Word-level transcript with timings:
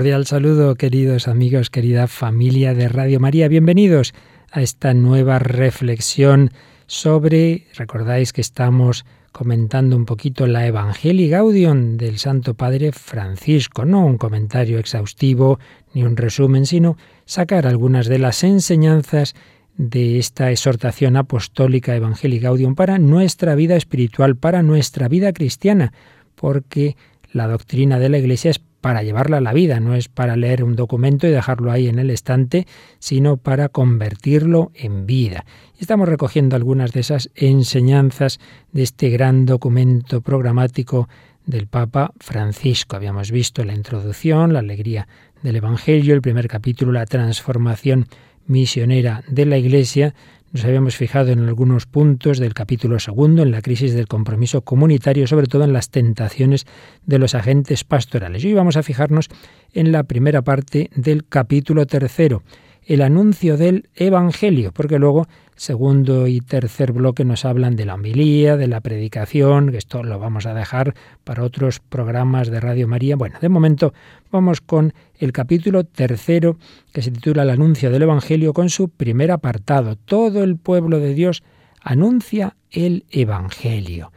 Cordial 0.00 0.24
saludo, 0.24 0.76
queridos 0.76 1.28
amigos, 1.28 1.68
querida 1.68 2.06
familia 2.06 2.72
de 2.72 2.88
Radio 2.88 3.20
María. 3.20 3.48
Bienvenidos 3.48 4.14
a 4.50 4.62
esta 4.62 4.94
nueva 4.94 5.38
reflexión 5.38 6.52
sobre, 6.86 7.66
recordáis 7.74 8.32
que 8.32 8.40
estamos 8.40 9.04
comentando 9.30 9.96
un 9.96 10.06
poquito 10.06 10.46
la 10.46 10.66
Evangelii 10.66 11.28
Gaudium 11.28 11.98
del 11.98 12.16
Santo 12.16 12.54
Padre 12.54 12.92
Francisco, 12.92 13.84
no 13.84 14.06
un 14.06 14.16
comentario 14.16 14.78
exhaustivo 14.78 15.58
ni 15.92 16.02
un 16.02 16.16
resumen, 16.16 16.64
sino 16.64 16.96
sacar 17.26 17.66
algunas 17.66 18.06
de 18.06 18.20
las 18.20 18.42
enseñanzas 18.42 19.34
de 19.76 20.18
esta 20.18 20.50
exhortación 20.50 21.18
apostólica 21.18 21.94
Evangelii 21.94 22.38
Gaudium 22.38 22.74
para 22.74 22.96
nuestra 22.96 23.54
vida 23.54 23.76
espiritual, 23.76 24.34
para 24.34 24.62
nuestra 24.62 25.08
vida 25.08 25.34
cristiana, 25.34 25.92
porque 26.36 26.96
la 27.34 27.48
doctrina 27.48 27.98
de 27.98 28.08
la 28.08 28.16
Iglesia 28.16 28.50
es 28.50 28.62
para 28.80 29.02
llevarla 29.02 29.38
a 29.38 29.40
la 29.40 29.52
vida, 29.52 29.80
no 29.80 29.94
es 29.94 30.08
para 30.08 30.36
leer 30.36 30.64
un 30.64 30.76
documento 30.76 31.26
y 31.26 31.30
dejarlo 31.30 31.70
ahí 31.70 31.88
en 31.88 31.98
el 31.98 32.10
estante, 32.10 32.66
sino 32.98 33.36
para 33.36 33.68
convertirlo 33.68 34.72
en 34.74 35.06
vida. 35.06 35.44
Estamos 35.78 36.08
recogiendo 36.08 36.56
algunas 36.56 36.92
de 36.92 37.00
esas 37.00 37.30
enseñanzas 37.34 38.40
de 38.72 38.82
este 38.82 39.10
gran 39.10 39.46
documento 39.46 40.20
programático 40.20 41.08
del 41.46 41.66
Papa 41.66 42.12
Francisco. 42.20 42.96
Habíamos 42.96 43.30
visto 43.30 43.64
la 43.64 43.74
introducción, 43.74 44.52
la 44.52 44.60
alegría 44.60 45.08
del 45.42 45.56
Evangelio, 45.56 46.14
el 46.14 46.22
primer 46.22 46.48
capítulo, 46.48 46.92
la 46.92 47.06
transformación 47.06 48.06
misionera 48.46 49.22
de 49.28 49.46
la 49.46 49.58
Iglesia, 49.58 50.14
nos 50.52 50.64
habíamos 50.64 50.96
fijado 50.96 51.30
en 51.30 51.40
algunos 51.40 51.86
puntos 51.86 52.38
del 52.38 52.54
capítulo 52.54 52.98
segundo, 52.98 53.42
en 53.42 53.52
la 53.52 53.62
crisis 53.62 53.94
del 53.94 54.08
compromiso 54.08 54.62
comunitario, 54.62 55.26
sobre 55.26 55.46
todo 55.46 55.64
en 55.64 55.72
las 55.72 55.90
tentaciones 55.90 56.66
de 57.06 57.18
los 57.18 57.34
agentes 57.34 57.84
pastorales. 57.84 58.44
Hoy 58.44 58.54
vamos 58.54 58.76
a 58.76 58.82
fijarnos 58.82 59.28
en 59.72 59.92
la 59.92 60.02
primera 60.02 60.42
parte 60.42 60.90
del 60.94 61.24
capítulo 61.24 61.86
tercero, 61.86 62.42
el 62.84 63.02
anuncio 63.02 63.56
del 63.56 63.88
Evangelio, 63.94 64.72
porque 64.72 64.98
luego 64.98 65.28
segundo 65.54 66.26
y 66.26 66.40
tercer 66.40 66.92
bloque 66.92 67.24
nos 67.24 67.44
hablan 67.44 67.76
de 67.76 67.84
la 67.84 67.94
homilía, 67.94 68.56
de 68.56 68.66
la 68.66 68.80
predicación, 68.80 69.70
que 69.70 69.76
esto 69.76 70.02
lo 70.02 70.18
vamos 70.18 70.46
a 70.46 70.54
dejar 70.54 70.94
para 71.22 71.44
otros 71.44 71.80
programas 71.80 72.50
de 72.50 72.60
Radio 72.60 72.88
María. 72.88 73.14
Bueno, 73.14 73.38
de 73.40 73.48
momento 73.48 73.92
vamos 74.32 74.60
con 74.60 74.94
el 75.20 75.32
capítulo 75.32 75.84
tercero, 75.84 76.58
que 76.92 77.02
se 77.02 77.10
titula 77.10 77.44
El 77.44 77.50
anuncio 77.50 77.90
del 77.90 78.02
Evangelio, 78.02 78.52
con 78.52 78.70
su 78.70 78.88
primer 78.88 79.30
apartado. 79.30 79.96
Todo 79.96 80.42
el 80.42 80.56
pueblo 80.56 80.98
de 80.98 81.14
Dios 81.14 81.42
anuncia 81.80 82.56
el 82.70 83.04
Evangelio. 83.10 84.12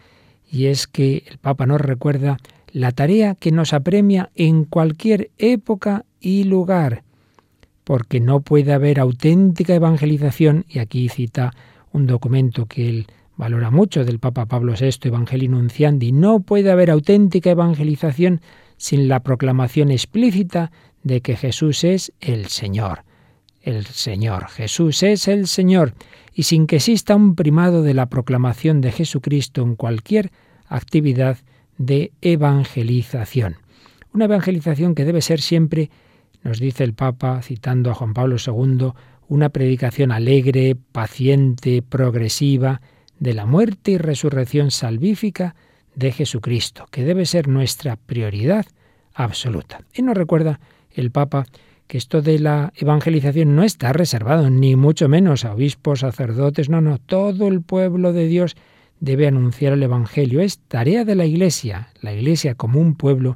Y 0.49 0.65
es 0.65 0.87
que 0.87 1.23
el 1.27 1.37
Papa 1.37 1.65
nos 1.65 1.81
recuerda 1.81 2.37
la 2.71 2.91
tarea 2.91 3.35
que 3.35 3.51
nos 3.51 3.73
apremia 3.73 4.31
en 4.33 4.65
cualquier 4.65 5.29
época 5.37 6.05
y 6.19 6.45
lugar 6.45 7.03
porque 7.83 8.19
no 8.19 8.41
puede 8.41 8.73
haber 8.73 8.99
auténtica 8.99 9.75
evangelización, 9.75 10.65
y 10.69 10.79
aquí 10.79 11.09
cita 11.09 11.53
un 11.91 12.07
documento 12.07 12.65
que 12.65 12.89
él 12.89 13.07
valora 13.35 13.71
mucho 13.71 14.05
del 14.05 14.19
Papa 14.19 14.45
Pablo 14.45 14.73
VI, 14.79 15.09
Evangelii 15.09 15.47
Nunciandi, 15.47 16.11
no 16.11 16.41
puede 16.41 16.71
haber 16.71 16.91
auténtica 16.91 17.51
evangelización 17.51 18.41
sin 18.77 19.07
la 19.07 19.21
proclamación 19.21 19.91
explícita 19.91 20.71
de 21.03 21.21
que 21.21 21.35
Jesús 21.35 21.83
es 21.83 22.13
el 22.19 22.47
Señor. 22.47 23.03
El 23.61 23.85
Señor, 23.85 24.47
Jesús 24.49 25.03
es 25.03 25.27
el 25.27 25.47
Señor, 25.47 25.93
y 26.33 26.43
sin 26.43 26.67
que 26.67 26.77
exista 26.77 27.15
un 27.15 27.35
primado 27.35 27.83
de 27.83 27.93
la 27.93 28.07
proclamación 28.07 28.81
de 28.81 28.91
Jesucristo 28.91 29.61
en 29.61 29.75
cualquier 29.75 30.31
actividad 30.67 31.37
de 31.77 32.11
evangelización. 32.21 33.57
Una 34.13 34.25
evangelización 34.25 34.95
que 34.95 35.05
debe 35.05 35.21
ser 35.21 35.39
siempre 35.41 35.89
nos 36.43 36.59
dice 36.59 36.83
el 36.83 36.93
Papa, 36.93 37.41
citando 37.41 37.89
a 37.89 37.93
Juan 37.93 38.13
Pablo 38.13 38.35
II, 38.35 38.91
una 39.27 39.49
predicación 39.49 40.11
alegre, 40.11 40.75
paciente, 40.91 41.81
progresiva, 41.81 42.81
de 43.19 43.33
la 43.33 43.45
muerte 43.45 43.91
y 43.91 43.97
resurrección 43.97 44.69
salvífica 44.69 45.55
de 45.95 46.11
Jesucristo, 46.11 46.85
que 46.91 47.05
debe 47.05 47.25
ser 47.25 47.47
nuestra 47.47 47.95
prioridad 47.95 48.65
absoluta. 49.13 49.81
Y 49.93 50.01
nos 50.01 50.17
recuerda 50.17 50.59
el 50.93 51.11
Papa 51.11 51.45
que 51.87 51.97
esto 51.97 52.21
de 52.21 52.39
la 52.39 52.71
evangelización 52.75 53.55
no 53.55 53.63
está 53.63 53.91
reservado, 53.93 54.49
ni 54.49 54.75
mucho 54.75 55.09
menos 55.09 55.43
a 55.43 55.53
obispos, 55.53 55.99
sacerdotes, 55.99 56.69
no, 56.69 56.81
no, 56.81 56.97
todo 56.97 57.47
el 57.47 57.61
pueblo 57.61 58.13
de 58.13 58.27
Dios 58.27 58.55
debe 58.99 59.27
anunciar 59.27 59.73
el 59.73 59.83
Evangelio. 59.83 60.39
Es 60.39 60.59
tarea 60.59 61.03
de 61.03 61.15
la 61.15 61.25
Iglesia, 61.25 61.89
la 61.99 62.13
Iglesia 62.13 62.55
como 62.55 62.79
un 62.79 62.95
pueblo 62.95 63.35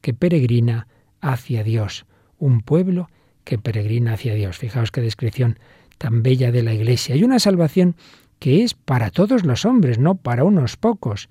que 0.00 0.14
peregrina 0.14 0.86
hacia 1.20 1.64
Dios 1.64 2.06
un 2.38 2.60
pueblo 2.60 3.10
que 3.44 3.58
peregrina 3.58 4.14
hacia 4.14 4.34
Dios. 4.34 4.58
Fijaos 4.58 4.90
qué 4.90 5.00
descripción 5.00 5.58
tan 5.98 6.22
bella 6.22 6.52
de 6.52 6.62
la 6.62 6.74
Iglesia. 6.74 7.16
Y 7.16 7.24
una 7.24 7.38
salvación 7.38 7.96
que 8.38 8.62
es 8.62 8.74
para 8.74 9.10
todos 9.10 9.44
los 9.44 9.64
hombres, 9.64 9.98
no 9.98 10.14
para 10.16 10.44
unos 10.44 10.76
pocos. 10.76 11.28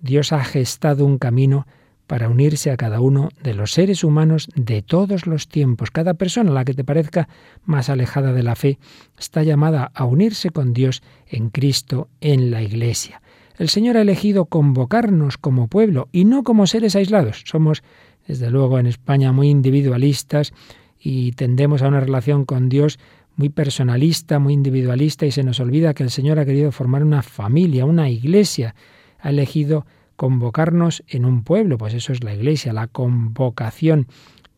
Dios 0.00 0.32
ha 0.32 0.44
gestado 0.44 1.04
un 1.04 1.18
camino 1.18 1.66
para 2.08 2.28
unirse 2.28 2.70
a 2.70 2.76
cada 2.76 3.00
uno 3.00 3.28
de 3.42 3.54
los 3.54 3.72
seres 3.72 4.02
humanos 4.02 4.48
de 4.56 4.82
todos 4.82 5.26
los 5.26 5.46
tiempos. 5.46 5.90
Cada 5.90 6.14
persona, 6.14 6.50
la 6.50 6.64
que 6.64 6.72
te 6.72 6.82
parezca 6.82 7.28
más 7.64 7.90
alejada 7.90 8.32
de 8.32 8.42
la 8.42 8.56
fe, 8.56 8.78
está 9.18 9.42
llamada 9.42 9.92
a 9.94 10.06
unirse 10.06 10.48
con 10.50 10.72
Dios 10.72 11.02
en 11.28 11.50
Cristo, 11.50 12.08
en 12.22 12.50
la 12.50 12.62
Iglesia. 12.62 13.20
El 13.58 13.68
Señor 13.68 13.98
ha 13.98 14.00
elegido 14.00 14.46
convocarnos 14.46 15.36
como 15.36 15.68
pueblo 15.68 16.08
y 16.10 16.24
no 16.24 16.44
como 16.44 16.66
seres 16.66 16.96
aislados. 16.96 17.42
Somos 17.44 17.82
desde 18.26 18.50
luego 18.50 18.78
en 18.78 18.86
España 18.86 19.30
muy 19.30 19.50
individualistas 19.50 20.54
y 20.98 21.32
tendemos 21.32 21.82
a 21.82 21.88
una 21.88 22.00
relación 22.00 22.46
con 22.46 22.70
Dios 22.70 22.98
muy 23.36 23.50
personalista, 23.50 24.38
muy 24.38 24.54
individualista 24.54 25.26
y 25.26 25.30
se 25.30 25.44
nos 25.44 25.60
olvida 25.60 25.92
que 25.92 26.04
el 26.04 26.10
Señor 26.10 26.38
ha 26.38 26.46
querido 26.46 26.72
formar 26.72 27.04
una 27.04 27.22
familia, 27.22 27.84
una 27.84 28.08
iglesia. 28.08 28.74
Ha 29.20 29.28
elegido 29.28 29.84
convocarnos 30.18 31.04
en 31.06 31.24
un 31.24 31.44
pueblo, 31.44 31.78
pues 31.78 31.94
eso 31.94 32.12
es 32.12 32.24
la 32.24 32.34
iglesia, 32.34 32.72
la 32.72 32.88
convocación 32.88 34.08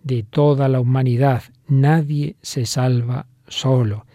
de 0.02 0.22
toda 0.22 0.70
la 0.70 0.80
humanidad. 0.80 1.42
Nadie 1.68 2.36
se 2.40 2.64
salva 2.64 3.26
solo, 3.46 4.06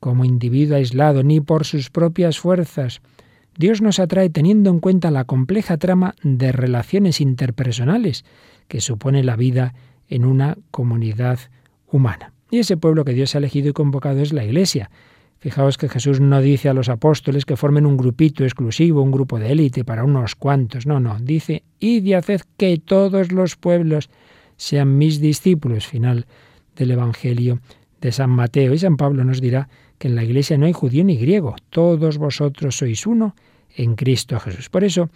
como 0.00 0.24
individuo 0.24 0.78
aislado, 0.78 1.22
ni 1.22 1.42
por 1.42 1.66
sus 1.66 1.90
propias 1.90 2.38
fuerzas. 2.38 3.02
Dios 3.54 3.82
nos 3.82 3.98
atrae 3.98 4.30
teniendo 4.30 4.70
en 4.70 4.80
cuenta 4.80 5.10
la 5.10 5.24
compleja 5.24 5.76
trama 5.76 6.14
de 6.22 6.52
relaciones 6.52 7.20
interpersonales 7.20 8.24
que 8.66 8.80
supone 8.80 9.22
la 9.22 9.36
vida 9.36 9.74
en 10.08 10.24
una 10.24 10.56
comunidad 10.70 11.38
humana. 11.86 12.32
Y 12.50 12.60
ese 12.60 12.78
pueblo 12.78 13.04
que 13.04 13.12
Dios 13.12 13.34
ha 13.34 13.38
elegido 13.38 13.68
y 13.68 13.72
convocado 13.74 14.22
es 14.22 14.32
la 14.32 14.42
Iglesia. 14.42 14.90
Fijaos 15.40 15.78
que 15.78 15.88
Jesús 15.88 16.20
no 16.20 16.40
dice 16.40 16.68
a 16.68 16.74
los 16.74 16.88
apóstoles 16.88 17.44
que 17.44 17.56
formen 17.56 17.86
un 17.86 17.96
grupito 17.96 18.44
exclusivo, 18.44 19.02
un 19.02 19.12
grupo 19.12 19.38
de 19.38 19.52
élite 19.52 19.84
para 19.84 20.04
unos 20.04 20.34
cuantos. 20.34 20.86
No, 20.86 20.98
no. 20.98 21.18
Dice, 21.20 21.62
id 21.78 22.04
y 22.04 22.14
haced 22.14 22.40
que 22.56 22.78
todos 22.78 23.30
los 23.30 23.56
pueblos 23.56 24.10
sean 24.56 24.98
mis 24.98 25.20
discípulos. 25.20 25.86
Final 25.86 26.26
del 26.76 26.90
Evangelio 26.92 27.60
de 28.00 28.12
San 28.12 28.30
Mateo. 28.30 28.72
Y 28.74 28.78
San 28.78 28.96
Pablo 28.96 29.24
nos 29.24 29.40
dirá 29.40 29.68
que 29.98 30.08
en 30.08 30.14
la 30.14 30.24
Iglesia 30.24 30.56
no 30.58 30.66
hay 30.66 30.72
judío 30.72 31.04
ni 31.04 31.16
griego. 31.16 31.56
Todos 31.70 32.18
vosotros 32.18 32.76
sois 32.76 33.06
uno 33.06 33.34
en 33.76 33.96
Cristo 33.96 34.38
Jesús. 34.40 34.68
Por 34.70 34.84
eso, 34.84 35.10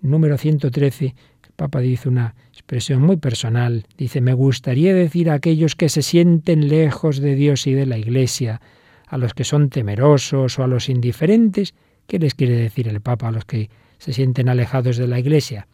número 0.00 0.38
113, 0.38 1.14
Papa 1.56 1.80
dice 1.80 2.08
una 2.08 2.34
expresión 2.52 3.02
muy 3.02 3.16
personal. 3.16 3.84
Dice, 3.96 4.20
me 4.20 4.32
gustaría 4.32 4.94
decir 4.94 5.28
a 5.30 5.34
aquellos 5.34 5.74
que 5.74 5.88
se 5.88 6.02
sienten 6.02 6.68
lejos 6.68 7.18
de 7.18 7.34
Dios 7.34 7.66
y 7.66 7.72
de 7.72 7.86
la 7.86 7.98
Iglesia, 7.98 8.60
a 9.08 9.18
los 9.18 9.34
que 9.34 9.44
son 9.44 9.70
temerosos 9.70 10.58
o 10.58 10.64
a 10.64 10.66
los 10.66 10.88
indiferentes, 10.88 11.74
¿qué 12.06 12.18
les 12.18 12.34
quiere 12.34 12.56
decir 12.56 12.88
el 12.88 13.00
Papa 13.00 13.28
a 13.28 13.32
los 13.32 13.44
que 13.44 13.70
se 13.98 14.12
sienten 14.12 14.48
alejados 14.48 14.96
de 14.96 15.08
la 15.08 15.18
Iglesia? 15.18 15.66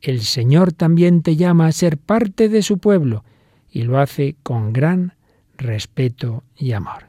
El 0.00 0.22
Señor 0.22 0.72
también 0.72 1.22
te 1.22 1.36
llama 1.36 1.66
a 1.66 1.72
ser 1.72 1.98
parte 1.98 2.48
de 2.48 2.62
su 2.62 2.78
pueblo 2.78 3.24
y 3.70 3.82
lo 3.82 3.98
hace 3.98 4.36
con 4.42 4.72
gran 4.72 5.14
respeto 5.56 6.44
y 6.56 6.72
amor. 6.72 7.08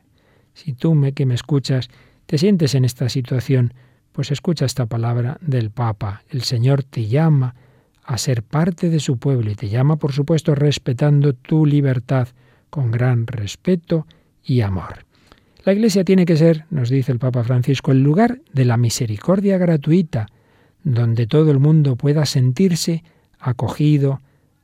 Si 0.54 0.74
tú 0.74 0.96
me, 0.96 1.14
que 1.14 1.26
me 1.26 1.36
escuchas 1.36 1.90
te 2.26 2.38
sientes 2.38 2.76
en 2.76 2.86
esta 2.86 3.10
situación, 3.10 3.74
pues 4.12 4.30
escucha 4.30 4.66
esta 4.66 4.86
palabra 4.86 5.38
del 5.42 5.72
Papa. 5.72 6.22
El 6.30 6.44
Señor 6.44 6.84
te 6.84 7.08
llama 7.08 7.56
a 8.04 8.18
ser 8.20 8.44
parte 8.44 8.90
de 8.90 9.00
su 9.00 9.18
pueblo 9.18 9.50
y 9.50 9.56
te 9.56 9.70
llama, 9.70 9.96
por 9.96 10.14
supuesto, 10.14 10.54
respetando 10.54 11.34
tu 11.34 11.66
libertad 11.66 12.28
con 12.70 12.92
gran 12.92 13.26
respeto 13.26 14.06
y 14.44 14.62
amor. 14.62 15.09
La 15.70 15.74
Iglesia 15.74 16.04
tiene 16.04 16.26
que 16.26 16.36
ser, 16.36 16.66
nos 16.72 16.90
dice 16.90 17.12
el 17.12 17.20
Papa 17.20 17.44
Francisco, 17.44 17.92
el 17.92 18.02
lugar 18.02 18.42
de 18.54 18.66
la 18.66 18.76
misericordia 18.76 19.60
gratuita, 19.60 20.26
donde 20.84 21.28
todo 21.28 21.52
el 21.52 21.60
mundo 21.60 21.96
pueda 21.96 22.26
sentirse 22.26 23.04
acogido, 23.38 24.20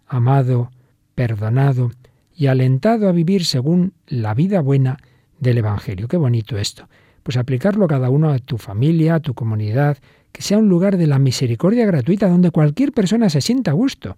amado, 0.08 0.72
perdonado 1.14 1.92
y 2.36 2.48
alentado 2.48 3.08
a 3.08 3.12
vivir 3.12 3.46
según 3.46 3.94
la 4.08 4.34
vida 4.34 4.62
buena 4.62 4.98
del 5.40 5.60
Evangelio. 5.60 6.08
Qué 6.08 6.18
bonito 6.18 6.58
esto. 6.58 6.90
Pues 7.22 7.38
aplicarlo 7.38 7.86
cada 7.86 8.10
uno 8.10 8.32
a 8.32 8.40
tu 8.40 8.58
familia, 8.58 9.14
a 9.14 9.20
tu 9.20 9.36
comunidad, 9.36 10.00
que 10.32 10.42
sea 10.42 10.58
un 10.58 10.70
lugar 10.70 10.98
de 10.98 11.06
la 11.06 11.20
misericordia 11.20 11.86
gratuita 11.86 12.28
donde 12.28 12.50
cualquier 12.50 12.94
persona 12.94 13.30
se 13.30 13.42
sienta 13.42 13.70
a 13.70 13.76
gusto, 13.76 14.18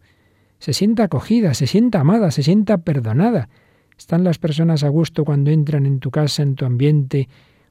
se 0.60 0.72
sienta 0.72 1.04
acogida, 1.04 1.54
se 1.54 1.68
sienta 1.68 2.00
amada, 2.00 2.32
se 2.32 2.44
sienta 2.44 2.78
perdonada. 2.78 3.50
¿Están 3.98 4.24
las 4.24 4.38
personas 4.38 4.84
a 4.84 4.90
gusto 4.90 5.26
cuando 5.26 5.50
entran 5.50 5.86
en 5.86 6.00
tu 6.00 6.12
casa, 6.12 6.44
en 6.44 6.56
tu 6.56 6.66
ambiente, 6.66 7.28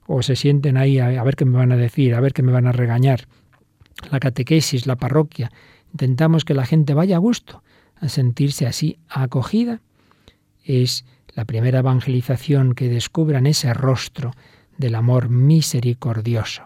o 0.06 0.22
se 0.22 0.36
sienten 0.36 0.76
ahí 0.76 0.98
a, 0.98 1.22
ver 1.22 1.36
qué 1.36 1.44
me 1.44 1.56
van 1.56 1.72
a 1.72 1.76
decir, 1.76 2.14
a 2.14 2.20
ver 2.20 2.32
qué 2.32 2.42
me 2.42 2.52
van 2.52 2.66
a 2.66 2.72
regañar? 2.72 3.28
La 4.10 4.20
catequesis, 4.20 4.86
la 4.86 4.96
parroquia, 4.96 5.50
intentamos 5.92 6.44
que 6.44 6.54
la 6.54 6.66
gente 6.66 6.94
vaya 6.94 7.16
a 7.16 7.20
gusto, 7.20 7.62
a 7.96 8.08
sentirse 8.08 8.66
así 8.66 8.98
acogida. 9.08 9.80
Es 10.64 11.04
la 11.34 11.44
primera 11.44 11.78
evangelización 11.80 12.74
que 12.74 12.88
descubran 12.88 13.46
ese 13.46 13.72
rostro 13.72 14.32
del 14.78 14.94
amor 14.94 15.28
misericordioso. 15.28 16.62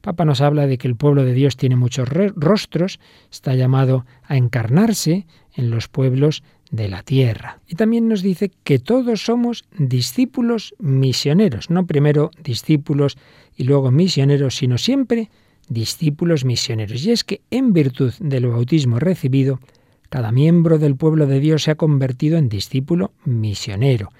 Papa 0.00 0.24
nos 0.24 0.40
habla 0.40 0.66
de 0.66 0.76
que 0.76 0.86
el 0.86 0.96
pueblo 0.96 1.24
de 1.24 1.32
Dios 1.32 1.56
tiene 1.56 1.76
muchos 1.76 2.08
rostros, 2.08 3.00
está 3.30 3.54
llamado 3.54 4.04
a 4.24 4.36
encarnarse 4.36 5.26
en 5.54 5.70
los 5.70 5.88
pueblos 5.88 6.42
de 6.74 6.88
la 6.88 7.02
tierra. 7.02 7.60
Y 7.68 7.76
también 7.76 8.08
nos 8.08 8.22
dice 8.22 8.50
que 8.64 8.78
todos 8.78 9.24
somos 9.24 9.64
discípulos 9.78 10.74
misioneros, 10.78 11.70
no 11.70 11.86
primero 11.86 12.30
discípulos 12.42 13.16
y 13.56 13.64
luego 13.64 13.90
misioneros, 13.90 14.56
sino 14.56 14.78
siempre 14.78 15.30
discípulos 15.68 16.44
misioneros. 16.44 17.04
Y 17.04 17.12
es 17.12 17.24
que 17.24 17.40
en 17.50 17.72
virtud 17.72 18.12
del 18.18 18.46
bautismo 18.46 18.98
recibido, 18.98 19.60
cada 20.08 20.32
miembro 20.32 20.78
del 20.78 20.96
pueblo 20.96 21.26
de 21.26 21.40
Dios 21.40 21.62
se 21.62 21.70
ha 21.70 21.76
convertido 21.76 22.38
en 22.38 22.48
discípulo 22.48 23.12
misionero. 23.24 24.10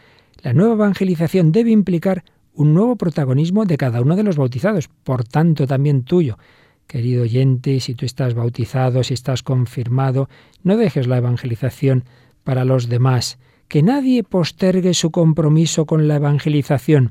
La 0.42 0.52
nueva 0.52 0.74
evangelización 0.74 1.52
debe 1.52 1.70
implicar 1.70 2.24
un 2.54 2.72
nuevo 2.72 2.96
protagonismo 2.96 3.64
de 3.64 3.76
cada 3.76 4.00
uno 4.00 4.14
de 4.14 4.22
los 4.22 4.36
bautizados, 4.36 4.88
por 5.02 5.24
tanto 5.24 5.66
también 5.66 6.04
tuyo. 6.04 6.38
Querido 6.86 7.22
oyente, 7.22 7.80
si 7.80 7.94
tú 7.94 8.06
estás 8.06 8.34
bautizado, 8.34 9.02
si 9.02 9.14
estás 9.14 9.42
confirmado, 9.42 10.28
no 10.62 10.76
dejes 10.76 11.08
la 11.08 11.16
evangelización 11.16 12.04
para 12.44 12.64
los 12.64 12.88
demás. 12.88 13.38
Que 13.68 13.82
nadie 13.82 14.22
postergue 14.22 14.94
su 14.94 15.10
compromiso 15.10 15.86
con 15.86 16.06
la 16.06 16.16
evangelización. 16.16 17.10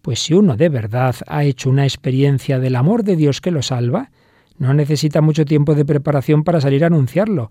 Pues 0.00 0.20
si 0.20 0.34
uno 0.34 0.56
de 0.56 0.68
verdad 0.68 1.16
ha 1.26 1.44
hecho 1.44 1.68
una 1.68 1.84
experiencia 1.84 2.58
del 2.58 2.76
amor 2.76 3.02
de 3.02 3.16
Dios 3.16 3.40
que 3.40 3.50
lo 3.50 3.62
salva, 3.62 4.10
no 4.58 4.72
necesita 4.74 5.20
mucho 5.20 5.44
tiempo 5.44 5.74
de 5.74 5.84
preparación 5.84 6.44
para 6.44 6.60
salir 6.60 6.84
a 6.84 6.86
anunciarlo. 6.86 7.50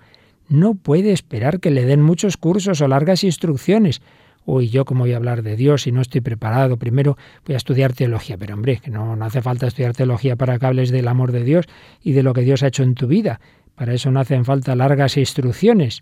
No 0.50 0.75
puede 0.75 1.12
esperar 1.12 1.59
que 1.59 1.71
le 1.71 1.85
den 1.85 2.01
muchos 2.01 2.38
cursos 2.38 2.81
o 2.81 2.88
largas 2.88 3.24
instrucciones. 3.24 4.01
Uy, 4.45 4.69
yo 4.69 4.85
cómo 4.85 5.01
voy 5.01 5.12
a 5.12 5.18
hablar 5.18 5.44
de 5.44 5.57
Dios 5.57 5.81
si 5.83 5.91
no 5.91 6.01
estoy 6.01 6.21
preparado. 6.21 6.77
Primero 6.77 7.18
voy 7.45 7.56
a 7.56 7.57
estudiar 7.57 7.91
teología. 7.91 8.38
Pero 8.38 8.53
hombre, 8.53 8.77
que 8.77 8.89
no, 8.89 9.18
no 9.18 9.25
hace 9.25 9.41
falta 9.41 9.68
estudiar 9.68 9.94
teología 9.94 10.38
para 10.38 10.57
que 10.57 10.65
hables 10.65 10.89
del 10.89 11.09
amor 11.09 11.33
de 11.33 11.44
Dios 11.44 11.65
y 12.01 12.13
de 12.13 12.23
lo 12.23 12.33
que 12.33 12.41
Dios 12.41 12.63
ha 12.63 12.68
hecho 12.68 12.83
en 12.83 12.95
tu 12.95 13.07
vida. 13.07 13.41
Para 13.75 13.94
eso 13.94 14.09
no 14.09 14.21
hacen 14.21 14.45
falta 14.45 14.75
largas 14.75 15.18
instrucciones. 15.18 16.01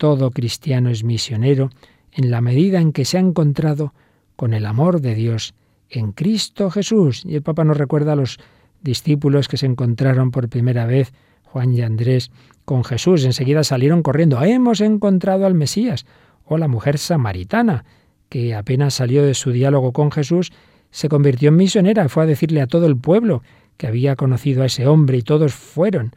Todo 0.00 0.30
cristiano 0.30 0.88
es 0.88 1.04
misionero 1.04 1.68
en 2.10 2.30
la 2.30 2.40
medida 2.40 2.80
en 2.80 2.92
que 2.92 3.04
se 3.04 3.18
ha 3.18 3.20
encontrado 3.20 3.92
con 4.34 4.54
el 4.54 4.64
amor 4.64 5.02
de 5.02 5.14
Dios 5.14 5.52
en 5.90 6.12
Cristo 6.12 6.70
Jesús. 6.70 7.22
Y 7.26 7.34
el 7.34 7.42
Papa 7.42 7.64
nos 7.64 7.76
recuerda 7.76 8.14
a 8.14 8.16
los 8.16 8.38
discípulos 8.80 9.46
que 9.46 9.58
se 9.58 9.66
encontraron 9.66 10.30
por 10.30 10.48
primera 10.48 10.86
vez, 10.86 11.12
Juan 11.42 11.74
y 11.74 11.82
Andrés, 11.82 12.30
con 12.64 12.82
Jesús. 12.82 13.26
Enseguida 13.26 13.62
salieron 13.62 14.02
corriendo. 14.02 14.42
Hemos 14.42 14.80
encontrado 14.80 15.44
al 15.44 15.52
Mesías. 15.52 16.06
O 16.46 16.56
la 16.56 16.66
mujer 16.66 16.96
samaritana, 16.96 17.84
que 18.30 18.54
apenas 18.54 18.94
salió 18.94 19.22
de 19.22 19.34
su 19.34 19.52
diálogo 19.52 19.92
con 19.92 20.10
Jesús, 20.10 20.50
se 20.90 21.10
convirtió 21.10 21.50
en 21.50 21.56
misionera. 21.56 22.08
Fue 22.08 22.22
a 22.22 22.26
decirle 22.26 22.62
a 22.62 22.66
todo 22.66 22.86
el 22.86 22.96
pueblo 22.96 23.42
que 23.76 23.86
había 23.86 24.16
conocido 24.16 24.62
a 24.62 24.66
ese 24.66 24.86
hombre 24.86 25.18
y 25.18 25.22
todos 25.22 25.52
fueron 25.52 26.12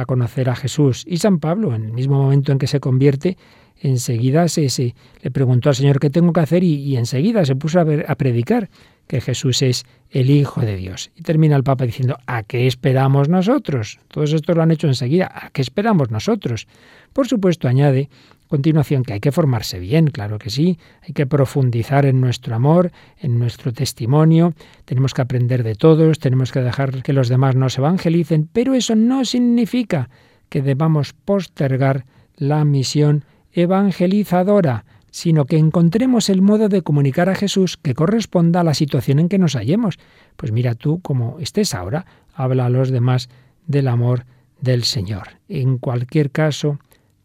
a 0.00 0.06
conocer 0.06 0.48
a 0.50 0.56
Jesús. 0.56 1.04
Y 1.06 1.18
San 1.18 1.38
Pablo, 1.38 1.74
en 1.74 1.84
el 1.84 1.92
mismo 1.92 2.22
momento 2.22 2.52
en 2.52 2.58
que 2.58 2.66
se 2.66 2.80
convierte, 2.80 3.36
enseguida 3.80 4.48
se, 4.48 4.68
se 4.68 4.94
le 5.22 5.30
preguntó 5.30 5.68
al 5.68 5.74
Señor 5.74 6.00
qué 6.00 6.10
tengo 6.10 6.32
que 6.32 6.40
hacer 6.40 6.64
y, 6.64 6.96
enseguida 6.96 7.44
se 7.44 7.56
puso 7.56 7.80
a, 7.80 7.84
ver, 7.84 8.06
a 8.08 8.14
predicar 8.16 8.68
que 9.06 9.20
Jesús 9.20 9.62
es 9.62 9.86
el 10.10 10.30
Hijo 10.30 10.60
de 10.60 10.76
Dios. 10.76 11.10
Y 11.16 11.22
termina 11.22 11.56
el 11.56 11.64
Papa 11.64 11.84
diciendo, 11.84 12.18
¿a 12.26 12.42
qué 12.42 12.66
esperamos 12.66 13.28
nosotros? 13.28 14.00
Todos 14.08 14.32
estos 14.32 14.56
lo 14.56 14.62
han 14.62 14.70
hecho 14.70 14.86
enseguida, 14.86 15.30
¿a 15.32 15.50
qué 15.50 15.62
esperamos 15.62 16.10
nosotros? 16.10 16.66
Por 17.12 17.26
supuesto, 17.26 17.68
añade 17.68 18.08
continuación 18.48 19.02
que 19.02 19.12
hay 19.12 19.20
que 19.20 19.32
formarse 19.32 19.78
bien, 19.78 20.08
claro 20.08 20.38
que 20.38 20.50
sí, 20.50 20.78
hay 21.02 21.12
que 21.12 21.26
profundizar 21.26 22.06
en 22.06 22.20
nuestro 22.20 22.54
amor, 22.54 22.90
en 23.18 23.38
nuestro 23.38 23.72
testimonio, 23.72 24.54
tenemos 24.84 25.14
que 25.14 25.22
aprender 25.22 25.62
de 25.62 25.74
todos, 25.74 26.18
tenemos 26.18 26.50
que 26.50 26.60
dejar 26.60 27.02
que 27.02 27.12
los 27.12 27.28
demás 27.28 27.54
nos 27.54 27.78
evangelicen, 27.78 28.48
pero 28.52 28.74
eso 28.74 28.96
no 28.96 29.24
significa 29.24 30.10
que 30.48 30.62
debamos 30.62 31.12
postergar 31.12 32.06
la 32.36 32.64
misión 32.64 33.24
evangelizadora 33.52 34.84
sino 35.10 35.46
que 35.46 35.58
encontremos 35.58 36.28
el 36.28 36.42
modo 36.42 36.68
de 36.68 36.82
comunicar 36.82 37.28
a 37.28 37.34
Jesús 37.34 37.76
que 37.76 37.94
corresponda 37.94 38.60
a 38.60 38.64
la 38.64 38.74
situación 38.74 39.18
en 39.18 39.28
que 39.28 39.38
nos 39.38 39.54
hallemos. 39.54 39.98
Pues 40.36 40.52
mira 40.52 40.74
tú, 40.74 41.00
como 41.00 41.38
estés 41.40 41.74
ahora, 41.74 42.06
habla 42.34 42.66
a 42.66 42.68
los 42.68 42.90
demás 42.90 43.28
del 43.66 43.88
amor 43.88 44.26
del 44.60 44.84
Señor. 44.84 45.40
En 45.48 45.78
cualquier 45.78 46.30
caso, 46.30 46.78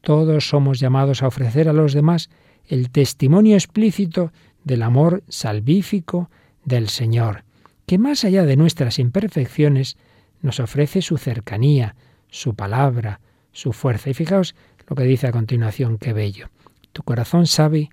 todos 0.04 0.50
somos 0.50 0.82
llamados 0.82 1.24
a 1.24 1.28
ofrecer 1.28 1.70
a 1.70 1.74
los 1.74 1.94
demás 1.94 2.30
el 2.68 2.92
testimonio 2.92 3.56
explícito 3.56 4.34
del 4.66 4.84
amor 4.84 5.24
salvífico 5.30 6.30
del 6.66 6.90
Señor, 6.90 7.46
que 7.86 7.98
más 7.98 8.26
allá 8.26 8.46
de 8.46 8.58
nuestras 8.58 9.00
imperfecciones, 9.00 9.96
nos 10.42 10.60
ofrece 10.60 11.02
su 11.02 11.18
cercanía, 11.18 11.96
su 12.30 12.54
palabra, 12.54 13.22
su 13.54 13.72
fuerza. 13.72 14.10
Y 14.10 14.14
fijaos 14.14 14.56
lo 14.90 14.98
que 14.98 15.04
dice 15.04 15.28
a 15.28 15.32
continuación, 15.32 15.98
qué 15.98 16.12
bello. 16.12 16.50
Tu 16.92 17.02
corazón 17.04 17.48
sabe 17.48 17.90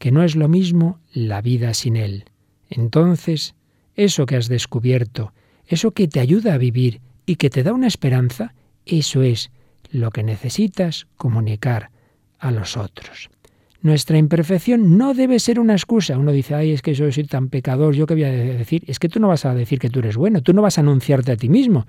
que 0.00 0.10
no 0.10 0.24
es 0.24 0.34
lo 0.34 0.48
mismo 0.48 0.98
la 1.12 1.40
vida 1.42 1.74
sin 1.74 1.94
Él. 1.94 2.24
Entonces, 2.70 3.54
eso 3.94 4.26
que 4.26 4.34
has 4.34 4.48
descubierto, 4.48 5.32
eso 5.68 5.92
que 5.92 6.08
te 6.08 6.18
ayuda 6.18 6.54
a 6.54 6.58
vivir 6.58 7.00
y 7.24 7.36
que 7.36 7.50
te 7.50 7.62
da 7.62 7.72
una 7.72 7.86
esperanza, 7.86 8.52
eso 8.84 9.22
es 9.22 9.52
lo 9.92 10.10
que 10.10 10.22
necesitas 10.22 11.06
comunicar 11.16 11.90
a 12.38 12.50
los 12.50 12.76
otros. 12.76 13.30
Nuestra 13.82 14.16
imperfección 14.16 14.96
no 14.96 15.12
debe 15.12 15.38
ser 15.38 15.60
una 15.60 15.74
excusa. 15.74 16.16
Uno 16.16 16.32
dice, 16.32 16.54
ay, 16.54 16.72
es 16.72 16.82
que 16.82 16.94
yo 16.94 17.10
soy 17.12 17.24
tan 17.24 17.48
pecador, 17.48 17.94
¿yo 17.94 18.06
qué 18.06 18.14
voy 18.14 18.24
a 18.24 18.30
decir? 18.30 18.84
Es 18.86 18.98
que 18.98 19.08
tú 19.08 19.20
no 19.20 19.28
vas 19.28 19.44
a 19.44 19.54
decir 19.54 19.78
que 19.78 19.90
tú 19.90 19.98
eres 19.98 20.16
bueno, 20.16 20.40
tú 20.40 20.52
no 20.52 20.62
vas 20.62 20.78
a 20.78 20.80
anunciarte 20.80 21.32
a 21.32 21.36
ti 21.36 21.48
mismo, 21.48 21.86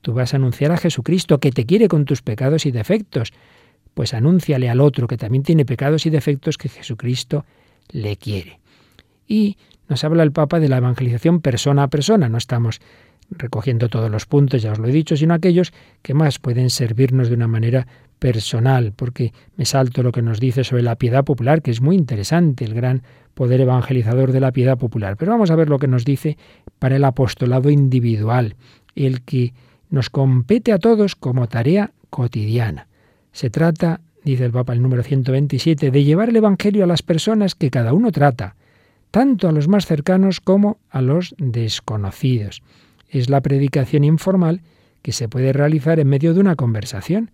tú 0.00 0.14
vas 0.14 0.32
a 0.34 0.36
anunciar 0.36 0.72
a 0.72 0.76
Jesucristo 0.76 1.38
que 1.38 1.50
te 1.50 1.66
quiere 1.66 1.88
con 1.88 2.04
tus 2.04 2.22
pecados 2.22 2.64
y 2.66 2.70
defectos 2.70 3.32
pues 3.94 4.14
anúnciale 4.14 4.70
al 4.70 4.80
otro 4.80 5.06
que 5.06 5.18
también 5.18 5.42
tiene 5.42 5.64
pecados 5.64 6.06
y 6.06 6.10
defectos 6.10 6.56
que 6.56 6.68
Jesucristo 6.68 7.44
le 7.90 8.16
quiere. 8.16 8.60
Y 9.26 9.56
nos 9.88 10.04
habla 10.04 10.22
el 10.22 10.32
Papa 10.32 10.60
de 10.60 10.68
la 10.68 10.78
evangelización 10.78 11.40
persona 11.40 11.82
a 11.82 11.88
persona. 11.88 12.28
No 12.28 12.38
estamos 12.38 12.80
recogiendo 13.36 13.88
todos 13.88 14.10
los 14.10 14.26
puntos, 14.26 14.62
ya 14.62 14.72
os 14.72 14.78
lo 14.78 14.88
he 14.88 14.92
dicho, 14.92 15.16
sino 15.16 15.34
aquellos 15.34 15.72
que 16.02 16.14
más 16.14 16.38
pueden 16.38 16.70
servirnos 16.70 17.28
de 17.28 17.34
una 17.34 17.48
manera 17.48 17.86
personal, 18.18 18.92
porque 18.94 19.32
me 19.56 19.64
salto 19.64 20.02
lo 20.02 20.12
que 20.12 20.22
nos 20.22 20.38
dice 20.38 20.62
sobre 20.62 20.84
la 20.84 20.96
piedad 20.96 21.24
popular, 21.24 21.60
que 21.60 21.72
es 21.72 21.80
muy 21.80 21.96
interesante, 21.96 22.64
el 22.64 22.72
gran 22.72 23.02
poder 23.34 23.60
evangelizador 23.60 24.30
de 24.30 24.38
la 24.40 24.52
piedad 24.52 24.78
popular. 24.78 25.16
Pero 25.16 25.32
vamos 25.32 25.50
a 25.50 25.56
ver 25.56 25.68
lo 25.68 25.78
que 25.78 25.88
nos 25.88 26.04
dice 26.04 26.38
para 26.78 26.96
el 26.96 27.04
apostolado 27.04 27.68
individual, 27.68 28.54
el 28.94 29.22
que 29.22 29.54
nos 29.90 30.08
compete 30.08 30.72
a 30.72 30.78
todos 30.78 31.16
como 31.16 31.48
tarea 31.48 31.90
cotidiana. 32.10 32.86
Se 33.32 33.50
trata, 33.50 34.00
dice 34.22 34.44
el 34.44 34.52
Papa 34.52 34.72
el 34.72 34.82
número 34.82 35.02
127, 35.02 35.90
de 35.90 36.04
llevar 36.04 36.28
el 36.28 36.36
Evangelio 36.36 36.84
a 36.84 36.86
las 36.86 37.02
personas 37.02 37.54
que 37.54 37.70
cada 37.70 37.92
uno 37.92 38.12
trata, 38.12 38.54
tanto 39.10 39.48
a 39.48 39.52
los 39.52 39.68
más 39.68 39.86
cercanos 39.86 40.40
como 40.40 40.78
a 40.90 41.02
los 41.02 41.34
desconocidos. 41.38 42.62
Es 43.12 43.28
la 43.28 43.42
predicación 43.42 44.04
informal 44.04 44.62
que 45.02 45.12
se 45.12 45.28
puede 45.28 45.52
realizar 45.52 46.00
en 46.00 46.08
medio 46.08 46.32
de 46.32 46.40
una 46.40 46.56
conversación 46.56 47.30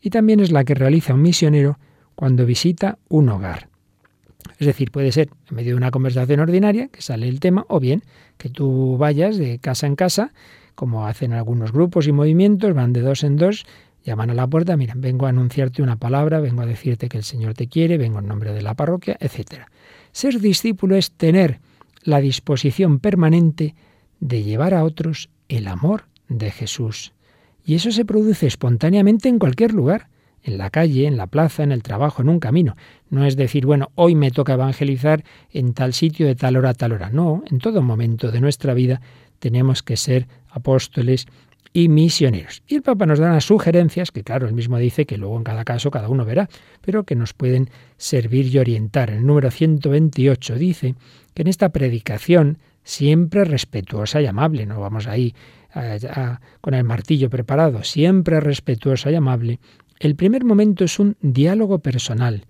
y 0.00 0.10
también 0.10 0.40
es 0.40 0.50
la 0.50 0.64
que 0.64 0.74
realiza 0.74 1.14
un 1.14 1.22
misionero 1.22 1.78
cuando 2.14 2.46
visita 2.46 2.98
un 3.08 3.28
hogar. 3.28 3.68
Es 4.58 4.66
decir, 4.66 4.90
puede 4.90 5.12
ser 5.12 5.28
en 5.50 5.56
medio 5.56 5.72
de 5.72 5.76
una 5.76 5.90
conversación 5.90 6.40
ordinaria, 6.40 6.88
que 6.88 7.02
sale 7.02 7.28
el 7.28 7.40
tema, 7.40 7.66
o 7.68 7.78
bien 7.78 8.02
que 8.38 8.48
tú 8.48 8.96
vayas 8.96 9.36
de 9.36 9.58
casa 9.58 9.86
en 9.86 9.96
casa, 9.96 10.32
como 10.74 11.06
hacen 11.06 11.32
algunos 11.32 11.72
grupos 11.72 12.06
y 12.06 12.12
movimientos, 12.12 12.72
van 12.72 12.92
de 12.92 13.02
dos 13.02 13.22
en 13.22 13.36
dos, 13.36 13.66
Llaman 14.08 14.30
a 14.30 14.34
la 14.34 14.46
puerta, 14.46 14.74
miren, 14.78 15.02
vengo 15.02 15.26
a 15.26 15.28
anunciarte 15.28 15.82
una 15.82 15.96
palabra, 15.96 16.40
vengo 16.40 16.62
a 16.62 16.66
decirte 16.66 17.10
que 17.10 17.18
el 17.18 17.24
Señor 17.24 17.52
te 17.52 17.66
quiere, 17.66 17.98
vengo 17.98 18.20
en 18.20 18.26
nombre 18.26 18.54
de 18.54 18.62
la 18.62 18.72
parroquia, 18.72 19.18
etc. 19.20 19.66
Ser 20.12 20.40
discípulo 20.40 20.96
es 20.96 21.10
tener 21.10 21.60
la 22.04 22.20
disposición 22.20 23.00
permanente 23.00 23.74
de 24.20 24.42
llevar 24.42 24.74
a 24.74 24.84
otros 24.84 25.30
el 25.48 25.68
amor 25.68 26.04
de 26.28 26.50
Jesús. 26.50 27.12
Y 27.64 27.74
eso 27.74 27.92
se 27.92 28.04
produce 28.04 28.46
espontáneamente 28.46 29.28
en 29.28 29.38
cualquier 29.38 29.74
lugar, 29.74 30.08
en 30.42 30.56
la 30.58 30.70
calle, 30.70 31.06
en 31.06 31.16
la 31.16 31.26
plaza, 31.26 31.62
en 31.62 31.72
el 31.72 31.82
trabajo, 31.82 32.22
en 32.22 32.28
un 32.28 32.40
camino. 32.40 32.76
No 33.10 33.26
es 33.26 33.36
decir, 33.36 33.66
bueno, 33.66 33.90
hoy 33.94 34.14
me 34.14 34.30
toca 34.30 34.54
evangelizar 34.54 35.24
en 35.52 35.74
tal 35.74 35.92
sitio 35.92 36.26
de 36.26 36.34
tal 36.34 36.56
hora 36.56 36.70
a 36.70 36.74
tal 36.74 36.92
hora. 36.92 37.10
No, 37.10 37.42
en 37.50 37.58
todo 37.58 37.82
momento 37.82 38.30
de 38.30 38.40
nuestra 38.40 38.74
vida 38.74 39.00
tenemos 39.38 39.82
que 39.82 39.96
ser 39.96 40.26
apóstoles 40.50 41.26
y 41.72 41.88
misioneros. 41.88 42.62
Y 42.66 42.76
el 42.76 42.82
Papa 42.82 43.06
nos 43.06 43.18
da 43.18 43.28
unas 43.28 43.44
sugerencias 43.44 44.10
que, 44.10 44.22
claro, 44.24 44.48
él 44.48 44.54
mismo 44.54 44.78
dice 44.78 45.06
que 45.06 45.18
luego 45.18 45.36
en 45.36 45.44
cada 45.44 45.64
caso 45.64 45.90
cada 45.90 46.08
uno 46.08 46.24
verá, 46.24 46.48
pero 46.80 47.04
que 47.04 47.14
nos 47.14 47.34
pueden 47.34 47.70
servir 47.96 48.46
y 48.46 48.58
orientar. 48.58 49.10
En 49.10 49.18
el 49.18 49.26
número 49.26 49.50
128 49.50 50.54
dice 50.56 50.94
que 51.34 51.42
en 51.42 51.48
esta 51.48 51.68
predicación 51.68 52.58
siempre 52.88 53.44
respetuosa 53.44 54.22
y 54.22 54.26
amable, 54.26 54.64
no 54.64 54.80
vamos 54.80 55.06
ahí 55.06 55.34
con 56.62 56.72
el 56.72 56.84
martillo 56.84 57.28
preparado, 57.28 57.84
siempre 57.84 58.40
respetuosa 58.40 59.10
y 59.10 59.14
amable, 59.14 59.60
el 60.00 60.16
primer 60.16 60.44
momento 60.44 60.84
es 60.84 60.98
un 60.98 61.14
diálogo 61.20 61.80
personal, 61.80 62.46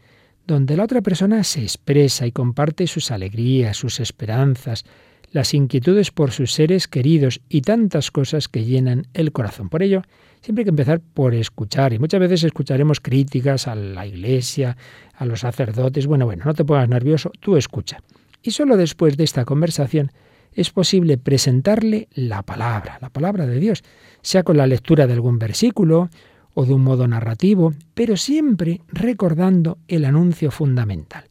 donde 0.46 0.76
la 0.76 0.84
otra 0.84 1.02
persona 1.02 1.42
se 1.42 1.62
expresa 1.62 2.24
y 2.24 2.30
comparte 2.30 2.86
sus 2.86 3.10
alegrías, 3.10 3.76
sus 3.76 3.98
esperanzas, 3.98 4.84
las 5.32 5.54
inquietudes 5.54 6.12
por 6.12 6.30
sus 6.30 6.52
seres 6.52 6.86
queridos 6.86 7.40
y 7.48 7.62
tantas 7.62 8.12
cosas 8.12 8.46
que 8.46 8.64
llenan 8.64 9.08
el 9.14 9.32
corazón. 9.32 9.68
Por 9.68 9.82
ello, 9.82 10.02
siempre 10.40 10.60
hay 10.60 10.66
que 10.66 10.70
empezar 10.70 11.00
por 11.00 11.34
escuchar 11.34 11.92
y 11.92 11.98
muchas 11.98 12.20
veces 12.20 12.44
escucharemos 12.44 13.00
críticas 13.00 13.66
a 13.66 13.74
la 13.74 14.06
iglesia, 14.06 14.76
a 15.14 15.26
los 15.26 15.40
sacerdotes. 15.40 16.06
Bueno, 16.06 16.26
bueno, 16.26 16.44
no 16.46 16.54
te 16.54 16.64
pongas 16.64 16.88
nervioso, 16.88 17.32
tú 17.40 17.56
escucha. 17.56 17.98
Y 18.40 18.52
solo 18.52 18.76
después 18.76 19.16
de 19.16 19.24
esta 19.24 19.44
conversación 19.44 20.12
es 20.58 20.70
posible 20.70 21.18
presentarle 21.18 22.08
la 22.12 22.42
palabra, 22.42 22.98
la 23.00 23.10
palabra 23.10 23.46
de 23.46 23.60
Dios, 23.60 23.84
sea 24.22 24.42
con 24.42 24.56
la 24.56 24.66
lectura 24.66 25.06
de 25.06 25.12
algún 25.12 25.38
versículo 25.38 26.10
o 26.52 26.66
de 26.66 26.74
un 26.74 26.82
modo 26.82 27.06
narrativo, 27.06 27.74
pero 27.94 28.16
siempre 28.16 28.80
recordando 28.88 29.78
el 29.86 30.04
anuncio 30.04 30.50
fundamental. 30.50 31.26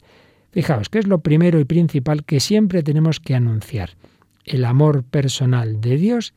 Fijaos 0.50 0.88
que 0.88 0.98
es 0.98 1.06
lo 1.06 1.18
primero 1.18 1.60
y 1.60 1.66
principal 1.66 2.24
que 2.24 2.40
siempre 2.40 2.82
tenemos 2.82 3.20
que 3.20 3.34
anunciar. 3.34 3.90
El 4.46 4.64
amor 4.64 5.04
personal 5.04 5.82
de 5.82 5.98
Dios 5.98 6.32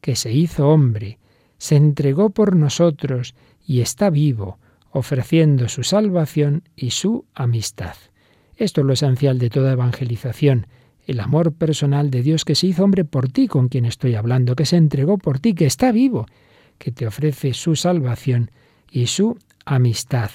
que 0.00 0.16
se 0.16 0.32
hizo 0.32 0.68
hombre, 0.68 1.20
se 1.58 1.76
entregó 1.76 2.30
por 2.30 2.56
nosotros 2.56 3.36
y 3.64 3.82
está 3.82 4.10
vivo, 4.10 4.58
ofreciendo 4.90 5.68
su 5.68 5.84
salvación 5.84 6.64
y 6.74 6.90
su 6.90 7.24
amistad. 7.34 7.94
Esto 8.56 8.80
es 8.80 8.86
lo 8.88 8.94
esencial 8.94 9.38
de 9.38 9.48
toda 9.48 9.74
evangelización, 9.74 10.66
el 11.06 11.20
amor 11.20 11.52
personal 11.52 12.10
de 12.10 12.22
Dios 12.22 12.44
que 12.44 12.54
se 12.54 12.68
hizo 12.68 12.84
hombre 12.84 13.04
por 13.04 13.28
ti, 13.28 13.48
con 13.48 13.68
quien 13.68 13.84
estoy 13.84 14.14
hablando, 14.14 14.54
que 14.54 14.66
se 14.66 14.76
entregó 14.76 15.18
por 15.18 15.40
ti, 15.40 15.54
que 15.54 15.66
está 15.66 15.92
vivo, 15.92 16.26
que 16.78 16.92
te 16.92 17.06
ofrece 17.06 17.54
su 17.54 17.76
salvación 17.76 18.50
y 18.90 19.06
su 19.06 19.38
amistad 19.64 20.30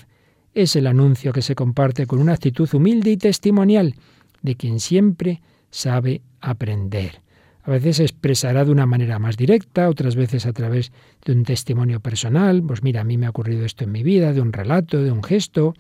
es 0.58 0.76
el 0.76 0.88
anuncio 0.88 1.34
que 1.34 1.44
se 1.44 1.54
comparte 1.54 2.08
con 2.08 2.20
una 2.20 2.34
actitud 2.34 2.68
humilde 2.74 3.12
y 3.12 3.18
testimonial 3.18 3.94
de 4.42 4.56
quien 4.56 4.80
siempre 4.80 5.42
sabe 5.70 6.22
aprender. 6.42 7.22
A 7.64 7.70
veces 7.70 7.98
se 7.98 8.04
expresará 8.04 8.66
de 8.66 8.72
una 8.72 8.88
manera 8.88 9.20
más 9.20 9.38
directa, 9.38 9.88
otras 9.88 10.16
veces 10.16 10.48
a 10.48 10.54
través 10.54 10.92
de 11.26 11.34
un 11.34 11.44
testimonio 11.44 12.00
personal, 12.00 12.64
pues 12.64 12.82
mira, 12.82 13.02
a 13.02 13.04
mí 13.04 13.18
me 13.18 13.28
ha 13.28 13.30
ocurrido 13.30 13.66
esto 13.66 13.84
en 13.84 13.92
mi 13.92 14.02
vida, 14.02 14.34
de 14.34 14.42
un 14.42 14.52
relato, 14.52 15.04
de 15.04 15.12
un 15.12 15.22
gesto, 15.22 15.76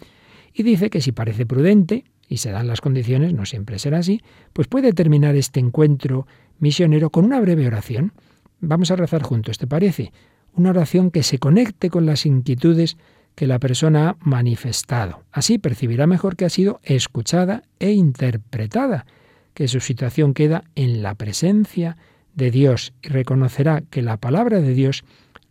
y 0.53 0.61
dice 0.61 0.91
que 0.91 1.01
si 1.01 1.11
parece 1.11 1.45
prudente, 1.45 2.03
y 2.27 2.37
se 2.37 2.51
dan 2.51 2.67
las 2.67 2.81
condiciones, 2.81 3.33
no 3.33 3.45
siempre 3.45 3.79
será 3.79 3.99
así, 3.99 4.21
pues 4.53 4.67
puede 4.67 4.93
terminar 4.93 5.35
este 5.35 5.59
encuentro 5.59 6.27
misionero 6.59 7.09
con 7.09 7.25
una 7.25 7.39
breve 7.39 7.67
oración. 7.67 8.13
Vamos 8.59 8.91
a 8.91 8.95
rezar 8.95 9.23
juntos, 9.23 9.57
¿te 9.57 9.67
parece? 9.67 10.11
Una 10.53 10.71
oración 10.71 11.11
que 11.11 11.23
se 11.23 11.37
conecte 11.37 11.89
con 11.89 12.05
las 12.05 12.25
inquietudes 12.25 12.97
que 13.35 13.47
la 13.47 13.59
persona 13.59 14.09
ha 14.09 14.17
manifestado. 14.19 15.23
Así 15.31 15.59
percibirá 15.59 16.07
mejor 16.07 16.35
que 16.35 16.45
ha 16.45 16.49
sido 16.49 16.79
escuchada 16.83 17.63
e 17.79 17.91
interpretada, 17.91 19.05
que 19.53 19.67
su 19.67 19.79
situación 19.79 20.33
queda 20.33 20.63
en 20.75 21.03
la 21.03 21.13
presencia 21.13 21.97
de 22.33 22.51
Dios 22.51 22.93
y 23.03 23.09
reconocerá 23.09 23.81
que 23.89 24.01
la 24.01 24.17
palabra 24.17 24.59
de 24.59 24.73
Dios 24.73 25.03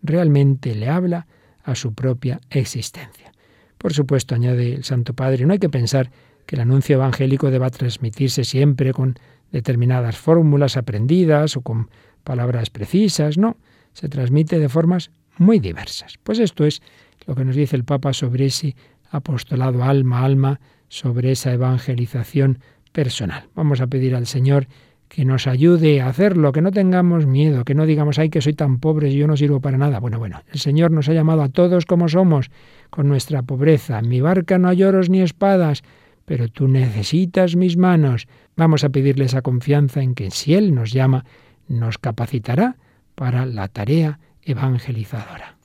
realmente 0.03 0.75
le 0.75 0.89
habla 0.89 1.27
a 1.63 1.75
su 1.75 1.95
propia 1.95 2.41
existencia. 2.51 3.33
Por 3.79 3.93
supuesto, 3.93 4.35
añade 4.35 4.75
el 4.75 4.85
Santo 4.85 5.15
Padre, 5.15 5.47
no 5.47 5.53
hay 5.53 5.59
que 5.59 5.69
pensar 5.69 6.11
que 6.47 6.57
el 6.57 6.63
anuncio 6.63 6.95
evangélico 6.95 7.51
deba 7.51 7.71
transmitirse 7.71 8.45
siempre 8.45 8.93
con 8.93 9.19
determinadas 9.53 10.17
fórmulas 10.17 10.77
aprendidas 10.77 11.57
o 11.57 11.61
con 11.61 11.91
palabras 12.25 12.71
precisas, 12.71 13.39
no, 13.39 13.57
se 13.93 14.09
transmite 14.09 14.59
de 14.59 14.69
formas 14.69 15.11
muy 15.39 15.59
diversas. 15.59 16.15
Pues 16.23 16.39
esto 16.39 16.65
es 16.65 16.83
lo 17.27 17.35
que 17.35 17.45
nos 17.45 17.57
dice 17.57 17.77
el 17.77 17.85
Papa 17.85 18.13
sobre 18.13 18.47
ese 18.47 18.77
apostolado 19.11 19.85
alma 19.85 20.21
a 20.21 20.25
alma, 20.25 20.61
sobre 20.89 21.33
esa 21.33 21.53
evangelización 21.53 22.59
personal. 22.93 23.49
Vamos 23.55 23.81
a 23.81 23.87
pedir 23.87 24.15
al 24.15 24.27
Señor 24.27 24.67
que 25.09 25.25
nos 25.25 25.47
ayude 25.47 26.01
a 26.01 26.09
hacerlo, 26.09 26.53
que 26.53 26.63
no 26.63 26.73
tengamos 26.73 27.27
miedo, 27.27 27.65
que 27.65 27.75
no 27.75 27.87
digamos, 27.87 28.19
ay, 28.19 28.29
que 28.29 28.41
soy 28.41 28.55
tan 28.55 28.79
pobre 28.81 29.11
y 29.11 29.17
yo 29.17 29.27
no 29.27 29.37
sirvo 29.37 29.61
para 29.61 29.79
nada. 29.79 30.01
Bueno, 30.01 30.19
bueno, 30.19 30.43
el 30.53 30.59
Señor 30.59 30.91
nos 30.91 31.09
ha 31.09 31.13
llamado 31.13 31.43
a 31.43 31.49
todos 31.49 31.87
como 31.87 32.09
somos, 32.09 32.51
con 32.91 33.09
nuestra 33.09 33.43
pobreza. 33.43 34.03
Mi 34.03 34.21
barca 34.21 34.59
no 34.59 34.69
hay 34.69 34.83
oros 34.83 35.09
ni 35.09 35.23
espadas, 35.23 35.83
pero 36.27 36.49
tú 36.49 36.69
necesitas 36.69 37.57
mis 37.57 37.79
manos. 37.79 38.29
Vamos 38.57 38.85
a 38.85 38.91
pedirle 38.91 39.25
esa 39.25 39.41
confianza 39.41 40.03
en 40.03 40.15
que 40.15 40.31
si 40.31 40.55
Él 40.55 40.75
nos 40.75 40.93
llama, 40.93 41.25
nos 41.69 41.97
capacitará 41.97 42.77
para 43.15 43.47
la 43.47 43.69
tarea 43.69 44.19
evangelizadora. 44.43 45.56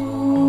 No 0.00 0.39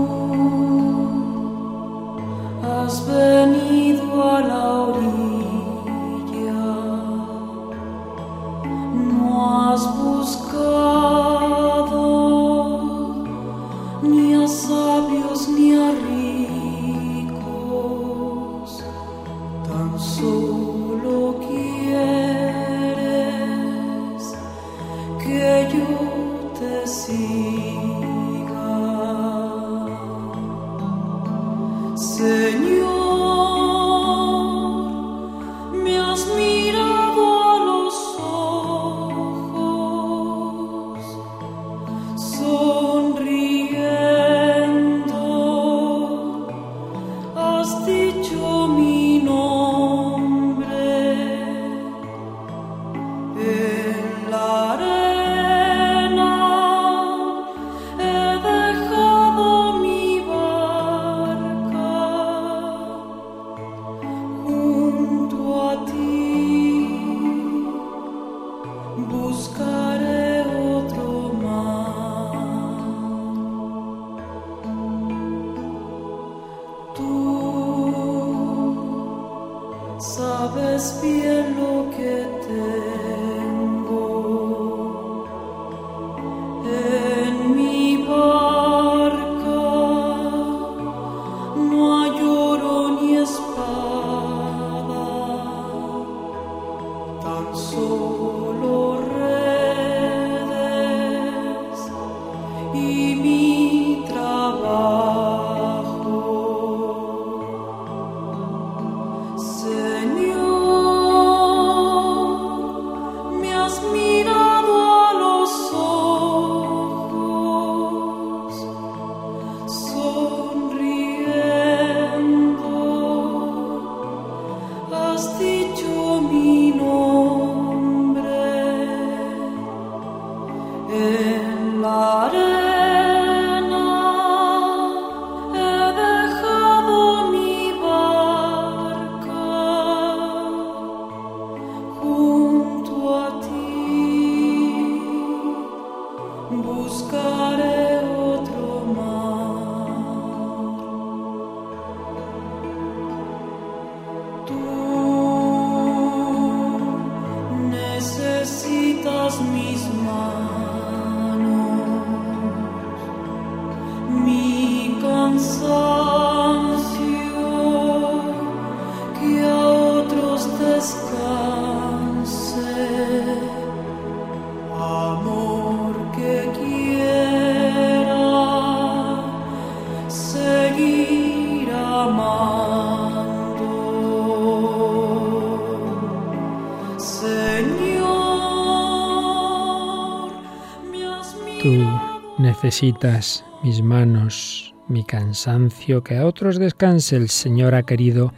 necesitas 192.72 193.44
mis 193.64 193.81
manos, 193.81 194.74
mi 194.88 195.03
cansancio, 195.03 196.05
que 196.05 196.16
a 196.16 196.25
otros 196.25 196.57
descanse. 196.57 197.18
El 197.18 197.27
Señor 197.27 197.75
ha 197.75 197.84
querido 197.84 198.31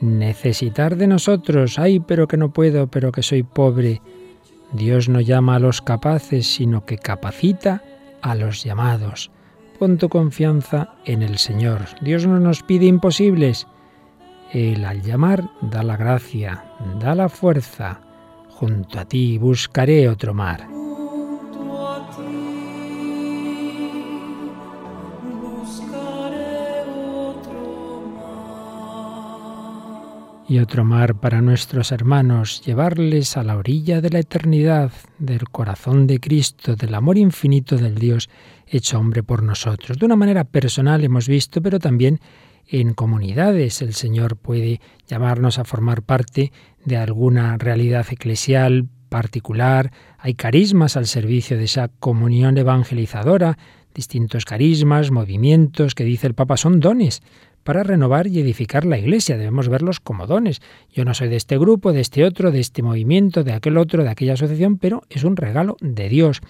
necesitar 0.00 0.96
de 0.96 1.06
nosotros. 1.06 1.78
Ay, 1.78 2.00
pero 2.00 2.26
que 2.26 2.38
no 2.38 2.50
puedo, 2.50 2.86
pero 2.86 3.12
que 3.12 3.22
soy 3.22 3.42
pobre. 3.42 4.00
Dios 4.72 5.10
no 5.10 5.20
llama 5.20 5.56
a 5.56 5.58
los 5.58 5.82
capaces, 5.82 6.46
sino 6.46 6.86
que 6.86 6.96
capacita 6.96 7.82
a 8.22 8.34
los 8.34 8.64
llamados. 8.64 9.30
Pon 9.78 9.98
tu 9.98 10.08
confianza 10.08 10.94
en 11.04 11.22
el 11.22 11.36
Señor. 11.36 11.80
Dios 12.00 12.26
no 12.26 12.40
nos 12.40 12.62
pide 12.62 12.86
imposibles. 12.86 13.66
Él 14.50 14.86
al 14.86 15.02
llamar 15.02 15.50
da 15.60 15.82
la 15.82 15.98
gracia, 15.98 16.64
da 17.00 17.14
la 17.14 17.28
fuerza. 17.28 18.00
Junto 18.48 18.98
a 18.98 19.04
ti 19.04 19.36
buscaré 19.36 20.08
otro 20.08 20.32
mar. 20.32 20.73
Y 30.46 30.58
otro 30.58 30.84
mar 30.84 31.14
para 31.14 31.40
nuestros 31.40 31.90
hermanos, 31.90 32.62
llevarles 32.64 33.36
a 33.36 33.42
la 33.42 33.56
orilla 33.56 34.00
de 34.00 34.10
la 34.10 34.18
eternidad, 34.18 34.92
del 35.18 35.48
corazón 35.48 36.06
de 36.06 36.20
Cristo, 36.20 36.76
del 36.76 36.94
amor 36.94 37.16
infinito 37.16 37.76
del 37.76 37.94
Dios 37.94 38.28
hecho 38.66 38.98
hombre 38.98 39.22
por 39.22 39.42
nosotros. 39.42 39.98
De 39.98 40.06
una 40.06 40.16
manera 40.16 40.44
personal 40.44 41.02
hemos 41.02 41.28
visto, 41.28 41.62
pero 41.62 41.78
también 41.78 42.20
en 42.66 42.92
comunidades. 42.92 43.80
El 43.82 43.94
Señor 43.94 44.36
puede 44.36 44.80
llamarnos 45.06 45.58
a 45.58 45.64
formar 45.64 46.02
parte 46.02 46.52
de 46.84 46.96
alguna 46.96 47.56
realidad 47.56 48.06
eclesial 48.10 48.88
particular. 49.08 49.92
Hay 50.18 50.34
carismas 50.34 50.96
al 50.96 51.06
servicio 51.06 51.56
de 51.56 51.64
esa 51.64 51.88
comunión 51.88 52.58
evangelizadora, 52.58 53.56
distintos 53.94 54.44
carismas, 54.44 55.10
movimientos 55.10 55.94
que 55.94 56.04
dice 56.04 56.26
el 56.26 56.34
Papa 56.34 56.56
son 56.56 56.80
dones 56.80 57.22
para 57.64 57.82
renovar 57.82 58.28
y 58.28 58.38
edificar 58.38 58.84
la 58.84 58.98
Iglesia. 58.98 59.36
Debemos 59.36 59.68
verlos 59.68 59.98
como 59.98 60.26
dones. 60.26 60.62
Yo 60.92 61.04
no 61.04 61.14
soy 61.14 61.28
de 61.28 61.36
este 61.36 61.58
grupo, 61.58 61.92
de 61.92 62.00
este 62.00 62.24
otro, 62.24 62.52
de 62.52 62.60
este 62.60 62.82
movimiento, 62.82 63.42
de 63.42 63.52
aquel 63.52 63.78
otro, 63.78 64.04
de 64.04 64.10
aquella 64.10 64.34
asociación, 64.34 64.78
pero 64.78 65.02
es 65.10 65.24
un 65.24 65.36
regalo 65.36 65.76
de 65.80 66.08
Dios, 66.08 66.40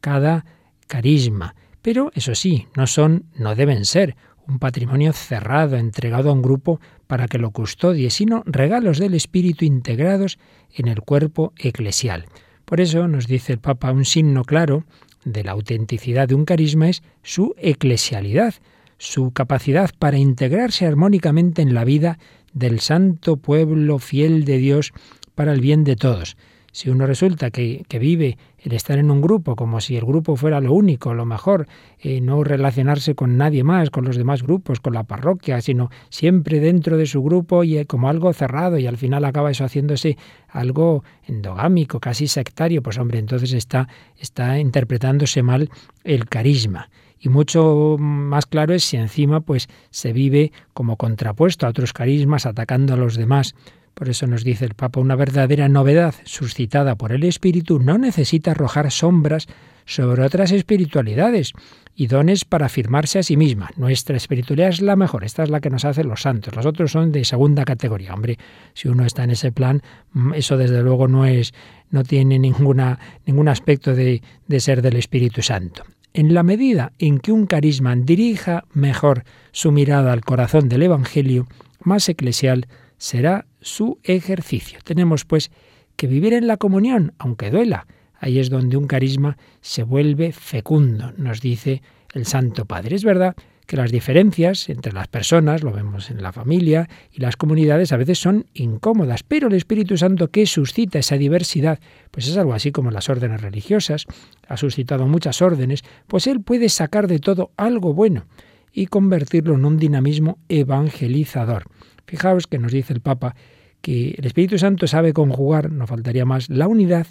cada 0.00 0.44
carisma. 0.88 1.54
Pero 1.82 2.10
eso 2.14 2.34
sí, 2.34 2.66
no 2.76 2.86
son, 2.86 3.26
no 3.36 3.54
deben 3.54 3.84
ser 3.84 4.16
un 4.48 4.58
patrimonio 4.58 5.12
cerrado, 5.12 5.76
entregado 5.76 6.30
a 6.30 6.32
un 6.32 6.42
grupo 6.42 6.80
para 7.06 7.28
que 7.28 7.38
lo 7.38 7.50
custodie, 7.50 8.10
sino 8.10 8.42
regalos 8.46 8.98
del 8.98 9.14
Espíritu 9.14 9.64
integrados 9.64 10.38
en 10.74 10.88
el 10.88 11.02
cuerpo 11.02 11.52
eclesial. 11.56 12.26
Por 12.64 12.80
eso 12.80 13.06
nos 13.06 13.26
dice 13.26 13.52
el 13.52 13.58
Papa 13.58 13.92
un 13.92 14.04
signo 14.04 14.44
claro 14.44 14.84
de 15.24 15.44
la 15.44 15.52
autenticidad 15.52 16.28
de 16.28 16.34
un 16.34 16.44
carisma 16.44 16.88
es 16.88 17.02
su 17.22 17.54
eclesialidad, 17.58 18.54
su 19.02 19.32
capacidad 19.32 19.90
para 19.98 20.16
integrarse 20.16 20.86
armónicamente 20.86 21.60
en 21.60 21.74
la 21.74 21.84
vida 21.84 22.20
del 22.52 22.78
santo 22.78 23.36
pueblo 23.36 23.98
fiel 23.98 24.44
de 24.44 24.58
Dios 24.58 24.92
para 25.34 25.52
el 25.52 25.60
bien 25.60 25.82
de 25.82 25.96
todos. 25.96 26.36
Si 26.70 26.88
uno 26.88 27.04
resulta 27.04 27.50
que, 27.50 27.84
vive 28.00 28.38
el 28.60 28.72
estar 28.72 28.98
en 28.98 29.10
un 29.10 29.20
grupo 29.20 29.56
como 29.56 29.80
si 29.80 29.96
el 29.96 30.04
grupo 30.04 30.36
fuera 30.36 30.60
lo 30.60 30.72
único, 30.72 31.14
lo 31.14 31.26
mejor, 31.26 31.66
eh, 31.98 32.20
no 32.20 32.44
relacionarse 32.44 33.16
con 33.16 33.36
nadie 33.36 33.64
más, 33.64 33.90
con 33.90 34.04
los 34.04 34.16
demás 34.16 34.44
grupos, 34.44 34.78
con 34.78 34.94
la 34.94 35.02
parroquia, 35.02 35.60
sino 35.60 35.90
siempre 36.08 36.60
dentro 36.60 36.96
de 36.96 37.06
su 37.06 37.24
grupo 37.24 37.64
y 37.64 37.78
eh, 37.78 37.86
como 37.86 38.08
algo 38.08 38.32
cerrado 38.32 38.78
y 38.78 38.86
al 38.86 38.98
final 38.98 39.24
acaba 39.24 39.50
eso 39.50 39.64
haciéndose 39.64 40.16
algo 40.48 41.02
endogámico, 41.24 41.98
casi 41.98 42.28
sectario, 42.28 42.82
pues 42.84 42.98
hombre, 42.98 43.18
entonces 43.18 43.52
está, 43.52 43.88
está 44.16 44.60
interpretándose 44.60 45.42
mal 45.42 45.70
el 46.04 46.26
carisma. 46.26 46.88
Y 47.22 47.28
mucho 47.28 47.96
más 48.00 48.46
claro 48.46 48.74
es 48.74 48.82
si 48.82 48.96
encima 48.96 49.40
pues 49.40 49.68
se 49.90 50.12
vive 50.12 50.50
como 50.74 50.96
contrapuesto 50.96 51.66
a 51.66 51.70
otros 51.70 51.92
carismas, 51.92 52.46
atacando 52.46 52.94
a 52.94 52.96
los 52.96 53.16
demás. 53.16 53.54
Por 53.94 54.08
eso 54.08 54.26
nos 54.26 54.42
dice 54.42 54.64
el 54.64 54.74
Papa, 54.74 54.98
una 54.98 55.14
verdadera 55.14 55.68
novedad 55.68 56.16
suscitada 56.24 56.96
por 56.96 57.12
el 57.12 57.22
Espíritu 57.22 57.78
no 57.78 57.96
necesita 57.96 58.50
arrojar 58.50 58.90
sombras 58.90 59.46
sobre 59.84 60.24
otras 60.24 60.50
espiritualidades 60.50 61.52
y 61.94 62.08
dones 62.08 62.44
para 62.44 62.66
afirmarse 62.66 63.20
a 63.20 63.22
sí 63.22 63.36
misma. 63.36 63.70
Nuestra 63.76 64.16
espiritualidad 64.16 64.70
es 64.70 64.80
la 64.80 64.96
mejor, 64.96 65.22
esta 65.22 65.44
es 65.44 65.50
la 65.50 65.60
que 65.60 65.70
nos 65.70 65.84
hacen 65.84 66.08
los 66.08 66.22
santos, 66.22 66.56
los 66.56 66.66
otros 66.66 66.90
son 66.90 67.12
de 67.12 67.24
segunda 67.24 67.64
categoría. 67.64 68.14
Hombre, 68.14 68.36
si 68.74 68.88
uno 68.88 69.04
está 69.04 69.22
en 69.22 69.30
ese 69.30 69.52
plan, 69.52 69.82
mm, 70.12 70.34
eso 70.34 70.56
desde 70.56 70.82
luego 70.82 71.06
no 71.06 71.24
es, 71.24 71.54
no 71.90 72.02
tiene 72.02 72.40
ninguna, 72.40 72.98
ningún 73.26 73.48
aspecto 73.48 73.94
de 73.94 74.20
ser 74.58 74.82
del 74.82 74.96
Espíritu 74.96 75.40
Santo. 75.42 75.84
En 76.14 76.34
la 76.34 76.42
medida 76.42 76.92
en 76.98 77.18
que 77.18 77.32
un 77.32 77.46
carisma 77.46 77.96
dirija 77.96 78.64
mejor 78.74 79.24
su 79.50 79.72
mirada 79.72 80.12
al 80.12 80.20
corazón 80.20 80.68
del 80.68 80.82
Evangelio, 80.82 81.46
más 81.80 82.08
eclesial 82.08 82.66
será 82.98 83.46
su 83.60 83.98
ejercicio. 84.02 84.80
Tenemos, 84.84 85.24
pues, 85.24 85.50
que 85.96 86.06
vivir 86.06 86.34
en 86.34 86.46
la 86.46 86.58
comunión, 86.58 87.14
aunque 87.18 87.50
duela. 87.50 87.86
Ahí 88.18 88.38
es 88.38 88.50
donde 88.50 88.76
un 88.76 88.86
carisma 88.86 89.38
se 89.60 89.82
vuelve 89.82 90.32
fecundo, 90.32 91.12
nos 91.16 91.40
dice 91.40 91.82
el 92.12 92.26
Santo 92.26 92.66
Padre. 92.66 92.96
Es 92.96 93.04
verdad 93.04 93.34
que 93.72 93.78
las 93.78 93.90
diferencias 93.90 94.68
entre 94.68 94.92
las 94.92 95.08
personas, 95.08 95.62
lo 95.62 95.72
vemos 95.72 96.10
en 96.10 96.22
la 96.22 96.30
familia 96.30 96.90
y 97.10 97.22
las 97.22 97.38
comunidades, 97.38 97.90
a 97.90 97.96
veces 97.96 98.18
son 98.18 98.44
incómodas, 98.52 99.22
pero 99.22 99.48
el 99.48 99.54
Espíritu 99.54 99.96
Santo 99.96 100.28
que 100.28 100.44
suscita 100.44 100.98
esa 100.98 101.16
diversidad, 101.16 101.78
pues 102.10 102.28
es 102.28 102.36
algo 102.36 102.52
así 102.52 102.70
como 102.70 102.90
las 102.90 103.08
órdenes 103.08 103.40
religiosas, 103.40 104.04
ha 104.46 104.58
suscitado 104.58 105.06
muchas 105.06 105.40
órdenes, 105.40 105.84
pues 106.06 106.26
Él 106.26 106.42
puede 106.42 106.68
sacar 106.68 107.06
de 107.06 107.18
todo 107.18 107.52
algo 107.56 107.94
bueno 107.94 108.26
y 108.74 108.88
convertirlo 108.88 109.54
en 109.54 109.64
un 109.64 109.78
dinamismo 109.78 110.36
evangelizador. 110.50 111.64
Fijaos 112.04 112.46
que 112.46 112.58
nos 112.58 112.72
dice 112.72 112.92
el 112.92 113.00
Papa 113.00 113.34
que 113.80 114.16
el 114.18 114.26
Espíritu 114.26 114.58
Santo 114.58 114.86
sabe 114.86 115.14
conjugar, 115.14 115.72
no 115.72 115.86
faltaría 115.86 116.26
más, 116.26 116.50
la 116.50 116.68
unidad 116.68 117.06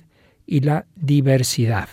y 0.46 0.60
la 0.60 0.86
diversidad. 0.96 1.90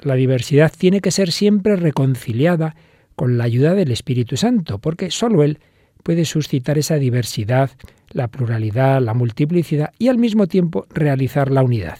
La 0.00 0.14
diversidad 0.14 0.70
tiene 0.78 1.00
que 1.00 1.10
ser 1.10 1.32
siempre 1.32 1.74
reconciliada 1.74 2.76
con 3.16 3.38
la 3.38 3.44
ayuda 3.44 3.74
del 3.74 3.90
Espíritu 3.90 4.36
Santo, 4.36 4.78
porque 4.78 5.10
sólo 5.10 5.42
Él 5.42 5.58
puede 6.02 6.24
suscitar 6.24 6.78
esa 6.78 6.96
diversidad, 6.96 7.70
la 8.10 8.28
pluralidad, 8.28 9.00
la 9.00 9.14
multiplicidad 9.14 9.92
y 9.98 10.08
al 10.08 10.18
mismo 10.18 10.46
tiempo 10.46 10.86
realizar 10.90 11.50
la 11.50 11.62
unidad. 11.62 11.98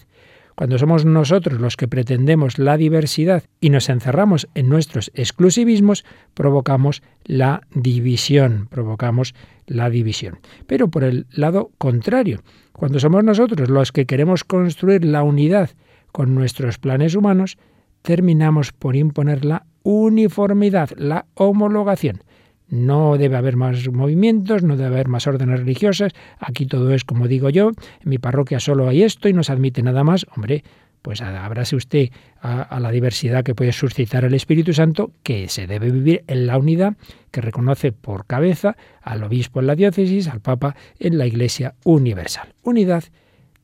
Cuando 0.55 0.79
somos 0.79 1.07
nosotros 1.07 1.61
los 1.61 1.77
que 1.77 1.89
pretendemos 1.89 2.59
la 2.59 2.77
diversidad 2.77 3.45
y 3.61 3.71
nos 3.71 3.89
encerramos 3.89 4.49
en 4.55 4.69
nuestros 4.69 5.11
exclusivismos, 5.15 6.05
provocamos 6.35 7.03
la 7.25 7.63
división, 7.75 8.69
provocamos 8.71 9.35
la 9.67 9.89
división. 9.89 10.41
Pero 10.67 10.89
por 10.89 11.05
el 11.05 11.27
lado 11.31 11.71
contrario, 11.79 12.43
cuando 12.73 13.01
somos 13.01 13.25
nosotros 13.25 13.71
los 13.71 13.93
que 13.93 14.07
queremos 14.07 14.45
construir 14.45 15.05
la 15.05 15.23
unidad 15.23 15.71
con 16.13 16.35
nuestros 16.35 16.79
planes 16.79 17.15
humanos, 17.15 17.57
terminamos 18.03 18.73
por 18.73 18.95
imponer 18.95 19.45
la 19.45 19.65
uniformidad, 19.83 20.91
la 20.97 21.27
homologación. 21.35 22.23
No 22.69 23.19
debe 23.19 23.37
haber 23.37 23.57
más 23.57 23.89
movimientos, 23.91 24.63
no 24.63 24.77
debe 24.77 24.95
haber 24.95 25.09
más 25.09 25.27
órdenes 25.27 25.61
religiosas. 25.61 26.13
Aquí 26.39 26.65
todo 26.65 26.95
es 26.95 27.05
como 27.05 27.29
digo 27.29 27.51
yo. 27.51 27.73
En 28.01 28.09
mi 28.09 28.19
parroquia 28.19 28.61
solo 28.61 28.89
hay 28.89 29.03
esto 29.03 29.29
y 29.29 29.35
no 29.35 29.43
se 29.43 29.53
admite 29.53 29.83
nada 29.83 30.05
más. 30.05 30.27
Hombre, 30.35 30.65
pues 31.03 31.21
abráse 31.21 31.77
usted 31.77 32.09
a, 32.41 32.63
a, 32.63 32.81
la 32.81 32.91
diversidad 32.91 33.45
que 33.45 33.55
puede 33.55 33.73
suscitar 33.73 34.25
el 34.25 34.33
Espíritu 34.33 34.73
Santo, 34.73 35.13
que 35.23 35.49
se 35.49 35.67
debe 35.67 35.91
vivir 35.91 36.25
en 36.29 36.47
la 36.47 36.57
unidad 36.57 36.95
que 37.31 37.43
reconoce 37.43 37.93
por 37.93 38.25
cabeza 38.25 38.77
al 39.03 39.23
obispo 39.23 39.61
en 39.61 39.67
la 39.67 39.75
diócesis, 39.75 40.29
al 40.29 40.41
papa 40.41 40.75
en 40.99 41.19
la 41.19 41.27
Iglesia 41.27 41.75
universal. 41.85 42.55
Unidad, 42.63 43.05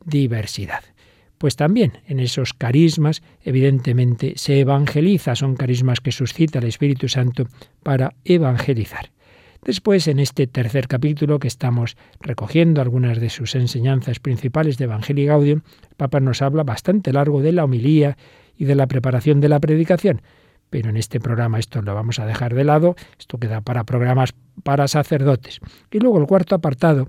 diversidad 0.04 0.82
pues 1.38 1.56
también 1.56 1.98
en 2.06 2.20
esos 2.20 2.52
carismas 2.52 3.22
evidentemente 3.42 4.34
se 4.36 4.60
evangeliza, 4.60 5.34
son 5.34 5.56
carismas 5.56 6.00
que 6.00 6.12
suscita 6.12 6.58
el 6.58 6.66
Espíritu 6.66 7.08
Santo 7.08 7.44
para 7.82 8.14
evangelizar. 8.24 9.10
Después, 9.64 10.06
en 10.06 10.20
este 10.20 10.46
tercer 10.46 10.86
capítulo 10.86 11.38
que 11.38 11.48
estamos 11.48 11.96
recogiendo 12.20 12.80
algunas 12.80 13.20
de 13.20 13.28
sus 13.28 13.54
enseñanzas 13.54 14.20
principales 14.20 14.78
de 14.78 14.84
Evangelio 14.84 15.26
Gaudium, 15.26 15.62
el 15.82 15.96
Papa 15.96 16.20
nos 16.20 16.42
habla 16.42 16.62
bastante 16.62 17.12
largo 17.12 17.42
de 17.42 17.52
la 17.52 17.64
homilía 17.64 18.16
y 18.56 18.66
de 18.66 18.74
la 18.74 18.86
preparación 18.86 19.40
de 19.40 19.48
la 19.48 19.60
predicación. 19.60 20.22
Pero 20.70 20.90
en 20.90 20.96
este 20.96 21.18
programa 21.18 21.58
esto 21.58 21.82
lo 21.82 21.94
vamos 21.94 22.18
a 22.18 22.26
dejar 22.26 22.54
de 22.54 22.64
lado, 22.64 22.94
esto 23.18 23.38
queda 23.38 23.60
para 23.60 23.84
programas 23.84 24.34
para 24.62 24.86
sacerdotes. 24.86 25.60
Y 25.90 25.98
luego 25.98 26.20
el 26.20 26.26
cuarto 26.26 26.54
apartado 26.54 27.08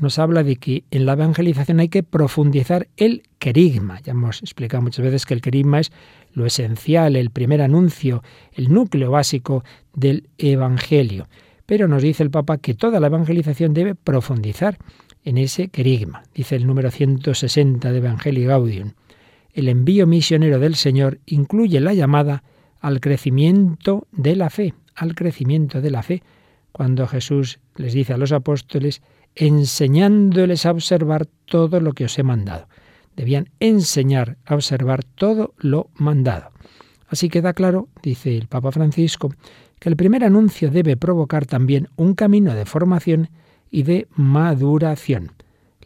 nos 0.00 0.18
habla 0.18 0.42
de 0.42 0.56
que 0.56 0.84
en 0.90 1.06
la 1.06 1.12
evangelización 1.12 1.80
hay 1.80 1.88
que 1.88 2.02
profundizar 2.02 2.88
el 2.96 3.22
querigma. 3.38 4.00
Ya 4.00 4.12
hemos 4.12 4.42
explicado 4.42 4.82
muchas 4.82 5.04
veces 5.04 5.26
que 5.26 5.34
el 5.34 5.40
querigma 5.40 5.80
es 5.80 5.92
lo 6.32 6.46
esencial, 6.46 7.16
el 7.16 7.30
primer 7.30 7.62
anuncio, 7.62 8.22
el 8.52 8.72
núcleo 8.72 9.10
básico 9.10 9.64
del 9.94 10.28
Evangelio. 10.38 11.28
Pero 11.66 11.88
nos 11.88 12.02
dice 12.02 12.22
el 12.22 12.30
Papa 12.30 12.58
que 12.58 12.74
toda 12.74 13.00
la 13.00 13.06
evangelización 13.06 13.72
debe 13.72 13.94
profundizar 13.94 14.78
en 15.24 15.38
ese 15.38 15.68
querigma. 15.68 16.24
Dice 16.34 16.56
el 16.56 16.66
número 16.66 16.90
160 16.90 17.90
de 17.90 17.98
Evangelio 17.98 18.48
Gaudium. 18.48 18.92
El 19.52 19.68
envío 19.68 20.06
misionero 20.06 20.58
del 20.58 20.74
Señor 20.74 21.20
incluye 21.26 21.80
la 21.80 21.94
llamada 21.94 22.42
al 22.80 23.00
crecimiento 23.00 24.06
de 24.12 24.36
la 24.36 24.50
fe, 24.50 24.74
al 24.94 25.14
crecimiento 25.14 25.80
de 25.80 25.90
la 25.90 26.02
fe. 26.02 26.22
Cuando 26.72 27.06
Jesús 27.06 27.60
les 27.76 27.94
dice 27.94 28.12
a 28.12 28.18
los 28.18 28.32
apóstoles, 28.32 29.00
enseñándoles 29.34 30.66
a 30.66 30.70
observar 30.70 31.26
todo 31.46 31.80
lo 31.80 31.92
que 31.92 32.04
os 32.04 32.18
he 32.18 32.22
mandado. 32.22 32.68
Debían 33.16 33.50
enseñar 33.60 34.36
a 34.44 34.54
observar 34.54 35.04
todo 35.04 35.54
lo 35.58 35.90
mandado. 35.94 36.50
Así 37.08 37.28
queda 37.28 37.52
claro, 37.52 37.88
dice 38.02 38.36
el 38.36 38.48
Papa 38.48 38.72
Francisco, 38.72 39.32
que 39.78 39.88
el 39.88 39.96
primer 39.96 40.24
anuncio 40.24 40.70
debe 40.70 40.96
provocar 40.96 41.46
también 41.46 41.88
un 41.96 42.14
camino 42.14 42.54
de 42.54 42.64
formación 42.64 43.30
y 43.70 43.82
de 43.82 44.08
maduración. 44.14 45.32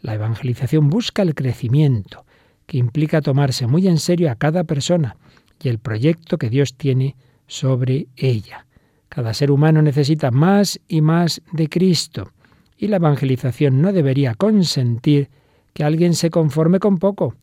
La 0.01 0.13
evangelización 0.13 0.89
busca 0.89 1.21
el 1.21 1.35
crecimiento, 1.35 2.25
que 2.65 2.77
implica 2.77 3.21
tomarse 3.21 3.67
muy 3.67 3.87
en 3.87 3.97
serio 3.97 4.31
a 4.31 4.35
cada 4.35 4.63
persona 4.63 5.17
y 5.61 5.69
el 5.69 5.79
proyecto 5.79 6.37
que 6.37 6.49
Dios 6.49 6.75
tiene 6.77 7.15
sobre 7.47 8.07
ella. 8.15 8.65
Cada 9.09 9.33
ser 9.33 9.51
humano 9.51 9.81
necesita 9.81 10.31
más 10.31 10.79
y 10.87 11.01
más 11.01 11.41
de 11.51 11.67
Cristo 11.67 12.31
y 12.79 12.87
la 12.87 12.95
evangelización 12.95 13.81
no 13.81 13.91
debería 13.91 14.33
consentir 14.35 15.29
que 15.73 15.83
alguien 15.83 16.15
se 16.15 16.29
conforme 16.29 16.79
con 16.79 16.97
poco, 16.97 17.35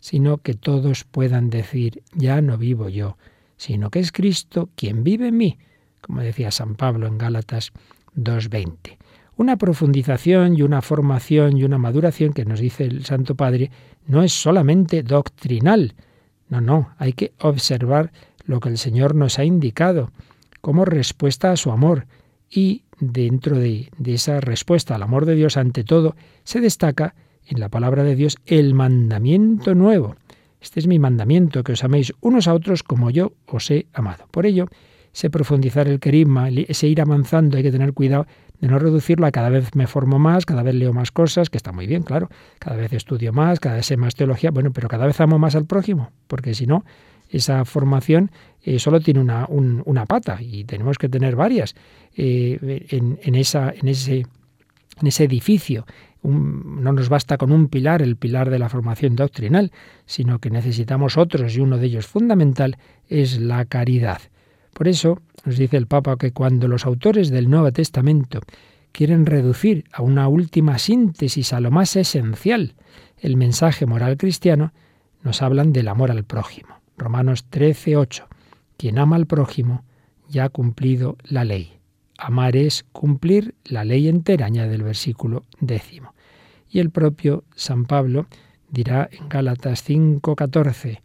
sino 0.00 0.38
que 0.38 0.52
todos 0.52 1.04
puedan 1.04 1.48
decir, 1.48 2.02
ya 2.14 2.42
no 2.42 2.58
vivo 2.58 2.90
yo, 2.90 3.16
sino 3.56 3.90
que 3.90 4.00
es 4.00 4.12
Cristo 4.12 4.68
quien 4.76 5.02
vive 5.02 5.28
en 5.28 5.38
mí, 5.38 5.58
como 6.02 6.20
decía 6.20 6.50
San 6.50 6.74
Pablo 6.74 7.06
en 7.06 7.16
Gálatas 7.16 7.72
2.20. 8.16 8.98
Una 9.38 9.56
profundización 9.56 10.58
y 10.58 10.62
una 10.62 10.82
formación 10.82 11.56
y 11.56 11.64
una 11.64 11.78
maduración 11.78 12.34
que 12.34 12.44
nos 12.44 12.60
dice 12.60 12.84
el 12.84 13.06
Santo 13.06 13.34
Padre 13.34 13.70
no 14.06 14.22
es 14.22 14.32
solamente 14.32 15.02
doctrinal, 15.02 15.94
no, 16.50 16.60
no, 16.60 16.90
hay 16.98 17.14
que 17.14 17.32
observar 17.40 18.12
lo 18.44 18.60
que 18.60 18.68
el 18.68 18.76
Señor 18.76 19.14
nos 19.14 19.38
ha 19.38 19.44
indicado 19.44 20.10
como 20.60 20.84
respuesta 20.84 21.50
a 21.50 21.56
su 21.56 21.70
amor 21.70 22.06
y 22.50 22.82
dentro 23.02 23.58
de, 23.58 23.90
esa 24.06 24.40
respuesta 24.40 24.94
al 24.94 25.02
amor 25.02 25.26
de 25.26 25.34
Dios 25.34 25.56
ante 25.56 25.82
todo, 25.82 26.14
se 26.44 26.60
destaca 26.60 27.14
en 27.46 27.58
la 27.58 27.68
palabra 27.68 28.04
de 28.04 28.14
Dios 28.14 28.36
el 28.46 28.74
mandamiento 28.74 29.74
nuevo. 29.74 30.14
Este 30.60 30.78
es 30.78 30.86
mi 30.86 31.00
mandamiento, 31.00 31.64
que 31.64 31.72
os 31.72 31.82
améis 31.82 32.12
unos 32.20 32.46
a 32.46 32.54
otros 32.54 32.84
como 32.84 33.10
yo 33.10 33.32
os 33.46 33.68
he 33.72 33.86
amado. 33.92 34.28
Por 34.30 34.46
ello, 34.46 34.68
ese 35.12 35.30
profundizar 35.30 35.88
el 35.88 35.98
querigma, 35.98 36.48
ese 36.48 36.86
ir 36.86 37.00
avanzando, 37.00 37.56
hay 37.56 37.64
que 37.64 37.72
tener 37.72 37.92
cuidado 37.92 38.26
de 38.60 38.68
no 38.68 38.78
reducirlo 38.78 39.26
a 39.26 39.32
cada 39.32 39.48
vez 39.48 39.74
me 39.74 39.88
formo 39.88 40.20
más, 40.20 40.46
cada 40.46 40.62
vez 40.62 40.76
leo 40.76 40.92
más 40.92 41.10
cosas, 41.10 41.50
que 41.50 41.56
está 41.56 41.72
muy 41.72 41.88
bien, 41.88 42.04
claro, 42.04 42.28
cada 42.60 42.76
vez 42.76 42.92
estudio 42.92 43.32
más, 43.32 43.58
cada 43.58 43.74
vez 43.74 43.86
sé 43.86 43.96
más 43.96 44.14
teología, 44.14 44.52
bueno, 44.52 44.72
pero 44.72 44.86
cada 44.86 45.06
vez 45.06 45.20
amo 45.20 45.40
más 45.40 45.56
al 45.56 45.66
prójimo, 45.66 46.12
porque 46.28 46.54
si 46.54 46.68
no, 46.68 46.84
esa 47.32 47.64
formación 47.64 48.30
eh, 48.62 48.78
solo 48.78 49.00
tiene 49.00 49.20
una, 49.20 49.46
una, 49.48 50.06
pata 50.06 50.38
y 50.40 50.64
tenemos 50.64 50.98
que 50.98 51.08
tener 51.08 51.34
varias 51.34 51.74
eh, 52.14 52.86
en, 52.90 53.34
esa, 53.34 53.72
en, 53.74 53.88
ese, 53.88 54.26
en 55.00 55.06
ese 55.06 55.24
edificio. 55.24 55.84
no 56.22 56.92
nos 56.92 57.08
basta 57.08 57.38
con 57.38 57.50
un 57.50 57.68
pilar, 57.68 58.02
el 58.02 58.16
pilar 58.16 58.50
de 58.50 58.58
la 58.58 58.68
formación 58.68 59.16
doctrinal, 59.16 59.72
sino 60.06 60.38
que 60.38 60.50
necesitamos 60.50 61.16
otros 61.16 61.56
y 61.56 61.60
uno 61.60 61.78
de 61.78 61.86
ellos 61.86 62.06
fundamental 62.06 62.76
es 63.08 63.40
la 63.40 63.64
caridad. 63.64 64.20
Por 64.74 64.86
eso 64.86 65.20
nos 65.44 65.56
dice 65.56 65.76
el 65.76 65.86
Papa 65.86 66.16
que 66.16 66.32
cuando 66.32 66.68
los 66.68 66.86
autores 66.86 67.30
del 67.30 67.50
Nuevo 67.50 67.72
Testamento 67.72 68.40
quieren 68.92 69.26
reducir 69.26 69.84
a 69.92 70.02
una 70.02 70.28
última 70.28 70.78
síntesis 70.78 71.52
a 71.52 71.60
lo 71.60 71.70
más 71.70 71.96
esencial 71.96 72.74
el 73.18 73.36
mensaje 73.36 73.86
moral 73.86 74.16
cristiano, 74.16 74.72
nos 75.22 75.42
hablan 75.42 75.72
del 75.72 75.88
amor 75.88 76.10
al 76.10 76.24
prójimo. 76.24 76.81
Romanos 76.96 77.44
13, 77.50 77.96
8. 77.96 78.28
Quien 78.76 78.98
ama 78.98 79.16
al 79.16 79.26
prójimo 79.26 79.84
ya 80.28 80.44
ha 80.44 80.48
cumplido 80.48 81.16
la 81.24 81.44
ley. 81.44 81.78
Amar 82.18 82.56
es 82.56 82.84
cumplir 82.92 83.54
la 83.64 83.84
ley 83.84 84.08
entera, 84.08 84.46
añade 84.46 84.74
el 84.74 84.82
versículo 84.82 85.44
décimo. 85.60 86.14
Y 86.68 86.78
el 86.78 86.90
propio 86.90 87.44
San 87.54 87.84
Pablo 87.84 88.26
dirá 88.70 89.08
en 89.12 89.28
Gálatas 89.28 89.82
5:14, 89.82 91.02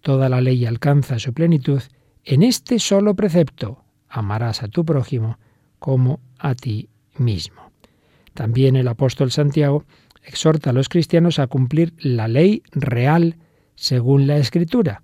toda 0.00 0.28
la 0.28 0.40
ley 0.40 0.64
alcanza 0.64 1.18
su 1.18 1.32
plenitud 1.32 1.82
en 2.24 2.42
este 2.42 2.78
solo 2.78 3.14
precepto, 3.14 3.84
amarás 4.08 4.62
a 4.62 4.68
tu 4.68 4.84
prójimo 4.84 5.38
como 5.78 6.20
a 6.38 6.54
ti 6.54 6.88
mismo. 7.16 7.70
También 8.34 8.76
el 8.76 8.88
apóstol 8.88 9.30
Santiago 9.30 9.84
exhorta 10.22 10.70
a 10.70 10.72
los 10.72 10.88
cristianos 10.88 11.38
a 11.38 11.46
cumplir 11.46 11.94
la 11.98 12.28
ley 12.28 12.62
real 12.72 13.36
según 13.74 14.26
la 14.26 14.36
Escritura, 14.36 15.02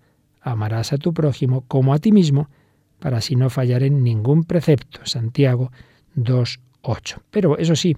amarás 0.52 0.92
a 0.92 0.98
tu 0.98 1.12
prójimo 1.12 1.64
como 1.66 1.92
a 1.92 1.98
ti 1.98 2.12
mismo, 2.12 2.48
para 3.00 3.18
así 3.18 3.36
no 3.36 3.50
fallar 3.50 3.82
en 3.82 4.02
ningún 4.02 4.44
precepto. 4.44 5.00
Santiago 5.04 5.72
2.8. 6.16 7.18
Pero 7.30 7.58
eso 7.58 7.76
sí, 7.76 7.96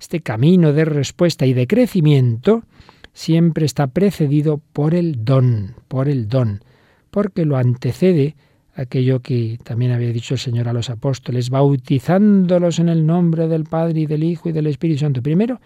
este 0.00 0.20
camino 0.20 0.72
de 0.72 0.86
respuesta 0.86 1.46
y 1.46 1.52
de 1.52 1.66
crecimiento 1.66 2.64
siempre 3.12 3.66
está 3.66 3.88
precedido 3.88 4.60
por 4.72 4.94
el 4.94 5.24
don, 5.24 5.74
por 5.88 6.08
el 6.08 6.28
don, 6.28 6.64
porque 7.10 7.44
lo 7.44 7.56
antecede 7.56 8.34
aquello 8.74 9.20
que 9.20 9.58
también 9.62 9.92
había 9.92 10.12
dicho 10.12 10.34
el 10.34 10.40
Señor 10.40 10.68
a 10.68 10.72
los 10.72 10.88
apóstoles, 10.88 11.50
bautizándolos 11.50 12.78
en 12.78 12.88
el 12.88 13.04
nombre 13.04 13.46
del 13.46 13.64
Padre 13.64 14.00
y 14.00 14.06
del 14.06 14.24
Hijo 14.24 14.48
y 14.48 14.52
del 14.52 14.68
Espíritu 14.68 15.00
Santo. 15.00 15.22
Primero 15.22 15.60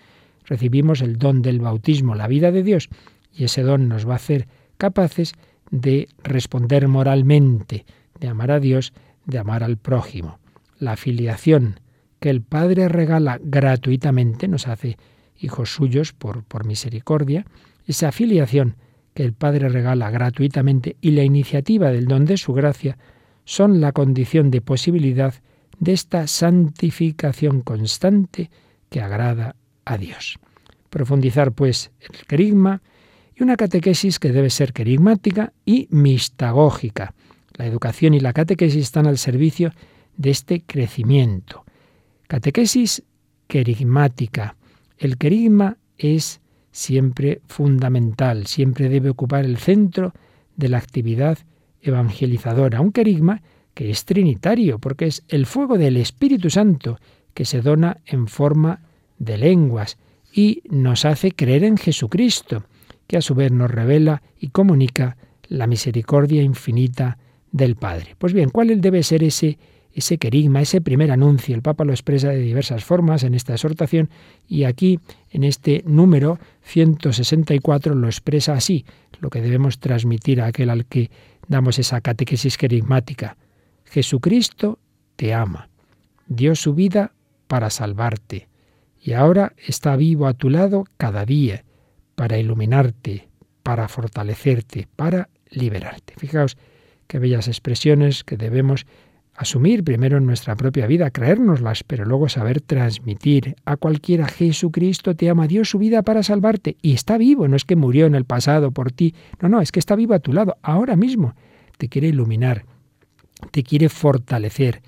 recibimos 0.47 1.01
el 1.01 1.16
don 1.16 1.42
del 1.42 1.61
bautismo, 1.61 2.16
la 2.16 2.27
vida 2.27 2.51
de 2.51 2.64
Dios, 2.64 2.88
y 3.33 3.44
ese 3.44 3.62
don 3.62 3.88
nos 3.88 4.09
va 4.09 4.14
a 4.14 4.16
hacer 4.16 4.49
capaces 4.79 5.33
de 5.33 5.38
responder 6.22 6.88
moralmente, 6.88 7.84
de 8.20 8.28
amar 8.28 8.50
a 8.50 8.60
Dios, 8.60 8.92
de 9.26 9.38
amar 9.38 9.64
al 9.64 9.76
prójimo. 9.76 10.38
La 10.78 10.96
filiación 10.96 11.80
que 12.20 12.30
el 12.30 12.42
Padre 12.42 12.88
regala 12.88 13.38
gratuitamente, 13.42 14.48
nos 14.48 14.68
hace 14.68 14.96
hijos 15.38 15.74
suyos 15.74 16.12
por, 16.12 16.44
por 16.44 16.64
misericordia, 16.64 17.44
esa 17.87 18.12
filiación 18.12 18.76
que 19.14 19.24
el 19.24 19.32
Padre 19.32 19.68
regala 19.68 20.10
gratuitamente 20.10 20.96
y 21.00 21.10
la 21.12 21.22
iniciativa 21.22 21.90
del 21.90 22.06
don 22.06 22.24
de 22.24 22.37
su 22.37 22.52
gracia 22.52 22.98
son 23.44 23.80
la 23.80 23.92
condición 23.92 24.50
de 24.50 24.60
posibilidad 24.60 25.34
de 25.78 25.92
esta 25.92 26.26
santificación 26.26 27.60
constante 27.60 28.50
que 28.90 29.00
agrada 29.00 29.56
a 29.84 29.98
Dios. 29.98 30.38
Profundizar, 30.88 31.52
pues, 31.52 31.90
el 32.00 32.26
querigma 32.26 32.80
y 33.37 33.42
una 33.42 33.57
catequesis 33.57 34.18
que 34.18 34.33
debe 34.33 34.51
ser 34.51 34.73
querigmática 34.73 35.53
y 35.64 35.88
mistagógica. 35.90 37.14
La 37.55 37.66
educación 37.66 38.14
y 38.14 38.20
la 38.20 38.33
catequesis 38.33 38.83
están 38.83 39.07
al 39.07 39.18
servicio 39.18 39.73
de 40.16 40.31
este 40.31 40.62
crecimiento. 40.62 41.64
Catequesis 42.27 43.03
querigmática. 43.47 44.57
El 44.99 45.18
querigma 45.18 45.77
es 45.99 46.40
siempre 46.73 47.40
fundamental, 47.47 48.47
siempre 48.47 48.88
debe 48.88 49.11
ocupar 49.11 49.44
el 49.44 49.59
centro 49.59 50.12
de 50.57 50.68
la 50.68 50.79
actividad 50.79 51.38
evangelizadora. 51.81 52.81
Un 52.81 52.92
querigma 52.92 53.42
que 53.75 53.90
es 53.90 54.05
trinitario, 54.05 54.79
porque 54.79 55.07
es 55.07 55.23
el 55.29 55.47
fuego 55.47 55.79
del 55.79 55.97
Espíritu 55.97 56.51
Santo 56.51 56.99
que 57.35 57.44
se 57.44 57.61
dona 57.61 57.99
en 58.07 58.29
forma 58.29 58.81
de 59.18 59.38
lenguas 59.38 59.99
y 60.33 60.62
nos 60.68 61.05
hace 61.05 61.33
creer 61.33 61.64
en 61.64 61.77
Jesucristo, 61.77 62.64
que 63.06 63.16
a 63.16 63.22
su 63.22 63.34
vez 63.34 63.52
nos 63.52 63.70
revela 63.70 64.22
y 64.38 64.48
comunica 64.48 65.16
la 65.48 65.66
misericordia 65.66 66.42
infinita 66.42 67.18
del 67.52 67.76
Padre. 67.76 68.16
Pues 68.18 68.32
bien, 68.32 68.50
¿cuál 68.50 68.80
debe 68.80 69.02
ser 69.02 69.22
ese 69.22 69.58
ese 69.94 70.18
querigma, 70.18 70.60
ese 70.60 70.80
primer 70.80 71.10
anuncio. 71.10 71.54
El 71.54 71.62
Papa 71.62 71.84
lo 71.84 71.92
expresa 71.92 72.28
de 72.28 72.38
diversas 72.38 72.84
formas 72.84 73.22
en 73.22 73.34
esta 73.34 73.54
exhortación 73.54 74.10
y 74.48 74.64
aquí, 74.64 74.98
en 75.30 75.44
este 75.44 75.82
número 75.86 76.38
164, 76.62 77.94
lo 77.94 78.08
expresa 78.08 78.54
así, 78.54 78.84
lo 79.20 79.30
que 79.30 79.40
debemos 79.40 79.78
transmitir 79.78 80.40
a 80.40 80.46
aquel 80.46 80.70
al 80.70 80.84
que 80.86 81.10
damos 81.48 81.78
esa 81.78 82.00
catequesis 82.00 82.58
querigmática. 82.58 83.36
Jesucristo 83.84 84.80
te 85.16 85.32
ama, 85.32 85.68
dio 86.26 86.56
su 86.56 86.74
vida 86.74 87.12
para 87.46 87.70
salvarte 87.70 88.48
y 89.00 89.12
ahora 89.12 89.52
está 89.64 89.94
vivo 89.96 90.26
a 90.26 90.34
tu 90.34 90.50
lado 90.50 90.84
cada 90.96 91.24
día 91.24 91.64
para 92.14 92.38
iluminarte, 92.38 93.29
para 93.62 93.88
fortalecerte, 93.88 94.88
para 94.96 95.29
liberarte. 95.50 96.14
Fijaos 96.16 96.57
qué 97.07 97.18
bellas 97.18 97.48
expresiones 97.48 98.24
que 98.24 98.37
debemos 98.37 98.87
asumir 99.37 99.83
primero 99.83 100.18
en 100.18 100.27
nuestra 100.27 100.55
propia 100.57 100.87
vida, 100.87 101.11
creérnoslas, 101.11 101.83
pero 101.85 102.05
luego 102.05 102.29
saber 102.29 102.61
transmitir 102.61 103.57
a 103.64 103.77
cualquiera 103.77 104.29
Jesucristo 104.29 105.16
te 105.16 105.29
ama, 105.29 105.48
dio 105.48 105.64
su 105.64 105.79
vida 105.79 106.03
para 106.03 106.22
salvarte 106.22 106.77
y 106.83 106.92
está 106.92 107.18
vivo, 107.18 107.48
no 107.48 107.57
es 107.57 107.64
que 107.64 107.77
murió 107.77 108.07
en 108.07 108.14
el 108.14 108.24
pasado 108.24 108.70
por 108.70 108.92
ti, 108.92 109.14
no, 109.40 109.48
no, 109.48 109.61
es 109.61 109.72
que 109.72 109.81
está 109.81 109.96
vivo 109.96 110.14
a 110.14 110.20
tu 110.20 110.33
lado, 110.33 110.57
ahora 110.62 110.94
mismo, 110.94 111.35
te 111.79 111.88
quiere 111.88 112.09
iluminar, 112.09 112.64
te 113.50 113.64
quiere 113.64 113.88
fortalecer, 113.88 114.83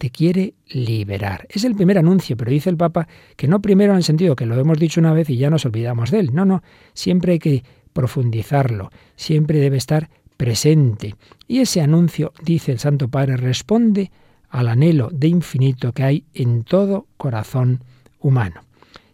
te 0.00 0.08
quiere 0.08 0.54
liberar. 0.70 1.46
Es 1.50 1.64
el 1.64 1.74
primer 1.74 1.98
anuncio, 1.98 2.34
pero 2.34 2.50
dice 2.50 2.70
el 2.70 2.78
Papa 2.78 3.06
que 3.36 3.46
no 3.46 3.60
primero 3.60 3.94
en 3.94 4.02
sentido 4.02 4.34
que 4.34 4.46
lo 4.46 4.58
hemos 4.58 4.78
dicho 4.78 4.98
una 4.98 5.12
vez 5.12 5.28
y 5.28 5.36
ya 5.36 5.50
nos 5.50 5.66
olvidamos 5.66 6.10
de 6.10 6.20
él, 6.20 6.30
no, 6.32 6.46
no, 6.46 6.62
siempre 6.94 7.32
hay 7.32 7.38
que 7.38 7.64
profundizarlo, 7.92 8.90
siempre 9.14 9.58
debe 9.58 9.76
estar 9.76 10.08
presente. 10.38 11.16
Y 11.46 11.58
ese 11.58 11.82
anuncio, 11.82 12.32
dice 12.42 12.72
el 12.72 12.78
Santo 12.78 13.08
Padre, 13.08 13.36
responde 13.36 14.10
al 14.48 14.68
anhelo 14.68 15.10
de 15.12 15.28
infinito 15.28 15.92
que 15.92 16.04
hay 16.04 16.24
en 16.32 16.64
todo 16.64 17.06
corazón 17.18 17.84
humano. 18.20 18.62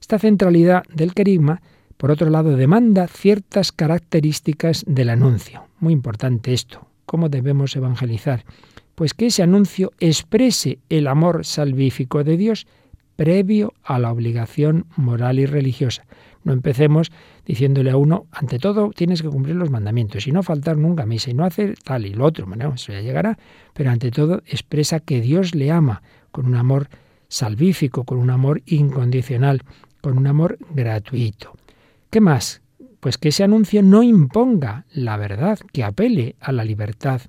Esta 0.01 0.21
centralidad 0.21 0.85
del 0.95 1.15
querigma, 1.15 1.63
por 1.97 2.13
otro 2.13 2.31
lado, 2.31 2.57
demanda 2.57 3.09
ciertas 3.09 3.73
características 3.73 4.85
del 4.87 5.11
anuncio. 5.11 5.65
Muy 5.81 5.93
importante 5.93 6.55
esto. 6.55 6.87
¿Cómo 7.07 7.29
debemos 7.29 7.75
evangelizar? 7.75 8.45
Pues 8.97 9.15
que 9.15 9.27
ese 9.27 9.43
anuncio 9.43 9.93
exprese 10.01 10.81
el 10.89 11.07
amor 11.07 11.45
salvífico 11.45 12.25
de 12.25 12.37
Dios 12.37 12.67
previo 13.15 13.75
a 13.85 13.99
la 13.99 14.11
obligación 14.11 14.87
moral 14.97 15.39
y 15.39 15.47
religiosa. 15.47 16.05
No 16.45 16.55
empecemos 16.55 17.13
diciéndole 17.45 17.91
a 17.91 17.97
uno, 17.99 18.27
ante 18.33 18.59
todo 18.59 18.91
tienes 18.91 19.21
que 19.21 19.29
cumplir 19.29 19.57
los 19.57 19.71
mandamientos 19.71 20.27
y 20.27 20.33
no 20.33 20.43
faltar 20.43 20.79
nunca 20.79 21.03
a 21.03 21.07
misa 21.07 21.31
y 21.31 21.35
no 21.35 21.45
hacer 21.45 21.77
tal 21.85 22.07
y 22.07 22.15
lo 22.15 22.25
otro. 22.25 22.47
Bueno, 22.47 22.73
eso 22.75 22.93
ya 22.93 23.03
llegará, 23.03 23.39
pero 23.75 23.91
ante 23.91 24.11
todo 24.11 24.43
expresa 24.47 25.01
que 25.01 25.21
Dios 25.21 25.55
le 25.55 25.71
ama 25.71 26.03
con 26.33 26.47
un 26.47 26.55
amor 26.55 26.89
salvífico, 27.29 28.05
con 28.05 28.17
un 28.17 28.31
amor 28.31 28.63
incondicional, 28.65 29.63
con 30.01 30.17
un 30.17 30.27
amor 30.27 30.57
gratuito. 30.75 31.53
¿Qué 32.09 32.23
más? 32.23 32.63
Pues 33.01 33.19
que 33.19 33.29
ese 33.29 33.45
anuncio 33.45 33.83
no 33.83 34.03
imponga 34.03 34.87
la 34.91 35.19
verdad, 35.19 35.59
que 35.73 35.85
apele 35.85 36.37
a 36.41 36.53
la 36.53 36.65
libertad, 36.65 37.21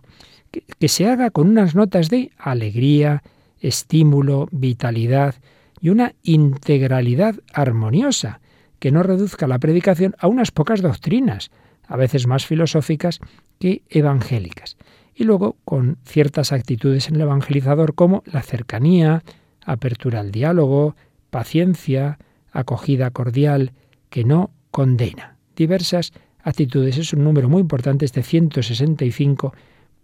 que, 0.80 0.88
se 0.88 1.08
haga 1.08 1.30
con 1.30 1.50
unas 1.50 1.76
notas 1.76 2.10
de 2.10 2.32
alegría, 2.38 3.24
estímulo, 3.60 4.48
vitalidad 4.52 5.36
y 5.80 5.90
una 5.90 6.14
integralidad 6.24 7.36
armoniosa 7.54 8.40
que 8.80 8.92
no 8.92 9.04
reduzca 9.04 9.48
la 9.48 9.60
predicación 9.60 10.16
a 10.20 10.28
unas 10.28 10.52
pocas 10.52 10.82
doctrinas, 10.82 11.52
a 11.88 11.98
veces 11.98 12.28
más 12.28 12.46
filosóficas 12.46 13.20
que 13.60 13.82
evangélicas. 13.90 14.78
Y 15.16 15.24
luego 15.24 15.58
con 15.66 15.98
ciertas 16.06 16.52
actitudes 16.52 17.08
en 17.08 17.16
el 17.16 17.22
evangelizador 17.22 17.96
como 17.96 18.24
la 18.26 18.44
cercanía, 18.44 19.24
apertura 19.66 20.20
al 20.20 20.32
diálogo, 20.32 20.96
paciencia, 21.32 22.20
acogida 22.52 23.10
cordial, 23.10 23.72
que 24.10 24.24
no 24.24 24.52
condena. 24.72 25.38
Diversas 25.56 26.14
actitudes. 26.48 26.98
Es 26.98 27.14
un 27.14 27.24
número 27.24 27.50
muy 27.50 27.62
importante, 27.62 28.06
este 28.06 28.24
165, 28.24 29.54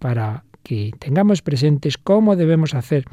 para 0.03 0.43
que 0.63 0.91
tengamos 0.99 1.41
presentes 1.41 1.97
cómo 1.97 2.35
debemos 2.35 2.73
hacer 2.73 3.05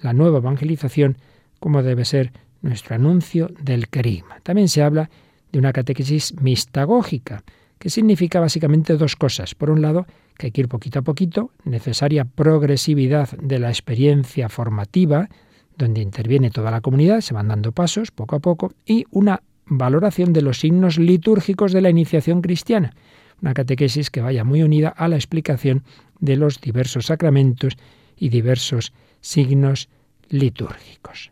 la 0.00 0.14
nueva 0.14 0.38
evangelización, 0.38 1.18
cómo 1.60 1.82
debe 1.82 2.06
ser 2.06 2.32
nuestro 2.62 2.94
anuncio 2.94 3.50
del 3.60 3.88
querigma. 3.88 4.40
También 4.44 4.70
se 4.70 4.82
habla 4.82 5.10
de 5.52 5.58
una 5.58 5.74
catequesis 5.74 6.40
mistagógica, 6.40 7.44
que 7.78 7.90
significa 7.90 8.40
básicamente 8.40 8.96
dos 8.96 9.14
cosas. 9.14 9.54
Por 9.54 9.68
un 9.68 9.82
lado, 9.82 10.06
que 10.38 10.46
hay 10.46 10.52
que 10.52 10.62
ir 10.62 10.68
poquito 10.68 11.00
a 11.00 11.02
poquito, 11.02 11.50
necesaria 11.64 12.24
progresividad 12.24 13.28
de 13.32 13.58
la 13.58 13.68
experiencia 13.68 14.48
formativa, 14.48 15.28
donde 15.76 16.00
interviene 16.00 16.48
toda 16.50 16.70
la 16.70 16.80
comunidad, 16.80 17.20
se 17.20 17.34
van 17.34 17.48
dando 17.48 17.72
pasos 17.72 18.10
poco 18.10 18.36
a 18.36 18.40
poco, 18.40 18.72
y 18.86 19.04
una 19.10 19.42
valoración 19.66 20.32
de 20.32 20.40
los 20.40 20.60
signos 20.60 20.96
litúrgicos 20.96 21.74
de 21.74 21.82
la 21.82 21.90
iniciación 21.90 22.40
cristiana, 22.40 22.94
una 23.42 23.54
catequesis 23.54 24.10
que 24.10 24.20
vaya 24.20 24.44
muy 24.44 24.62
unida 24.62 24.88
a 24.88 25.08
la 25.08 25.16
explicación 25.16 25.84
de 26.20 26.36
los 26.36 26.60
diversos 26.60 27.06
sacramentos 27.06 27.74
y 28.16 28.28
diversos 28.28 28.92
signos 29.20 29.88
litúrgicos. 30.28 31.30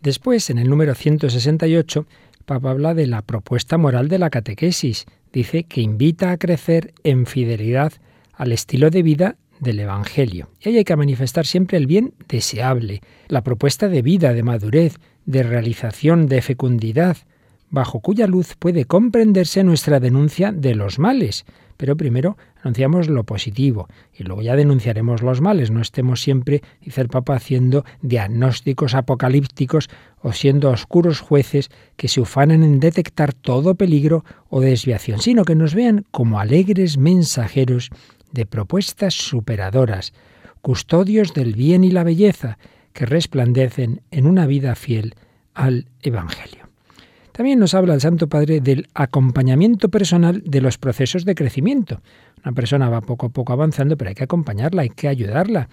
Después, 0.00 0.48
en 0.50 0.58
el 0.58 0.68
número 0.68 0.94
168, 0.94 2.06
Papa 2.46 2.70
habla 2.70 2.94
de 2.94 3.06
la 3.06 3.22
propuesta 3.22 3.76
moral 3.76 4.08
de 4.08 4.18
la 4.18 4.30
catequesis. 4.30 5.06
Dice 5.32 5.64
que 5.64 5.82
invita 5.82 6.30
a 6.30 6.38
crecer 6.38 6.94
en 7.04 7.26
fidelidad 7.26 7.92
al 8.32 8.52
estilo 8.52 8.90
de 8.90 9.02
vida 9.02 9.36
del 9.60 9.78
Evangelio. 9.78 10.48
Y 10.60 10.70
ahí 10.70 10.78
hay 10.78 10.84
que 10.84 10.96
manifestar 10.96 11.46
siempre 11.46 11.76
el 11.76 11.86
bien 11.86 12.14
deseable, 12.28 13.02
la 13.28 13.42
propuesta 13.42 13.88
de 13.88 14.02
vida, 14.02 14.32
de 14.32 14.42
madurez, 14.42 14.96
de 15.26 15.42
realización, 15.42 16.26
de 16.26 16.40
fecundidad, 16.40 17.18
bajo 17.68 18.00
cuya 18.00 18.26
luz 18.26 18.56
puede 18.58 18.86
comprenderse 18.86 19.62
nuestra 19.62 20.00
denuncia 20.00 20.50
de 20.50 20.74
los 20.74 20.98
males, 20.98 21.44
pero 21.76 21.96
primero 21.96 22.36
anunciamos 22.62 23.08
lo 23.08 23.24
positivo 23.24 23.88
y 24.12 24.24
luego 24.24 24.42
ya 24.42 24.56
denunciaremos 24.56 25.22
los 25.22 25.40
males. 25.40 25.70
No 25.70 25.80
estemos 25.80 26.20
siempre, 26.20 26.62
dice 26.80 27.00
el 27.00 27.08
Papa, 27.08 27.36
haciendo 27.36 27.84
diagnósticos 28.02 28.94
apocalípticos 28.94 29.88
o 30.22 30.32
siendo 30.32 30.70
oscuros 30.70 31.20
jueces 31.20 31.70
que 31.96 32.08
se 32.08 32.20
ufanan 32.20 32.62
en 32.62 32.80
detectar 32.80 33.32
todo 33.32 33.74
peligro 33.74 34.24
o 34.48 34.60
desviación, 34.60 35.20
sino 35.20 35.44
que 35.44 35.54
nos 35.54 35.74
vean 35.74 36.06
como 36.10 36.40
alegres 36.40 36.98
mensajeros 36.98 37.90
de 38.32 38.46
propuestas 38.46 39.14
superadoras, 39.14 40.12
custodios 40.60 41.34
del 41.34 41.54
bien 41.54 41.84
y 41.84 41.90
la 41.90 42.04
belleza, 42.04 42.58
que 42.92 43.06
resplandecen 43.06 44.02
en 44.10 44.26
una 44.26 44.46
vida 44.46 44.74
fiel 44.74 45.14
al 45.54 45.86
Evangelio. 46.02 46.69
También 47.40 47.58
nos 47.58 47.72
habla 47.72 47.94
el 47.94 48.02
Santo 48.02 48.28
Padre 48.28 48.60
del 48.60 48.88
acompañamiento 48.92 49.88
personal 49.88 50.42
de 50.44 50.60
los 50.60 50.76
procesos 50.76 51.24
de 51.24 51.34
crecimiento. 51.34 52.02
Una 52.44 52.52
persona 52.52 52.90
va 52.90 53.00
poco 53.00 53.24
a 53.24 53.28
poco 53.30 53.54
avanzando, 53.54 53.96
pero 53.96 54.10
hay 54.10 54.14
que 54.14 54.24
acompañarla, 54.24 54.82
hay 54.82 54.90
que 54.90 55.08
ayudarla. 55.08 55.70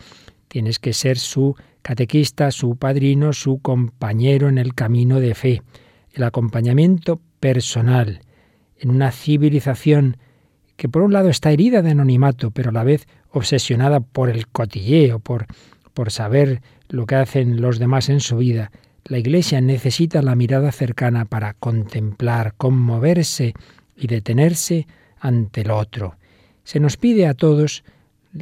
Tienes 0.47 0.79
que 0.79 0.93
ser 0.93 1.17
su 1.17 1.57
catequista, 1.81 2.51
su 2.51 2.77
padrino, 2.77 3.33
su 3.33 3.59
compañero 3.59 4.47
en 4.47 4.59
el 4.59 4.75
camino 4.75 5.19
de 5.19 5.35
fe. 5.35 5.61
El 6.13 6.23
acompañamiento 6.23 7.19
personal 7.41 8.21
en 8.77 8.89
una 8.89 9.11
civilización 9.11 10.15
que 10.77 10.87
por 10.87 11.01
un 11.01 11.11
lado 11.11 11.27
está 11.27 11.51
herida 11.51 11.81
de 11.81 11.91
anonimato, 11.91 12.51
pero 12.51 12.69
a 12.69 12.73
la 12.73 12.85
vez 12.85 13.09
obsesionada 13.29 13.99
por 13.99 14.29
el 14.29 14.47
cotilleo, 14.47 15.19
por, 15.19 15.47
por 15.93 16.11
saber 16.11 16.61
lo 16.87 17.05
que 17.05 17.15
hacen 17.15 17.59
los 17.59 17.77
demás 17.77 18.07
en 18.07 18.21
su 18.21 18.37
vida, 18.37 18.71
la 19.07 19.17
Iglesia 19.17 19.61
necesita 19.61 20.21
la 20.21 20.35
mirada 20.35 20.71
cercana 20.71 21.25
para 21.25 21.53
contemplar, 21.53 22.53
conmoverse 22.57 23.53
y 23.95 24.07
detenerse 24.07 24.87
ante 25.19 25.61
el 25.61 25.71
otro. 25.71 26.17
Se 26.63 26.79
nos 26.79 26.97
pide 26.97 27.27
a 27.27 27.33
todos 27.33 27.83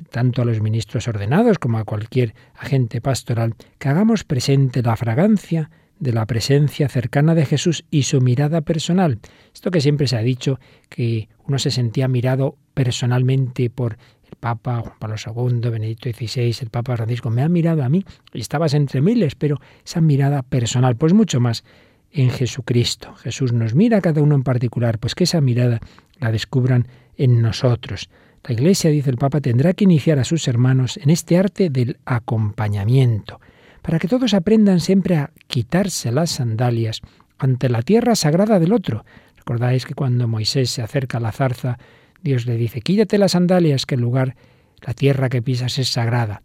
tanto 0.09 0.41
a 0.41 0.45
los 0.45 0.61
ministros 0.61 1.07
ordenados 1.07 1.59
como 1.59 1.77
a 1.77 1.83
cualquier 1.83 2.33
agente 2.57 2.99
pastoral, 2.99 3.55
que 3.77 3.89
hagamos 3.89 4.23
presente 4.23 4.81
la 4.81 4.95
fragancia 4.97 5.69
de 5.99 6.11
la 6.11 6.25
presencia 6.25 6.89
cercana 6.89 7.35
de 7.35 7.45
Jesús 7.45 7.85
y 7.89 8.03
su 8.03 8.19
mirada 8.19 8.61
personal. 8.61 9.19
Esto 9.53 9.71
que 9.71 9.81
siempre 9.81 10.07
se 10.07 10.17
ha 10.17 10.21
dicho, 10.21 10.59
que 10.89 11.29
uno 11.47 11.59
se 11.59 11.71
sentía 11.71 12.07
mirado 12.07 12.57
personalmente 12.73 13.69
por 13.69 13.97
Papa 14.45 14.79
Juan 14.79 14.93
Pablo 14.99 15.15
II, 15.49 15.71
Benedicto 15.71 16.07
XVI, 16.07 16.55
el 16.61 16.69
Papa 16.69 16.95
Francisco, 16.95 17.31
me 17.31 17.41
ha 17.41 17.49
mirado 17.49 17.83
a 17.83 17.89
mí, 17.89 18.05
y 18.31 18.41
estabas 18.41 18.75
entre 18.75 19.01
miles, 19.01 19.33
pero 19.33 19.59
esa 19.83 20.01
mirada 20.01 20.43
personal, 20.43 20.95
pues 20.95 21.13
mucho 21.13 21.39
más 21.39 21.63
en 22.11 22.29
Jesucristo. 22.29 23.15
Jesús 23.15 23.53
nos 23.53 23.73
mira 23.73 23.97
a 23.97 24.01
cada 24.01 24.21
uno 24.21 24.35
en 24.35 24.43
particular, 24.43 24.99
pues 24.99 25.15
que 25.15 25.23
esa 25.23 25.41
mirada 25.41 25.79
la 26.19 26.31
descubran 26.31 26.87
en 27.17 27.41
nosotros. 27.41 28.07
La 28.43 28.53
Iglesia, 28.53 28.91
dice 28.91 29.09
el 29.09 29.17
Papa, 29.17 29.41
tendrá 29.41 29.73
que 29.73 29.85
iniciar 29.85 30.19
a 30.19 30.23
sus 30.23 30.47
hermanos 30.47 30.97
en 30.97 31.09
este 31.09 31.39
arte 31.39 31.71
del 31.71 31.97
acompañamiento, 32.05 33.41
para 33.81 33.97
que 33.97 34.07
todos 34.07 34.35
aprendan 34.35 34.79
siempre 34.79 35.17
a 35.17 35.31
quitarse 35.47 36.11
las 36.11 36.29
sandalias 36.29 37.01
ante 37.39 37.67
la 37.67 37.81
tierra 37.81 38.13
sagrada 38.13 38.59
del 38.59 38.73
otro. 38.73 39.05
Recordáis 39.37 39.87
que 39.87 39.95
cuando 39.95 40.27
Moisés 40.27 40.69
se 40.69 40.83
acerca 40.83 41.17
a 41.17 41.21
la 41.21 41.31
zarza, 41.31 41.79
Dios 42.25 42.47
le 42.47 42.57
dice, 42.57 42.81
quítate 42.81 43.19
las 43.19 43.33
sandalias, 43.33 43.85
que 43.85 43.93
el 43.93 44.01
lugar, 44.01 44.35
la 44.81 44.95
tierra 44.95 45.29
que 45.29 45.43
pisas 45.43 45.77
es 45.77 45.89
sagrada. 45.89 46.41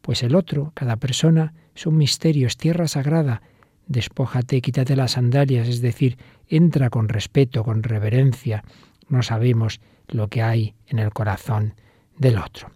Pues 0.00 0.22
el 0.22 0.36
otro, 0.36 0.70
cada 0.74 0.94
persona, 0.98 1.52
es 1.74 1.84
un 1.84 1.96
misterio, 1.96 2.46
es 2.46 2.56
tierra 2.56 2.86
sagrada. 2.86 3.42
Despójate, 3.88 4.60
quítate 4.60 4.94
las 4.94 5.12
sandalias, 5.12 5.66
es 5.66 5.80
decir, 5.80 6.16
entra 6.46 6.90
con 6.90 7.08
respeto, 7.08 7.64
con 7.64 7.82
reverencia. 7.82 8.62
No 9.08 9.24
sabemos 9.24 9.80
lo 10.06 10.28
que 10.28 10.42
hay 10.42 10.74
en 10.86 11.00
el 11.00 11.10
corazón 11.12 11.74
del 12.16 12.38
otro. 12.38 12.70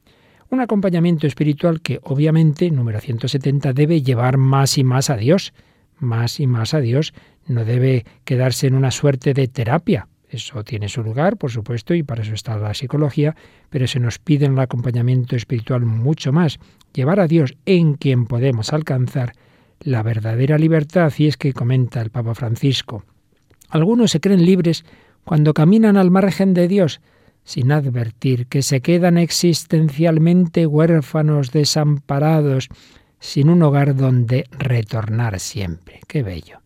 Un 0.48 0.60
acompañamiento 0.60 1.28
espiritual 1.28 1.80
que 1.80 2.00
obviamente, 2.02 2.68
número 2.72 2.98
170, 2.98 3.72
debe 3.74 4.02
llevar 4.02 4.38
más 4.38 4.76
y 4.76 4.82
más 4.82 5.08
a 5.08 5.16
Dios, 5.16 5.52
más 6.00 6.40
y 6.40 6.48
más 6.48 6.74
a 6.74 6.80
Dios, 6.80 7.14
no 7.46 7.64
debe 7.64 8.04
quedarse 8.24 8.66
en 8.66 8.74
una 8.74 8.90
suerte 8.90 9.34
de 9.34 9.46
terapia. 9.46 10.08
Eso 10.30 10.62
tiene 10.62 10.88
su 10.88 11.02
lugar, 11.02 11.36
por 11.36 11.50
supuesto, 11.50 11.92
y 11.92 12.04
para 12.04 12.22
eso 12.22 12.34
está 12.34 12.56
la 12.56 12.72
psicología, 12.72 13.34
pero 13.68 13.88
se 13.88 13.98
nos 13.98 14.20
pide 14.20 14.46
en 14.46 14.52
el 14.52 14.60
acompañamiento 14.60 15.34
espiritual 15.34 15.84
mucho 15.84 16.32
más, 16.32 16.60
llevar 16.94 17.18
a 17.18 17.26
Dios 17.26 17.56
en 17.66 17.94
quien 17.94 18.26
podemos 18.26 18.72
alcanzar 18.72 19.32
la 19.80 20.04
verdadera 20.04 20.56
libertad, 20.56 21.12
y 21.18 21.26
es 21.26 21.36
que 21.36 21.52
comenta 21.52 22.00
el 22.00 22.10
Papa 22.10 22.34
Francisco. 22.34 23.02
Algunos 23.70 24.12
se 24.12 24.20
creen 24.20 24.44
libres 24.44 24.84
cuando 25.24 25.52
caminan 25.52 25.96
al 25.96 26.12
margen 26.12 26.54
de 26.54 26.68
Dios, 26.68 27.00
sin 27.42 27.72
advertir 27.72 28.46
que 28.46 28.62
se 28.62 28.80
quedan 28.82 29.18
existencialmente 29.18 30.66
huérfanos, 30.66 31.50
desamparados, 31.50 32.68
sin 33.18 33.50
un 33.50 33.62
hogar 33.62 33.96
donde 33.96 34.44
retornar 34.52 35.40
siempre. 35.40 36.00
Qué 36.06 36.22
bello. 36.22 36.60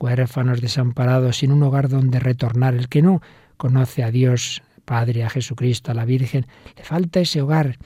Huérfanos, 0.00 0.62
desamparados, 0.62 1.36
sin 1.36 1.52
un 1.52 1.62
hogar 1.62 1.90
donde 1.90 2.18
retornar. 2.18 2.74
El 2.74 2.88
que 2.88 3.02
no 3.02 3.20
conoce 3.58 4.02
a 4.02 4.10
Dios, 4.10 4.62
Padre, 4.86 5.24
a 5.24 5.30
Jesucristo, 5.30 5.90
a 5.90 5.94
la 5.94 6.06
Virgen, 6.06 6.46
le 6.76 6.82
falta 6.82 7.20
ese 7.20 7.42
hogar. 7.42 7.76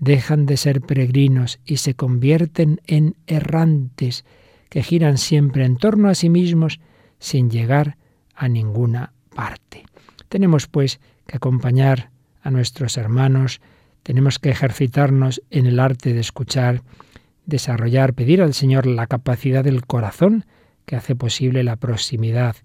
Dejan 0.00 0.44
de 0.44 0.56
ser 0.56 0.80
peregrinos 0.80 1.60
y 1.64 1.76
se 1.76 1.94
convierten 1.94 2.80
en 2.88 3.14
errantes 3.28 4.24
que 4.68 4.82
giran 4.82 5.18
siempre 5.18 5.64
en 5.64 5.76
torno 5.76 6.08
a 6.08 6.16
sí 6.16 6.28
mismos 6.28 6.80
sin 7.20 7.48
llegar 7.50 7.96
a 8.34 8.48
ninguna 8.48 9.12
parte. 9.34 9.84
Tenemos, 10.28 10.66
pues, 10.66 10.98
que 11.26 11.36
acompañar 11.36 12.10
a 12.42 12.50
nuestros 12.50 12.96
hermanos, 12.96 13.60
tenemos 14.02 14.40
que 14.40 14.50
ejercitarnos 14.50 15.42
en 15.50 15.66
el 15.66 15.78
arte 15.78 16.12
de 16.12 16.20
escuchar, 16.20 16.82
desarrollar, 17.46 18.14
pedir 18.14 18.42
al 18.42 18.54
Señor 18.54 18.86
la 18.86 19.06
capacidad 19.06 19.62
del 19.62 19.86
corazón 19.86 20.44
que 20.86 20.96
hace 20.96 21.14
posible 21.14 21.62
la 21.62 21.76
proximidad, 21.76 22.56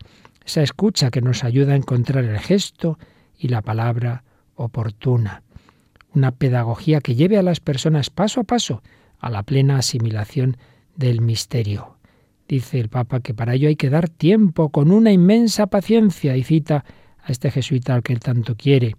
esa 0.46 0.62
escucha 0.62 1.12
que 1.12 1.22
nos 1.22 1.44
ayuda 1.44 1.74
a 1.74 1.78
encontrar 1.78 2.24
el 2.24 2.40
gesto 2.40 2.98
y 3.38 3.50
la 3.50 3.62
palabra 3.62 4.24
oportuna, 4.56 5.44
una 6.14 6.32
pedagogía 6.32 7.02
que 7.02 7.16
lleve 7.16 7.38
a 7.38 7.44
las 7.44 7.60
personas 7.60 8.10
paso 8.10 8.42
a 8.42 8.44
paso 8.44 8.82
a 9.20 9.30
la 9.30 9.44
plena 9.44 9.78
asimilación 9.78 10.58
del 10.96 11.22
misterio. 11.22 11.98
Dice 12.48 12.80
el 12.80 12.90
Papa 12.90 13.20
que 13.20 13.34
para 13.34 13.56
ello 13.56 13.68
hay 13.68 13.76
que 13.76 13.90
dar 13.90 14.10
tiempo 14.10 14.70
con 14.70 14.92
una 14.92 15.12
inmensa 15.12 15.68
paciencia 15.68 16.38
y 16.38 16.44
cita 16.44 16.86
a 17.22 17.32
este 17.32 17.52
jesuita 17.52 17.94
al 17.94 18.04
que 18.04 18.14
él 18.14 18.20
tanto 18.20 18.56
quiere, 18.56 18.96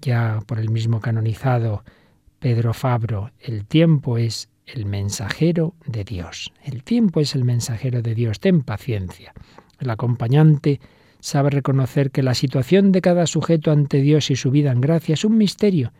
ya 0.00 0.40
por 0.46 0.58
el 0.58 0.70
mismo 0.70 1.00
canonizado 1.00 1.84
Pedro 2.38 2.72
Fabro, 2.74 3.30
el 3.40 3.66
tiempo 3.66 4.18
es 4.18 4.48
el 4.74 4.86
mensajero 4.86 5.74
de 5.86 6.04
Dios. 6.04 6.52
El 6.62 6.82
tiempo 6.82 7.20
es 7.20 7.34
el 7.34 7.44
mensajero 7.44 8.02
de 8.02 8.14
Dios. 8.14 8.40
Ten 8.40 8.62
paciencia. 8.62 9.32
El 9.80 9.90
acompañante 9.90 10.80
sabe 11.20 11.50
reconocer 11.50 12.10
que 12.10 12.22
la 12.22 12.34
situación 12.34 12.92
de 12.92 13.00
cada 13.00 13.26
sujeto 13.26 13.70
ante 13.70 14.00
Dios 14.00 14.30
y 14.30 14.36
su 14.36 14.50
vida 14.50 14.72
en 14.72 14.80
gracia 14.80 15.14
es 15.14 15.24
un 15.24 15.36
misterio 15.36 15.92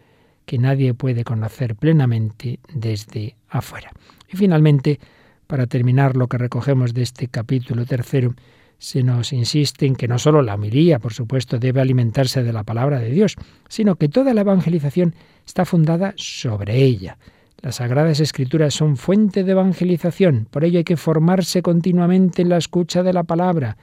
que 0.45 0.59
nadie 0.59 0.95
puede 0.95 1.25
conocer 1.25 1.77
plenamente 1.77 2.61
desde 2.73 3.37
afuera. 3.49 3.91
Y 4.33 4.37
finalmente, 4.37 4.99
para 5.47 5.67
terminar 5.67 6.17
lo 6.17 6.27
que 6.29 6.39
recogemos 6.39 6.95
de 6.95 7.03
este 7.03 7.29
capítulo 7.29 7.85
tercero, 7.85 8.35
se 8.79 9.03
nos 9.03 9.33
insiste 9.33 9.87
en 9.87 9.97
que 9.97 10.09
no 10.09 10.19
solo 10.19 10.41
la 10.41 10.55
homilía, 10.55 11.01
por 11.01 11.13
supuesto, 11.13 11.59
debe 11.59 11.81
alimentarse 11.81 12.43
de 12.43 12.53
la 12.53 12.63
palabra 12.63 13.01
de 13.01 13.11
Dios, 13.11 13.35
sino 13.69 13.97
que 13.97 14.09
toda 14.09 14.33
la 14.35 14.43
evangelización 14.43 15.15
está 15.45 15.65
fundada 15.65 16.15
sobre 16.17 16.77
ella. 16.77 17.19
Las 17.61 17.77
sagradas 17.77 18.21
escrituras 18.21 18.73
son 18.73 18.97
fuente 18.97 19.43
de 19.43 19.53
evangelización, 19.53 20.47
por 20.51 20.65
ello 20.65 20.79
hay 20.79 20.85
que 20.85 20.97
formarse 20.97 21.61
continuamente 21.61 22.43
en 22.43 22.51
la 22.51 22.57
escucha 22.57 23.03
de 23.03 23.13
la 23.13 23.25
palabra. 23.25 23.77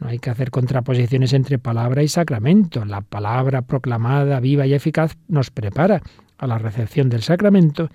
No 0.00 0.08
hay 0.08 0.18
que 0.18 0.30
hacer 0.30 0.50
contraposiciones 0.50 1.32
entre 1.32 1.58
palabra 1.58 2.02
y 2.02 2.08
sacramento. 2.08 2.84
La 2.84 3.00
palabra 3.00 3.62
proclamada, 3.62 4.40
viva 4.40 4.66
y 4.66 4.74
eficaz 4.74 5.16
nos 5.28 5.50
prepara 5.50 6.02
a 6.38 6.46
la 6.46 6.58
recepción 6.58 7.08
del 7.08 7.22
sacramento 7.22 7.88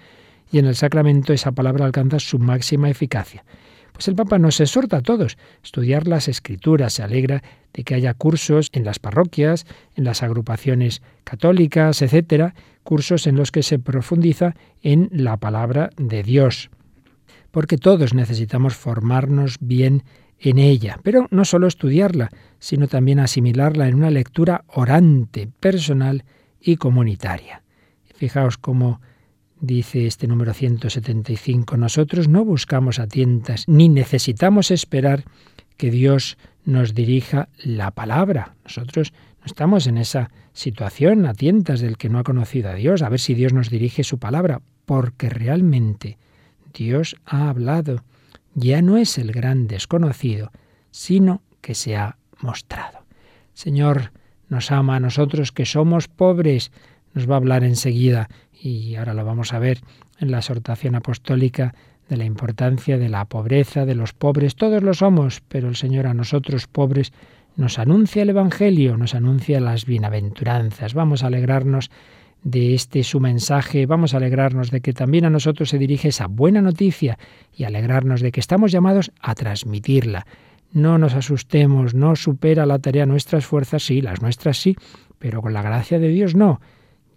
y 0.52 0.60
en 0.60 0.66
el 0.66 0.76
sacramento 0.76 1.34
esa 1.34 1.52
palabra 1.52 1.86
alcanza 1.86 2.18
su 2.18 2.40
máxima 2.40 2.90
eficacia. 2.90 3.44
Pues 3.98 4.10
el 4.10 4.16
Papa 4.16 4.38
nos 4.38 4.60
exhorta 4.60 4.98
a 4.98 5.02
todos 5.02 5.38
a 5.40 5.64
estudiar 5.64 6.08
las 6.08 6.28
escrituras, 6.28 6.94
se 6.94 7.02
alegra 7.02 7.42
de 7.74 7.84
que 7.84 7.96
haya 7.96 8.14
cursos 8.14 8.70
en 8.74 8.86
las 8.86 9.00
parroquias, 9.00 9.66
en 9.96 10.04
las 10.04 10.22
agrupaciones 10.22 11.02
católicas, 11.24 12.04
etcétera, 12.04 12.54
cursos 12.84 13.26
en 13.26 13.36
los 13.36 13.52
que 13.52 13.64
se 13.64 13.80
profundiza 13.80 14.54
en 14.84 15.10
la 15.12 15.38
palabra 15.38 15.90
de 15.98 16.22
Dios. 16.22 16.70
Porque 17.50 17.80
todos 17.80 18.14
necesitamos 18.14 18.76
formarnos 18.76 19.58
bien 19.62 20.04
en 20.38 20.60
ella, 20.60 21.00
pero 21.02 21.28
no 21.32 21.44
solo 21.44 21.66
estudiarla, 21.66 22.30
sino 22.60 22.88
también 22.88 23.18
asimilarla 23.18 23.88
en 23.88 23.96
una 23.96 24.12
lectura 24.12 24.64
orante, 24.68 25.50
personal 25.60 26.24
y 26.62 26.76
comunitaria. 26.76 27.64
Fijaos 28.14 28.60
cómo 28.60 29.02
Dice 29.60 30.06
este 30.06 30.28
número 30.28 30.54
175, 30.54 31.78
nosotros 31.78 32.28
no 32.28 32.46
buscamos 32.46 33.00
a 33.00 33.08
tientas 33.08 33.64
ni 33.68 33.90
necesitamos 33.90 34.70
esperar 34.70 35.24
que 35.78 35.90
Dios 35.90 36.38
nos 36.64 36.94
dirija 36.94 37.50
la 37.64 37.92
palabra. 37.92 38.56
Nosotros 38.64 39.14
no 39.40 39.46
estamos 39.46 39.88
en 39.88 39.98
esa 39.98 40.30
situación 40.54 41.26
a 41.26 41.34
tientas 41.34 41.80
del 41.80 41.98
que 41.98 42.10
no 42.10 42.20
ha 42.20 42.24
conocido 42.24 42.70
a 42.70 42.76
Dios, 42.76 43.02
a 43.02 43.10
ver 43.10 43.20
si 43.20 43.34
Dios 43.34 43.54
nos 43.54 43.70
dirige 43.70 44.04
su 44.04 44.20
palabra, 44.20 44.62
porque 44.86 45.30
realmente 45.30 46.18
Dios 46.74 47.16
ha 47.26 47.50
hablado. 47.50 48.04
Ya 48.54 48.82
no 48.84 48.98
es 48.98 49.18
el 49.18 49.32
gran 49.32 49.68
desconocido, 49.68 50.52
sino 50.92 51.42
que 51.62 51.74
se 51.74 51.96
ha 51.96 52.18
mostrado. 52.42 53.00
Señor 53.54 54.12
nos 54.50 54.72
ama 54.72 54.98
a 54.98 55.00
nosotros 55.00 55.52
que 55.52 55.66
somos 55.66 56.08
pobres, 56.08 56.72
nos 57.14 57.30
va 57.30 57.36
a 57.36 57.38
hablar 57.38 57.64
enseguida 57.64 58.30
y 58.62 58.96
ahora 58.96 59.14
lo 59.14 59.26
vamos 59.26 59.54
a 59.54 59.60
ver 59.60 59.82
en 60.20 60.32
la 60.32 60.40
exhortación 60.40 60.96
apostólica 60.96 61.74
de 62.10 62.18
la 62.18 62.26
importancia 62.26 62.98
de 62.98 63.10
la 63.10 63.26
pobreza, 63.26 63.86
de 63.86 63.96
los 63.96 64.14
pobres. 64.14 64.56
Todos 64.56 64.84
lo 64.84 64.94
somos, 64.94 65.42
pero 65.48 65.68
el 65.68 65.76
Señor 65.76 66.08
a 66.08 66.14
nosotros 66.14 66.68
pobres 66.68 67.12
nos 67.56 67.80
anuncia 67.80 68.22
el 68.22 68.30
Evangelio, 68.30 68.98
nos 68.98 69.16
anuncia 69.16 69.60
las 69.60 69.86
bienaventuranzas. 69.86 70.94
Vamos 70.94 71.24
a 71.24 71.28
alegrarnos 71.28 71.90
de 72.44 72.76
este 72.76 73.04
su 73.04 73.20
mensaje, 73.20 73.86
vamos 73.86 74.14
a 74.14 74.18
alegrarnos 74.18 74.72
de 74.72 74.82
que 74.82 74.94
también 74.94 75.26
a 75.26 75.30
nosotros 75.30 75.70
se 75.70 75.78
dirige 75.78 76.10
esa 76.10 76.28
buena 76.28 76.62
noticia 76.62 77.18
y 77.54 77.64
alegrarnos 77.64 78.22
de 78.22 78.32
que 78.32 78.40
estamos 78.40 78.72
llamados 78.72 79.12
a 79.20 79.36
transmitirla. 79.36 80.26
No 80.72 80.98
nos 80.98 81.16
asustemos, 81.16 81.94
no 81.94 82.16
supera 82.16 82.66
la 82.66 82.80
tarea 82.80 83.06
nuestras 83.06 83.46
fuerzas, 83.46 83.84
sí, 83.84 84.02
las 84.02 84.22
nuestras 84.22 84.58
sí, 84.58 84.76
pero 85.18 85.42
con 85.42 85.54
la 85.54 85.62
gracia 85.62 85.98
de 86.00 86.10
Dios 86.10 86.36
no. 86.36 86.62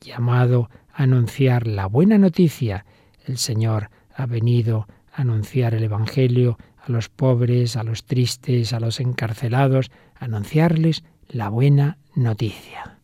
Llamado 0.01 0.71
anunciar 1.03 1.67
la 1.67 1.87
buena 1.87 2.19
noticia. 2.19 2.85
El 3.25 3.39
Señor 3.39 3.91
ha 4.15 4.27
venido 4.27 4.87
a 5.13 5.23
anunciar 5.23 5.75
el 5.75 5.85
Evangelio 5.85 6.59
a 6.79 6.93
los 6.93 7.09
pobres, 7.09 7.77
a 7.77 7.85
los 7.85 8.05
tristes, 8.05 8.73
a 8.73 8.81
los 8.81 9.01
encarcelados, 9.01 9.91
anunciarles 10.19 11.05
la 11.29 11.49
buena 11.49 11.99
noticia. 12.15 12.99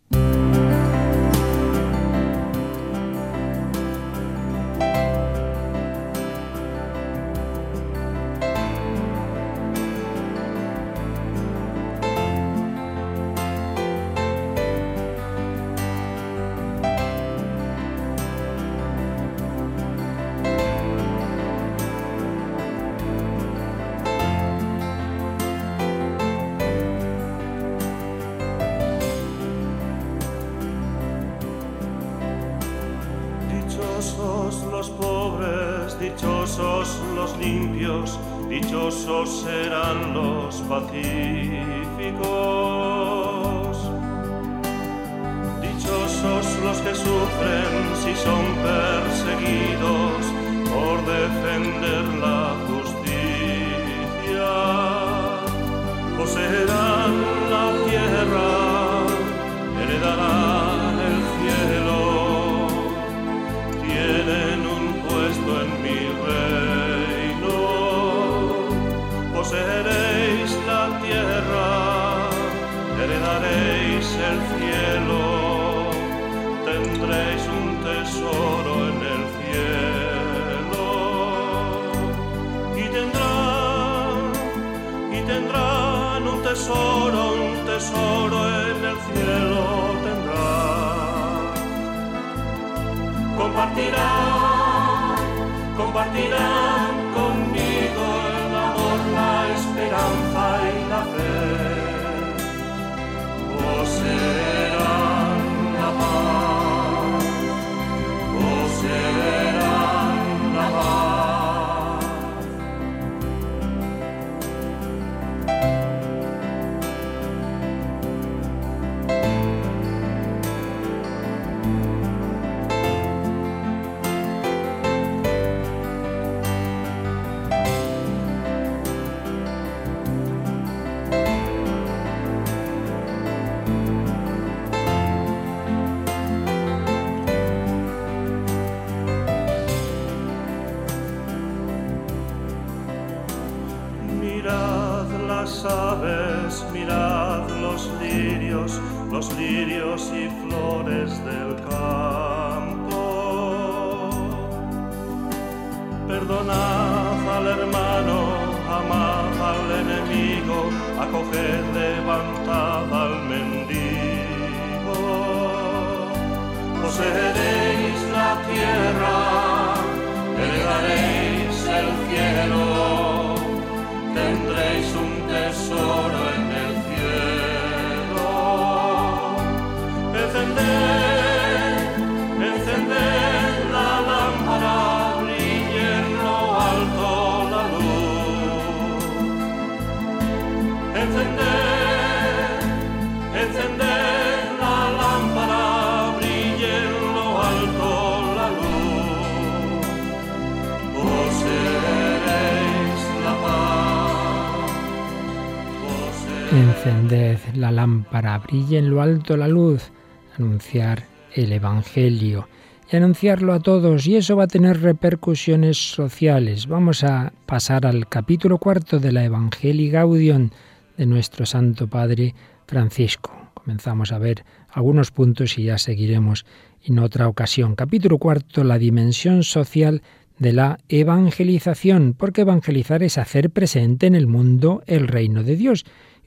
Brille 208.38 208.78
en 208.78 208.90
lo 208.90 209.02
alto 209.02 209.36
la 209.36 209.48
luz, 209.48 209.90
anunciar 210.38 211.04
el 211.34 211.52
Evangelio 211.52 212.48
y 212.90 212.96
anunciarlo 212.96 213.52
a 213.52 213.60
todos 213.60 214.06
y 214.06 214.16
eso 214.16 214.36
va 214.36 214.44
a 214.44 214.48
tener 214.48 214.80
repercusiones 214.80 215.76
sociales. 215.76 216.66
Vamos 216.66 217.04
a 217.04 217.32
pasar 217.46 217.86
al 217.86 218.08
capítulo 218.08 218.58
cuarto 218.58 218.98
de 218.98 219.12
la 219.12 219.24
Evangelii 219.24 219.90
Gaudium 219.90 220.50
de 220.96 221.06
nuestro 221.06 221.46
Santo 221.46 221.88
Padre 221.88 222.34
Francisco. 222.66 223.32
Comenzamos 223.54 224.12
a 224.12 224.18
ver 224.18 224.44
algunos 224.70 225.10
puntos 225.10 225.58
y 225.58 225.64
ya 225.64 225.78
seguiremos 225.78 226.46
en 226.84 227.00
otra 227.00 227.28
ocasión. 227.28 227.74
Capítulo 227.74 228.18
cuarto, 228.18 228.62
la 228.62 228.78
dimensión 228.78 229.42
social 229.42 230.02
de 230.38 230.52
la 230.52 230.78
evangelización, 230.88 232.14
porque 232.16 232.42
evangelizar 232.42 233.02
es 233.02 233.18
hacer 233.18 233.50
presente 233.50 234.06
en 234.06 234.14
el 234.14 234.26
mundo 234.26 234.82
el 234.86 235.08
reino 235.08 235.42
de 235.42 235.56
Dios. 235.56 235.84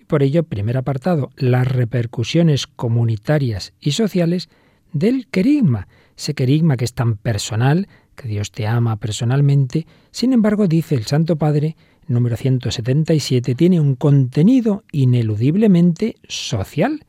Por 0.10 0.24
ello, 0.24 0.42
primer 0.42 0.76
apartado, 0.76 1.30
las 1.38 1.68
repercusiones 1.68 2.66
comunitarias 2.66 3.74
y 3.80 3.92
sociales 3.92 4.50
del 4.92 5.28
querigma, 5.28 5.88
ese 6.18 6.34
querigma 6.34 6.78
que 6.78 6.86
es 6.86 6.96
tan 6.96 7.16
personal, 7.16 7.88
que 8.16 8.28
Dios 8.28 8.52
te 8.52 8.66
ama 8.66 8.96
personalmente, 8.96 9.86
sin 10.10 10.34
embargo, 10.34 10.68
dice 10.68 10.96
el 10.96 11.06
Santo 11.06 11.36
Padre, 11.36 11.76
número 12.08 12.38
177, 12.38 13.54
tiene 13.54 13.80
un 13.80 13.94
contenido 13.94 14.84
ineludiblemente 14.92 16.16
social. 16.28 17.06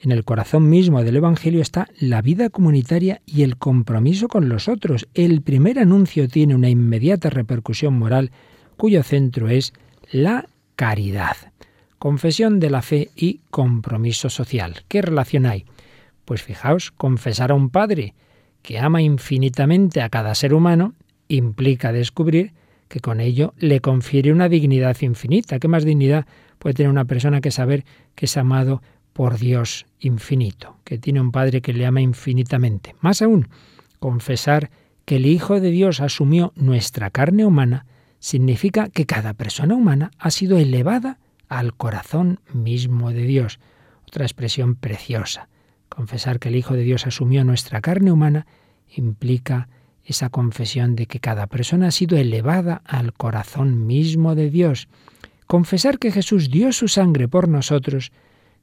En 0.00 0.10
el 0.10 0.24
corazón 0.24 0.70
mismo 0.70 1.04
del 1.04 1.16
Evangelio 1.16 1.60
está 1.60 1.86
la 2.00 2.22
vida 2.22 2.48
comunitaria 2.48 3.20
y 3.26 3.42
el 3.42 3.58
compromiso 3.58 4.26
con 4.26 4.48
los 4.48 4.68
otros. 4.68 5.06
El 5.12 5.42
primer 5.42 5.78
anuncio 5.78 6.28
tiene 6.28 6.54
una 6.54 6.70
inmediata 6.70 7.28
repercusión 7.28 7.98
moral 7.98 8.30
cuyo 8.78 9.02
centro 9.02 9.50
es 9.50 9.74
la 10.10 10.48
caridad. 10.76 11.36
Confesión 11.98 12.60
de 12.60 12.70
la 12.70 12.82
fe 12.82 13.10
y 13.16 13.40
compromiso 13.50 14.30
social. 14.30 14.84
¿Qué 14.88 15.02
relación 15.02 15.46
hay? 15.46 15.64
Pues 16.24 16.42
fijaos, 16.42 16.92
confesar 16.92 17.50
a 17.50 17.54
un 17.54 17.70
padre 17.70 18.14
que 18.62 18.78
ama 18.78 19.02
infinitamente 19.02 20.00
a 20.00 20.08
cada 20.08 20.34
ser 20.34 20.54
humano 20.54 20.94
implica 21.26 21.92
descubrir 21.92 22.52
que 22.88 23.00
con 23.00 23.20
ello 23.20 23.54
le 23.58 23.80
confiere 23.80 24.32
una 24.32 24.48
dignidad 24.48 24.96
infinita. 25.00 25.58
¿Qué 25.58 25.68
más 25.68 25.84
dignidad 25.84 26.26
puede 26.58 26.74
tener 26.74 26.90
una 26.90 27.04
persona 27.04 27.40
que 27.40 27.50
saber 27.50 27.84
que 28.14 28.26
es 28.26 28.36
amado 28.36 28.82
por 29.12 29.38
Dios 29.38 29.86
infinito, 29.98 30.76
que 30.84 30.98
tiene 30.98 31.20
un 31.20 31.32
Padre 31.32 31.60
que 31.60 31.72
le 31.72 31.84
ama 31.84 32.00
infinitamente? 32.00 32.94
Más 33.00 33.22
aún, 33.22 33.48
confesar 33.98 34.70
que 35.04 35.16
el 35.16 35.26
Hijo 35.26 35.60
de 35.60 35.70
Dios 35.70 36.00
asumió 36.00 36.52
nuestra 36.54 37.10
carne 37.10 37.44
humana 37.44 37.86
significa 38.20 38.88
que 38.88 39.06
cada 39.06 39.34
persona 39.34 39.74
humana 39.74 40.10
ha 40.18 40.30
sido 40.30 40.58
elevada 40.58 41.18
al 41.48 41.74
corazón 41.74 42.40
mismo 42.52 43.12
de 43.12 43.22
Dios. 43.24 43.58
Otra 44.06 44.24
expresión 44.24 44.74
preciosa. 44.74 45.48
Confesar 45.88 46.38
que 46.38 46.48
el 46.48 46.56
Hijo 46.56 46.74
de 46.74 46.82
Dios 46.82 47.06
asumió 47.06 47.44
nuestra 47.44 47.80
carne 47.80 48.12
humana 48.12 48.46
implica 48.88 49.68
esa 50.04 50.30
confesión 50.30 50.96
de 50.96 51.06
que 51.06 51.20
cada 51.20 51.46
persona 51.46 51.88
ha 51.88 51.90
sido 51.90 52.16
elevada 52.16 52.82
al 52.84 53.12
corazón 53.12 53.86
mismo 53.86 54.34
de 54.34 54.50
Dios. 54.50 54.88
Confesar 55.46 55.98
que 55.98 56.12
Jesús 56.12 56.50
dio 56.50 56.72
su 56.72 56.88
sangre 56.88 57.28
por 57.28 57.48
nosotros 57.48 58.12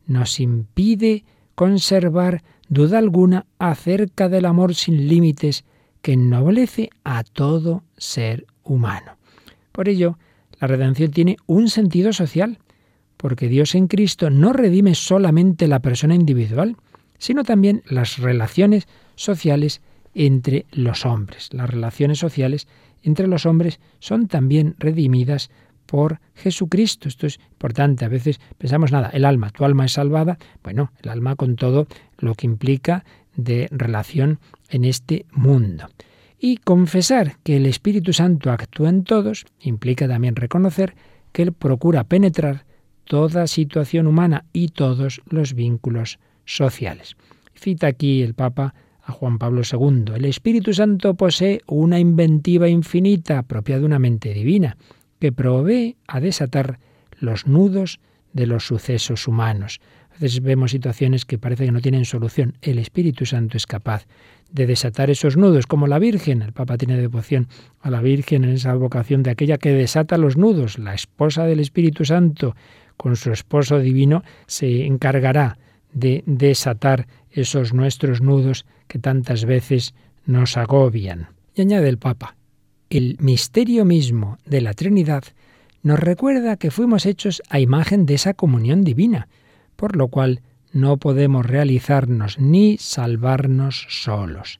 nos 0.08 0.40
impide 0.40 1.24
conservar 1.54 2.44
duda 2.68 2.98
alguna 2.98 3.46
acerca 3.60 4.30
del 4.30 4.46
amor 4.46 4.76
sin 4.76 5.08
límites 5.08 5.66
que 6.02 6.14
ennoblece 6.14 6.90
a 7.04 7.24
todo 7.24 7.84
ser 7.98 8.46
humano. 8.64 9.18
Por 9.72 9.90
ello, 9.90 10.18
la 10.60 10.68
redención 10.68 11.12
tiene 11.12 11.38
un 11.48 11.70
sentido 11.70 12.14
social, 12.14 12.60
porque 13.26 13.50
Dios 13.50 13.74
en 13.74 13.88
Cristo 13.88 14.30
no 14.30 14.54
redime 14.54 14.94
solamente 14.94 15.68
la 15.68 15.80
persona 15.80 16.14
individual, 16.14 16.78
sino 17.18 17.44
también 17.44 17.82
las 17.88 18.20
relaciones 18.20 18.88
sociales 19.16 19.82
entre 20.14 20.68
los 20.72 21.08
hombres, 21.08 21.50
las 21.52 21.68
relaciones 21.68 22.20
sociales 22.20 22.68
entre 23.02 23.26
los 23.26 23.48
hombres 23.48 23.80
son 23.98 24.28
también 24.28 24.76
redimidas 24.78 25.50
por 25.88 26.20
Jesucristo. 26.36 27.08
Esto 27.08 27.26
es 27.26 27.40
importante. 27.50 28.06
A 28.06 28.10
veces 28.10 28.40
pensamos, 28.60 28.92
nada, 28.92 29.10
el 29.10 29.26
alma, 29.26 29.50
tu 29.50 29.66
alma 29.66 29.86
es 29.86 29.94
salvada. 29.94 30.38
Bueno, 30.62 30.92
el 31.02 31.10
alma 31.10 31.36
con 31.36 31.56
todo 31.56 31.88
lo 32.20 32.36
que 32.36 32.46
implica 32.46 33.06
de 33.36 33.68
relación 33.72 34.38
en 34.70 34.86
este 34.86 35.26
mundo. 35.32 35.88
Y 36.38 36.58
confesar 36.58 37.38
que 37.42 37.58
el 37.58 37.66
Espíritu 37.66 38.14
Santo 38.14 38.52
actúa 38.52 38.90
en 38.90 39.04
todos 39.04 39.48
implica 39.62 40.08
también 40.08 40.36
reconocer 40.36 40.94
que 41.32 41.42
Él 41.42 41.54
procura 41.54 42.04
penetrar 42.04 42.66
toda 43.06 43.48
situación 43.48 44.08
humana 44.08 44.46
y 44.54 44.70
todos 44.70 45.22
los 45.30 45.54
vínculos 45.54 46.20
sociales. 46.46 47.16
Cita 47.56 47.88
aquí 47.88 48.22
el 48.22 48.34
Papa 48.34 48.74
a 49.04 49.12
Juan 49.12 49.38
Pablo 49.38 49.62
II. 49.62 50.14
El 50.16 50.26
Espíritu 50.26 50.74
Santo 50.74 51.14
posee 51.14 51.62
una 51.68 52.00
inventiva 52.00 52.68
infinita 52.68 53.44
propia 53.44 53.80
de 53.80 53.86
una 53.86 54.00
mente 54.00 54.34
divina, 54.34 54.78
que 55.20 55.32
provee 55.32 55.96
a 56.08 56.20
desatar 56.20 56.80
los 57.20 57.48
nudos 57.48 58.00
de 58.34 58.48
los 58.48 58.68
sucesos 58.68 59.28
humanos. 59.28 59.80
A 60.16 60.20
veces 60.20 60.42
vemos 60.42 60.72
situaciones 60.72 61.26
que 61.26 61.38
parece 61.38 61.66
que 61.66 61.72
no 61.72 61.82
tienen 61.82 62.06
solución. 62.06 62.58
El 62.62 62.80
Espíritu 62.80 63.26
Santo 63.26 63.58
es 63.58 63.66
capaz 63.66 64.08
de 64.52 64.66
desatar 64.66 65.10
esos 65.10 65.36
nudos, 65.36 65.68
como 65.68 65.88
la 65.88 66.00
Virgen. 66.00 66.42
El 66.42 66.54
Papa 66.54 66.78
tiene 66.78 66.98
devoción 66.98 67.48
a 67.82 67.90
la 67.90 68.02
Virgen 68.02 68.44
en 68.44 68.52
esa 68.52 68.74
vocación 68.76 69.24
de 69.24 69.32
aquella 69.32 69.58
que 69.58 69.74
desata 69.74 70.18
los 70.18 70.38
nudos. 70.38 70.80
La 70.80 70.94
esposa 70.94 71.46
del 71.46 71.60
Espíritu 71.60 72.06
Santo, 72.06 72.56
con 72.98 73.16
su 73.16 73.32
esposo 73.32 73.80
divino, 73.80 74.24
se 74.48 74.86
encargará 74.86 75.58
de 75.94 76.24
desatar 76.26 77.08
esos 77.32 77.74
nuestros 77.74 78.22
nudos 78.22 78.66
que 78.88 79.00
tantas 79.00 79.46
veces 79.46 79.94
nos 80.26 80.58
agobian. 80.58 81.30
Y 81.54 81.62
añade 81.62 81.90
el 81.90 81.98
Papa, 81.98 82.36
el 82.90 83.18
misterio 83.20 83.86
mismo 83.86 84.38
de 84.46 84.62
la 84.62 84.74
Trinidad 84.74 85.24
nos 85.84 86.00
recuerda 86.00 86.58
que 86.58 86.72
fuimos 86.72 87.06
hechos 87.06 87.42
a 87.50 87.60
imagen 87.60 88.06
de 88.06 88.16
esa 88.16 88.34
comunión 88.34 88.84
divina, 88.84 89.28
por 89.76 89.96
lo 89.96 90.08
cual 90.08 90.42
no 90.72 90.98
podemos 90.98 91.46
realizarnos 91.46 92.40
ni 92.40 92.78
salvarnos 92.78 93.86
solos. 93.90 94.60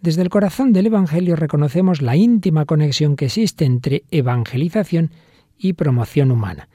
Desde 0.00 0.22
el 0.22 0.30
corazón 0.30 0.72
del 0.72 0.86
Evangelio 0.86 1.36
reconocemos 1.36 2.00
la 2.00 2.16
íntima 2.16 2.64
conexión 2.64 3.16
que 3.16 3.26
existe 3.26 3.66
entre 3.66 4.04
evangelización 4.10 5.10
y 5.58 5.74
promoción 5.74 6.30
humana. 6.30 6.68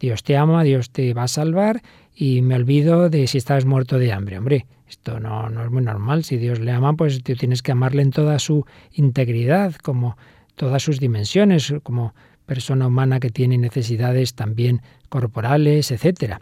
Dios 0.00 0.22
te 0.22 0.36
ama, 0.36 0.62
Dios 0.62 0.90
te 0.90 1.12
va 1.14 1.24
a 1.24 1.28
salvar 1.28 1.82
y 2.14 2.42
me 2.42 2.54
olvido 2.54 3.10
de 3.10 3.26
si 3.26 3.38
estás 3.38 3.64
muerto 3.64 3.98
de 3.98 4.12
hambre. 4.12 4.38
Hombre, 4.38 4.66
esto 4.88 5.20
no, 5.20 5.48
no 5.48 5.64
es 5.64 5.70
muy 5.70 5.82
normal. 5.82 6.24
Si 6.24 6.36
Dios 6.36 6.60
le 6.60 6.72
ama, 6.72 6.94
pues 6.94 7.22
tú 7.22 7.34
tienes 7.34 7.62
que 7.62 7.72
amarle 7.72 8.02
en 8.02 8.10
toda 8.10 8.38
su 8.38 8.64
integridad, 8.92 9.74
como 9.76 10.16
todas 10.54 10.82
sus 10.82 10.98
dimensiones, 10.98 11.74
como 11.82 12.14
persona 12.46 12.86
humana 12.86 13.20
que 13.20 13.30
tiene 13.30 13.58
necesidades 13.58 14.34
también 14.34 14.82
corporales, 15.08 15.90
etc. 15.90 16.36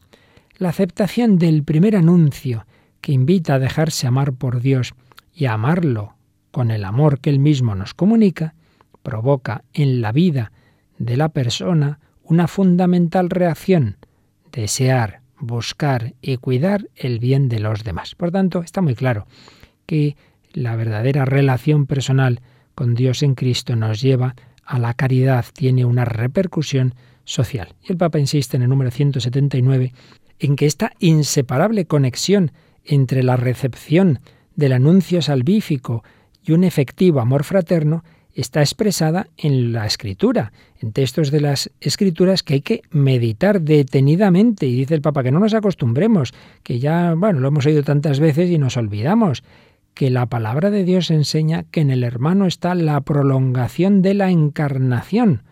La 0.58 0.68
aceptación 0.68 1.38
del 1.38 1.64
primer 1.64 1.96
anuncio 1.96 2.66
que 3.00 3.12
invita 3.12 3.54
a 3.54 3.58
dejarse 3.58 4.06
amar 4.06 4.32
por 4.32 4.60
Dios 4.60 4.94
y 5.34 5.46
a 5.46 5.54
amarlo 5.54 6.14
con 6.50 6.70
el 6.70 6.84
amor 6.84 7.20
que 7.20 7.30
Él 7.30 7.38
mismo 7.38 7.74
nos 7.74 7.92
comunica, 7.92 8.54
provoca 9.02 9.64
en 9.74 10.00
la 10.00 10.12
vida 10.12 10.52
de 10.98 11.16
la 11.16 11.28
persona 11.28 12.00
una 12.28 12.48
fundamental 12.48 13.30
reacción, 13.30 13.96
desear, 14.52 15.20
buscar 15.38 16.14
y 16.20 16.36
cuidar 16.36 16.88
el 16.94 17.18
bien 17.18 17.48
de 17.48 17.60
los 17.60 17.84
demás. 17.84 18.14
Por 18.14 18.30
tanto, 18.30 18.62
está 18.62 18.80
muy 18.80 18.94
claro 18.94 19.26
que 19.86 20.16
la 20.52 20.76
verdadera 20.76 21.24
relación 21.24 21.86
personal 21.86 22.40
con 22.74 22.94
Dios 22.94 23.22
en 23.22 23.34
Cristo 23.34 23.76
nos 23.76 24.00
lleva 24.00 24.34
a 24.64 24.78
la 24.78 24.94
caridad, 24.94 25.44
tiene 25.52 25.84
una 25.84 26.04
repercusión 26.04 26.94
social. 27.24 27.74
Y 27.82 27.92
el 27.92 27.98
Papa 27.98 28.18
insiste 28.18 28.56
en 28.56 28.64
el 28.64 28.68
número 28.68 28.90
179 28.90 29.92
en 30.38 30.56
que 30.56 30.66
esta 30.66 30.92
inseparable 30.98 31.86
conexión 31.86 32.52
entre 32.84 33.22
la 33.22 33.36
recepción 33.36 34.20
del 34.54 34.72
anuncio 34.72 35.22
salvífico 35.22 36.02
y 36.42 36.52
un 36.52 36.64
efectivo 36.64 37.20
amor 37.20 37.44
fraterno 37.44 38.04
está 38.36 38.60
expresada 38.60 39.28
en 39.38 39.72
la 39.72 39.86
escritura, 39.86 40.52
en 40.78 40.92
textos 40.92 41.30
de 41.30 41.40
las 41.40 41.70
escrituras 41.80 42.42
que 42.42 42.54
hay 42.54 42.60
que 42.60 42.82
meditar 42.90 43.62
detenidamente. 43.62 44.66
Y 44.66 44.76
dice 44.76 44.94
el 44.94 45.00
Papa 45.00 45.22
que 45.22 45.32
no 45.32 45.40
nos 45.40 45.54
acostumbremos, 45.54 46.34
que 46.62 46.78
ya, 46.78 47.14
bueno, 47.16 47.40
lo 47.40 47.48
hemos 47.48 47.64
oído 47.64 47.82
tantas 47.82 48.20
veces 48.20 48.50
y 48.50 48.58
nos 48.58 48.76
olvidamos, 48.76 49.42
que 49.94 50.10
la 50.10 50.26
palabra 50.26 50.70
de 50.70 50.84
Dios 50.84 51.10
enseña 51.10 51.64
que 51.70 51.80
en 51.80 51.90
el 51.90 52.04
hermano 52.04 52.46
está 52.46 52.74
la 52.74 53.00
prolongación 53.00 54.02
de 54.02 54.12
la 54.12 54.30
encarnación. 54.30 55.42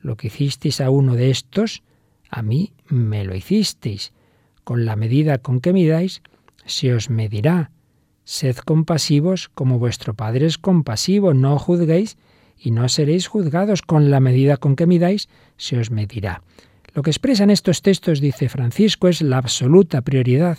Lo 0.00 0.16
que 0.16 0.28
hicisteis 0.28 0.80
a 0.80 0.90
uno 0.90 1.16
de 1.16 1.30
estos, 1.30 1.82
a 2.30 2.42
mí 2.42 2.72
me 2.86 3.24
lo 3.24 3.34
hicisteis. 3.34 4.12
Con 4.62 4.84
la 4.84 4.94
medida 4.94 5.38
con 5.38 5.58
que 5.58 5.72
midáis, 5.72 6.22
se 6.66 6.94
os 6.94 7.10
medirá. 7.10 7.72
Sed 8.22 8.58
compasivos 8.58 9.48
como 9.48 9.80
vuestro 9.80 10.14
Padre 10.14 10.46
es 10.46 10.56
compasivo, 10.56 11.34
no 11.34 11.58
juzguéis 11.58 12.16
y 12.60 12.70
no 12.70 12.88
seréis 12.88 13.26
juzgados. 13.26 13.82
Con 13.82 14.10
la 14.10 14.20
medida 14.20 14.56
con 14.56 14.76
que 14.76 14.86
midáis, 14.86 15.28
se 15.56 15.78
os 15.78 15.90
medirá. 15.90 16.42
Lo 16.94 17.02
que 17.02 17.10
expresan 17.10 17.50
estos 17.50 17.82
textos, 17.82 18.20
dice 18.20 18.48
Francisco, 18.48 19.08
es 19.08 19.22
la 19.22 19.38
absoluta 19.38 20.00
prioridad 20.02 20.58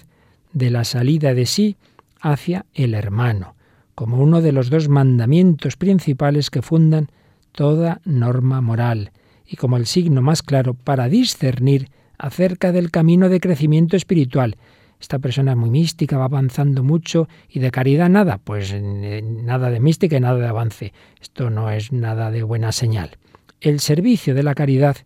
de 0.54 0.70
la 0.70 0.84
salida 0.84 1.34
de 1.34 1.46
sí 1.46 1.76
hacia 2.22 2.66
el 2.74 2.94
hermano, 2.94 3.56
como 3.96 4.18
uno 4.18 4.42
de 4.42 4.52
los 4.52 4.70
dos 4.70 4.90
mandamientos 4.90 5.76
principales 5.76 6.50
que 6.50 6.62
fundan 6.62 7.10
toda 7.52 8.02
norma 8.06 8.62
moral 8.62 9.12
y 9.46 9.56
como 9.56 9.78
el 9.78 9.86
signo 9.86 10.22
más 10.22 10.44
claro 10.44 10.74
para 10.76 11.10
discernir 11.10 11.90
acerca 12.18 12.72
del 12.72 12.92
camino 12.92 13.30
de 13.30 13.40
crecimiento 13.40 13.98
espiritual. 13.98 14.58
Esta 15.00 15.20
persona 15.20 15.52
es 15.52 15.58
muy 15.58 15.70
mística, 15.70 16.18
va 16.18 16.26
avanzando 16.26 16.84
mucho 16.84 17.30
y 17.48 17.60
de 17.60 17.72
caridad 17.72 18.10
nada, 18.10 18.38
pues 18.38 18.72
eh, 18.74 19.22
nada 19.24 19.70
de 19.70 19.80
mística 19.80 20.18
y 20.18 20.20
nada 20.20 20.38
de 20.38 20.48
avance. 20.48 20.94
Esto 21.22 21.50
no 21.50 21.70
es 21.70 21.92
nada 21.92 22.32
de 22.32 22.44
buena 22.44 22.72
señal. 22.72 23.18
El 23.62 23.80
servicio 23.80 24.36
de 24.36 24.44
la 24.44 24.56
caridad, 24.56 24.98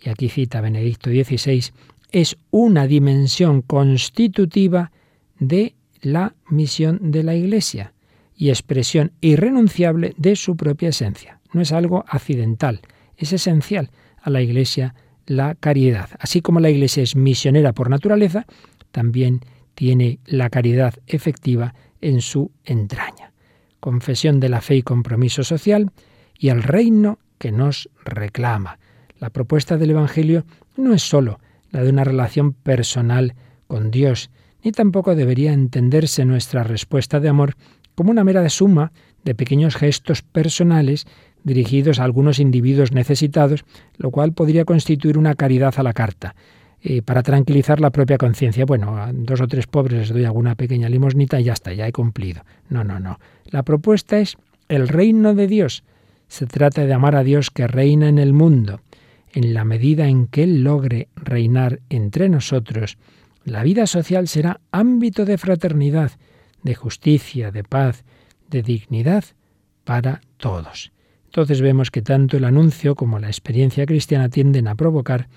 y 0.00 0.08
aquí 0.08 0.28
cita 0.28 0.60
Benedicto 0.60 1.10
XVI, 1.10 1.72
es 2.10 2.36
una 2.50 2.86
dimensión 2.86 3.62
constitutiva 3.62 4.90
de 5.38 5.74
la 6.00 6.34
misión 6.48 7.10
de 7.10 7.22
la 7.22 7.34
Iglesia 7.34 7.92
y 8.36 8.50
expresión 8.50 9.12
irrenunciable 9.20 10.14
de 10.16 10.36
su 10.36 10.56
propia 10.56 10.90
esencia. 10.90 11.40
No 11.52 11.60
es 11.60 11.72
algo 11.72 12.04
accidental, 12.08 12.80
es 13.16 13.32
esencial 13.32 13.90
a 14.20 14.30
la 14.30 14.40
Iglesia 14.40 14.94
la 15.26 15.54
caridad. 15.54 16.10
Así 16.18 16.40
como 16.40 16.60
la 16.60 16.70
Iglesia 16.70 17.02
es 17.02 17.16
misionera 17.16 17.72
por 17.72 17.88
naturaleza, 17.88 18.46
también 18.92 19.40
tiene 19.74 20.20
la 20.24 20.50
caridad 20.50 20.94
efectiva 21.06 21.74
en 22.00 22.20
su 22.20 22.52
entraña. 22.64 23.32
Confesión 23.80 24.38
de 24.38 24.48
la 24.48 24.60
fe 24.60 24.76
y 24.76 24.82
compromiso 24.82 25.42
social 25.42 25.90
y 26.38 26.50
el 26.50 26.62
reino 26.62 27.18
que 27.38 27.50
nos 27.50 27.88
reclama. 28.04 28.78
La 29.18 29.30
propuesta 29.30 29.76
del 29.76 29.90
Evangelio 29.90 30.44
no 30.76 30.94
es 30.94 31.02
sólo 31.02 31.40
la 31.70 31.82
de 31.82 31.90
una 31.90 32.04
relación 32.04 32.52
personal 32.52 33.34
con 33.66 33.90
Dios, 33.90 34.30
ni 34.62 34.72
tampoco 34.72 35.14
debería 35.14 35.52
entenderse 35.52 36.24
nuestra 36.24 36.62
respuesta 36.62 37.18
de 37.18 37.28
amor 37.28 37.54
como 37.94 38.10
una 38.10 38.24
mera 38.24 38.48
suma 38.48 38.92
de 39.24 39.34
pequeños 39.34 39.76
gestos 39.76 40.22
personales 40.22 41.06
dirigidos 41.44 41.98
a 41.98 42.04
algunos 42.04 42.38
individuos 42.38 42.92
necesitados, 42.92 43.64
lo 43.96 44.10
cual 44.10 44.32
podría 44.32 44.64
constituir 44.64 45.18
una 45.18 45.34
caridad 45.34 45.74
a 45.76 45.82
la 45.82 45.92
carta. 45.92 46.34
Eh, 46.84 47.00
para 47.00 47.22
tranquilizar 47.22 47.78
la 47.78 47.90
propia 47.90 48.18
conciencia. 48.18 48.64
Bueno, 48.64 48.98
a 48.98 49.12
dos 49.12 49.40
o 49.40 49.46
tres 49.46 49.68
pobres 49.68 50.00
les 50.00 50.08
doy 50.08 50.24
alguna 50.24 50.56
pequeña 50.56 50.88
limosnita 50.88 51.38
y 51.40 51.44
ya 51.44 51.52
está, 51.52 51.72
ya 51.72 51.86
he 51.86 51.92
cumplido. 51.92 52.42
No, 52.68 52.82
no, 52.82 52.98
no. 52.98 53.20
La 53.44 53.62
propuesta 53.62 54.18
es 54.18 54.36
el 54.68 54.88
reino 54.88 55.32
de 55.34 55.46
Dios. 55.46 55.84
Se 56.26 56.46
trata 56.46 56.84
de 56.84 56.92
amar 56.92 57.14
a 57.14 57.22
Dios 57.22 57.50
que 57.50 57.68
reina 57.68 58.08
en 58.08 58.18
el 58.18 58.32
mundo. 58.32 58.80
En 59.32 59.54
la 59.54 59.64
medida 59.64 60.08
en 60.08 60.26
que 60.26 60.42
Él 60.42 60.64
logre 60.64 61.06
reinar 61.14 61.78
entre 61.88 62.28
nosotros, 62.28 62.98
la 63.44 63.62
vida 63.62 63.86
social 63.86 64.26
será 64.26 64.60
ámbito 64.72 65.24
de 65.24 65.38
fraternidad, 65.38 66.10
de 66.64 66.74
justicia, 66.74 67.52
de 67.52 67.62
paz, 67.62 68.02
de 68.50 68.62
dignidad 68.62 69.24
para 69.84 70.20
todos. 70.36 70.90
Entonces 71.26 71.60
vemos 71.60 71.92
que 71.92 72.02
tanto 72.02 72.36
el 72.36 72.44
anuncio 72.44 72.96
como 72.96 73.20
la 73.20 73.28
experiencia 73.28 73.86
cristiana 73.86 74.28
tienden 74.28 74.66
a 74.66 74.74
provocar 74.74 75.28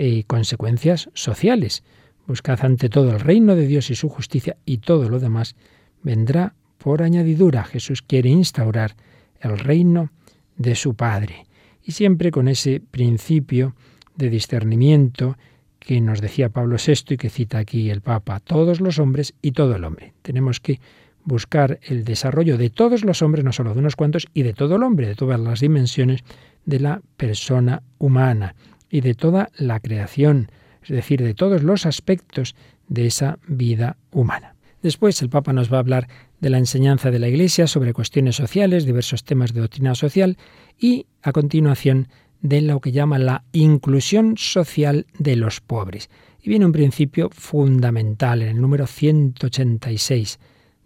eh, 0.00 0.22
consecuencias 0.28 1.10
sociales. 1.12 1.82
Buscad 2.28 2.64
ante 2.64 2.88
todo 2.88 3.10
el 3.10 3.18
reino 3.18 3.56
de 3.56 3.66
Dios 3.66 3.90
y 3.90 3.96
su 3.96 4.08
justicia 4.08 4.56
y 4.64 4.78
todo 4.78 5.08
lo 5.08 5.18
demás 5.18 5.56
vendrá 6.04 6.54
por 6.78 7.02
añadidura. 7.02 7.64
Jesús 7.64 8.00
quiere 8.02 8.28
instaurar 8.28 8.94
el 9.40 9.58
reino 9.58 10.12
de 10.56 10.76
su 10.76 10.94
Padre. 10.94 11.46
Y 11.82 11.90
siempre 11.90 12.30
con 12.30 12.46
ese 12.46 12.80
principio 12.80 13.74
de 14.14 14.30
discernimiento 14.30 15.36
que 15.80 16.00
nos 16.00 16.20
decía 16.20 16.50
Pablo 16.50 16.76
VI 16.76 17.14
y 17.14 17.16
que 17.16 17.28
cita 17.28 17.58
aquí 17.58 17.90
el 17.90 18.00
Papa, 18.00 18.38
todos 18.38 18.80
los 18.80 19.00
hombres 19.00 19.34
y 19.42 19.50
todo 19.50 19.74
el 19.74 19.82
hombre. 19.82 20.12
Tenemos 20.22 20.60
que 20.60 20.78
buscar 21.24 21.80
el 21.82 22.04
desarrollo 22.04 22.56
de 22.56 22.70
todos 22.70 23.04
los 23.04 23.20
hombres, 23.20 23.44
no 23.44 23.52
solo 23.52 23.74
de 23.74 23.80
unos 23.80 23.96
cuantos, 23.96 24.28
y 24.32 24.44
de 24.44 24.52
todo 24.52 24.76
el 24.76 24.84
hombre, 24.84 25.08
de 25.08 25.16
todas 25.16 25.40
las 25.40 25.58
dimensiones 25.58 26.22
de 26.66 26.78
la 26.78 27.02
persona 27.16 27.82
humana 27.98 28.54
y 28.90 29.00
de 29.00 29.14
toda 29.14 29.50
la 29.56 29.80
creación, 29.80 30.50
es 30.82 30.88
decir, 30.88 31.22
de 31.22 31.34
todos 31.34 31.62
los 31.62 31.86
aspectos 31.86 32.54
de 32.88 33.06
esa 33.06 33.38
vida 33.46 33.96
humana. 34.10 34.54
Después 34.82 35.20
el 35.22 35.28
Papa 35.28 35.52
nos 35.52 35.72
va 35.72 35.78
a 35.78 35.80
hablar 35.80 36.08
de 36.40 36.50
la 36.50 36.58
enseñanza 36.58 37.10
de 37.10 37.18
la 37.18 37.28
Iglesia 37.28 37.66
sobre 37.66 37.92
cuestiones 37.92 38.36
sociales, 38.36 38.86
diversos 38.86 39.24
temas 39.24 39.52
de 39.52 39.60
doctrina 39.60 39.94
social 39.94 40.38
y, 40.78 41.06
a 41.22 41.32
continuación, 41.32 42.08
de 42.40 42.62
lo 42.62 42.80
que 42.80 42.92
llama 42.92 43.18
la 43.18 43.44
inclusión 43.52 44.36
social 44.36 45.06
de 45.18 45.34
los 45.34 45.60
pobres. 45.60 46.08
Y 46.40 46.48
viene 46.48 46.66
un 46.66 46.72
principio 46.72 47.30
fundamental 47.32 48.42
en 48.42 48.48
el 48.48 48.60
número 48.60 48.86
186 48.86 50.38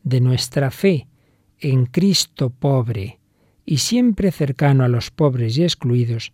de 0.03 0.21
nuestra 0.21 0.71
fe 0.71 1.09
en 1.59 1.87
Cristo 1.87 2.51
pobre 2.51 3.21
y 3.65 3.79
siempre 3.79 4.33
cercano 4.33 4.85
a 4.85 4.89
los 4.89 5.11
pobres 5.11 5.57
y 5.59 5.63
excluidos, 5.63 6.33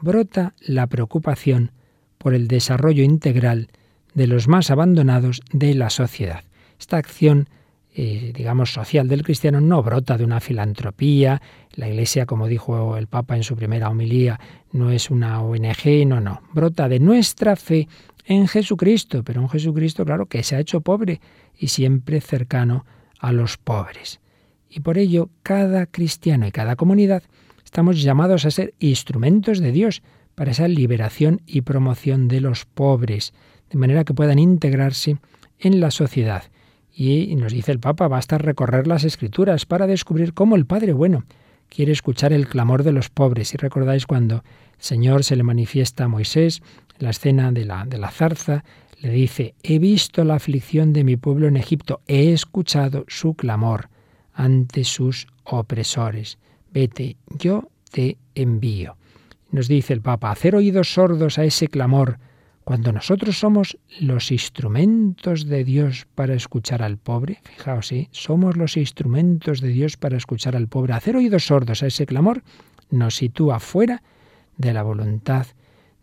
brota 0.00 0.54
la 0.60 0.86
preocupación 0.86 1.72
por 2.18 2.34
el 2.34 2.48
desarrollo 2.48 3.02
integral 3.02 3.68
de 4.14 4.26
los 4.26 4.48
más 4.48 4.70
abandonados 4.70 5.40
de 5.52 5.74
la 5.74 5.90
sociedad. 5.90 6.44
Esta 6.78 6.96
acción, 6.96 7.48
eh, 7.94 8.32
digamos, 8.34 8.72
social 8.72 9.08
del 9.08 9.22
cristiano 9.22 9.60
no 9.60 9.82
brota 9.82 10.16
de 10.18 10.24
una 10.24 10.40
filantropía. 10.40 11.40
La 11.74 11.88
Iglesia, 11.88 12.26
como 12.26 12.48
dijo 12.48 12.96
el 12.96 13.06
Papa 13.06 13.36
en 13.36 13.42
su 13.42 13.56
primera 13.56 13.88
homilía, 13.88 14.40
no 14.72 14.90
es 14.90 15.10
una 15.10 15.40
ONG, 15.40 16.06
no, 16.06 16.20
no. 16.20 16.42
Brota 16.52 16.88
de 16.88 17.00
nuestra 17.00 17.56
fe 17.56 17.88
en 18.24 18.46
Jesucristo, 18.46 19.22
pero 19.24 19.40
un 19.40 19.48
Jesucristo, 19.48 20.04
claro, 20.04 20.26
que 20.26 20.42
se 20.42 20.56
ha 20.56 20.60
hecho 20.60 20.80
pobre 20.80 21.20
y 21.56 21.68
siempre 21.68 22.20
cercano 22.20 22.84
a 23.18 23.32
los 23.32 23.56
pobres. 23.56 24.20
Y 24.68 24.80
por 24.80 24.98
ello, 24.98 25.30
cada 25.42 25.86
cristiano 25.86 26.46
y 26.46 26.52
cada 26.52 26.76
comunidad 26.76 27.22
estamos 27.68 28.00
llamados 28.00 28.46
a 28.46 28.50
ser 28.50 28.72
instrumentos 28.78 29.58
de 29.58 29.72
Dios 29.72 30.00
para 30.34 30.52
esa 30.52 30.68
liberación 30.68 31.42
y 31.46 31.60
promoción 31.60 32.26
de 32.26 32.40
los 32.40 32.64
pobres, 32.64 33.34
de 33.68 33.78
manera 33.78 34.04
que 34.04 34.14
puedan 34.14 34.38
integrarse 34.38 35.18
en 35.58 35.78
la 35.78 35.90
sociedad. 35.90 36.44
Y 36.94 37.36
nos 37.36 37.52
dice 37.52 37.70
el 37.70 37.78
Papa, 37.78 38.08
basta 38.08 38.38
recorrer 38.38 38.86
las 38.86 39.04
escrituras 39.04 39.66
para 39.66 39.86
descubrir 39.86 40.32
cómo 40.32 40.56
el 40.56 40.64
Padre 40.64 40.94
bueno 40.94 41.26
quiere 41.68 41.92
escuchar 41.92 42.32
el 42.32 42.48
clamor 42.48 42.84
de 42.84 42.92
los 42.92 43.10
pobres. 43.10 43.52
Y 43.52 43.58
recordáis 43.58 44.06
cuando 44.06 44.36
el 44.36 44.42
Señor 44.78 45.22
se 45.22 45.36
le 45.36 45.42
manifiesta 45.42 46.04
a 46.04 46.08
Moisés 46.08 46.62
en 46.98 47.04
la 47.04 47.10
escena 47.10 47.52
de 47.52 47.66
la, 47.66 47.84
de 47.84 47.98
la 47.98 48.10
zarza, 48.10 48.64
le 49.02 49.10
dice, 49.10 49.54
he 49.62 49.78
visto 49.78 50.24
la 50.24 50.36
aflicción 50.36 50.94
de 50.94 51.04
mi 51.04 51.18
pueblo 51.18 51.46
en 51.46 51.58
Egipto, 51.58 52.00
he 52.06 52.32
escuchado 52.32 53.04
su 53.08 53.34
clamor 53.34 53.90
ante 54.32 54.84
sus 54.84 55.26
opresores. 55.44 56.38
Vete, 56.72 57.16
yo 57.38 57.70
te 57.90 58.18
envío. 58.34 58.96
Nos 59.50 59.68
dice 59.68 59.92
el 59.92 60.02
Papa, 60.02 60.30
hacer 60.30 60.54
oídos 60.54 60.92
sordos 60.92 61.38
a 61.38 61.44
ese 61.44 61.68
clamor, 61.68 62.18
cuando 62.64 62.92
nosotros 62.92 63.38
somos 63.38 63.78
los 63.98 64.30
instrumentos 64.30 65.46
de 65.46 65.64
Dios 65.64 66.06
para 66.14 66.34
escuchar 66.34 66.82
al 66.82 66.98
pobre, 66.98 67.40
fijaos, 67.42 67.86
¿sí? 67.86 68.08
somos 68.10 68.58
los 68.58 68.76
instrumentos 68.76 69.62
de 69.62 69.68
Dios 69.68 69.96
para 69.96 70.18
escuchar 70.18 70.54
al 70.54 70.68
pobre. 70.68 70.92
Hacer 70.92 71.16
oídos 71.16 71.46
sordos 71.46 71.82
a 71.82 71.86
ese 71.86 72.04
clamor 72.04 72.42
nos 72.90 73.16
sitúa 73.16 73.58
fuera 73.58 74.02
de 74.58 74.74
la 74.74 74.82
voluntad 74.82 75.46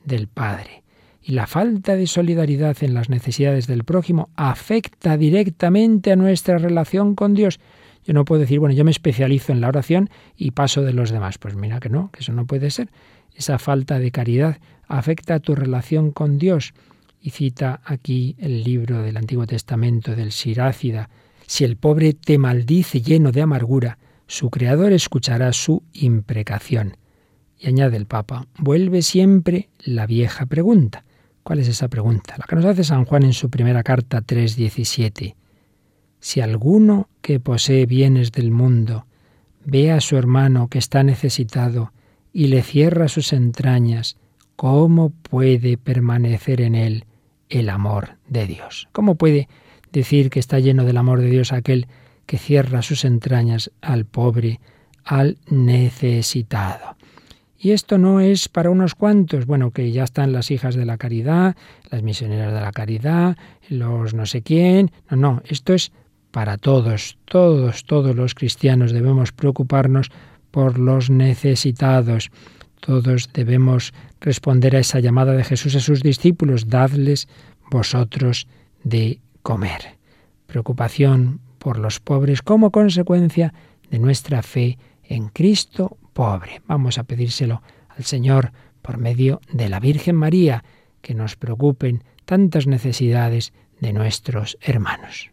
del 0.05 0.28
Padre. 0.28 0.82
Y 1.22 1.34
la 1.34 1.45
falta 1.45 1.95
de 1.95 2.07
solidaridad 2.07 2.78
en 2.82 2.95
las 2.95 3.09
necesidades 3.09 3.68
del 3.68 3.84
prójimo 3.84 4.30
afecta 4.36 5.18
directamente 5.18 6.11
a 6.11 6.16
nuestra 6.16 6.57
relación 6.57 7.13
con 7.13 7.36
Dios. 7.36 7.59
Yo 8.06 8.14
no 8.14 8.24
puedo 8.24 8.41
decir, 8.41 8.60
bueno, 8.60 8.76
yo 8.76 8.86
me 8.86 8.91
especializo 8.91 9.51
en 9.51 9.62
la 9.62 9.68
oración 9.68 10.10
y 10.38 10.51
paso 10.51 10.84
de 10.84 10.93
los 10.93 11.10
demás. 11.10 11.38
Pues 11.39 11.56
mira 11.56 11.80
que 11.80 11.89
no, 11.89 12.12
que 12.12 12.20
eso 12.20 12.32
no 12.34 12.45
puede 12.45 12.70
ser. 12.70 12.89
Esa 13.34 13.58
falta 13.58 13.99
de 13.99 14.12
caridad 14.12 14.60
afecta 14.88 15.36
a 15.36 15.39
tu 15.39 15.56
relación 15.56 16.12
con 16.12 16.38
Dios. 16.38 16.74
Y 17.20 17.32
cita 17.32 17.82
aquí 17.84 18.36
el 18.38 18.64
libro 18.64 19.01
del 19.01 19.18
Antiguo 19.18 19.47
Testamento 19.47 20.16
del 20.16 20.32
Sirácida. 20.32 21.10
Si 21.47 21.64
el 21.64 21.78
pobre 21.78 22.14
te 22.14 22.38
maldice 22.38 23.01
lleno 23.01 23.32
de 23.32 23.41
amargura, 23.41 23.97
su 24.28 24.51
Creador 24.51 24.93
escuchará 24.93 25.51
su 25.51 25.82
imprecación. 25.93 26.97
Y 27.58 27.68
añade 27.68 27.97
el 27.97 28.06
Papa, 28.06 28.47
vuelve 28.60 29.01
siempre 29.01 29.70
la 29.80 30.06
vieja 30.06 30.45
pregunta. 30.45 31.03
¿Cuál 31.41 31.60
es 31.60 31.68
esa 31.68 31.88
pregunta? 31.88 32.36
La 32.38 32.45
que 32.47 32.56
nos 32.56 32.66
hace 32.66 32.84
San 32.84 33.06
Juan 33.06 33.24
en 33.24 33.34
su 33.34 33.49
primera 33.49 33.82
carta 33.84 34.22
3.17. 34.22 35.36
Si 36.26 36.41
alguno 36.41 37.07
que 37.21 37.39
posee 37.39 37.86
bienes 37.86 38.32
del 38.32 38.49
mundo 38.49 39.05
ve 39.63 39.91
a 39.91 40.01
su 40.01 40.17
hermano 40.17 40.69
que 40.69 40.80
está 40.80 41.03
necesitado 41.03 41.91
y 42.34 42.47
le 42.47 42.63
cierra 42.63 43.09
sus 43.09 43.32
entrañas, 43.32 44.17
¿cómo 44.55 45.11
puede 45.11 45.78
permanecer 45.78 46.61
en 46.61 46.73
él 46.73 47.05
el 47.49 47.69
amor 47.69 48.17
de 48.28 48.47
Dios? 48.47 48.89
¿Cómo 48.91 49.13
puede 49.13 49.47
decir 49.91 50.32
que 50.32 50.39
está 50.39 50.57
lleno 50.57 50.84
del 50.84 50.97
amor 50.97 51.21
de 51.21 51.30
Dios 51.30 51.53
aquel 51.53 51.86
que 52.26 52.39
cierra 52.39 52.82
sus 52.82 53.05
entrañas 53.05 53.69
al 53.82 54.05
pobre, 54.05 54.59
al 55.03 55.38
necesitado? 55.47 56.97
Y 57.55 57.69
esto 57.69 57.99
no 57.99 58.19
es 58.19 58.49
para 58.49 58.71
unos 58.71 58.95
cuantos, 58.95 59.45
bueno, 59.45 59.69
que 59.69 59.91
ya 59.91 60.03
están 60.03 60.34
las 60.34 60.49
hijas 60.49 60.73
de 60.73 60.86
la 60.86 60.97
caridad, 60.97 61.55
las 61.91 62.01
misioneras 62.01 62.51
de 62.51 62.61
la 62.61 62.71
caridad, 62.71 63.38
los 63.69 64.15
no 64.15 64.26
sé 64.26 64.41
quién, 64.41 64.89
no, 65.11 65.17
no, 65.17 65.41
esto 65.45 65.76
es 65.76 65.91
para 66.36 66.57
todos, 66.57 67.17
todos, 67.23 67.86
todos 67.86 68.13
los 68.13 68.36
cristianos 68.36 68.91
debemos 68.91 69.31
preocuparnos 69.31 70.11
por 70.51 70.77
los 70.77 71.09
necesitados. 71.09 72.29
Todos 72.81 73.29
debemos 73.31 73.93
responder 74.19 74.75
a 74.75 74.79
esa 74.79 74.99
llamada 74.99 75.31
de 75.31 75.45
Jesús 75.45 75.77
a 75.77 75.79
sus 75.79 76.03
discípulos, 76.03 76.67
dadles 76.67 77.29
vosotros 77.71 78.49
de 78.83 79.21
comer. 79.43 79.97
Preocupación 80.45 81.39
por 81.57 81.79
los 81.79 82.01
pobres 82.01 82.41
como 82.41 82.69
consecuencia 82.69 83.53
de 83.89 83.99
nuestra 83.99 84.43
fe 84.43 84.77
en 85.03 85.29
Cristo 85.29 85.95
pobre. 86.11 86.61
Vamos 86.67 86.97
a 86.97 87.05
pedírselo 87.05 87.61
al 87.88 88.03
Señor 88.03 88.51
por 88.81 88.97
medio 88.97 89.39
de 89.53 89.69
la 89.69 89.79
Virgen 89.79 90.17
María, 90.17 90.65
que 91.01 91.13
nos 91.13 91.38
preocupen 91.38 92.03
tantas 92.25 92.67
necesidades 92.67 93.53
de 93.79 93.93
nuestros 93.93 94.57
hermanos. 94.59 95.31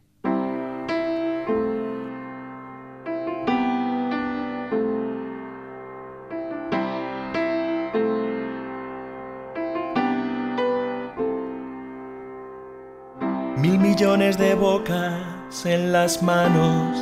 Mil 13.62 13.78
millones 13.78 14.38
de 14.38 14.56
bocas 14.56 15.64
en 15.64 15.92
las 15.92 16.20
manos. 16.20 16.98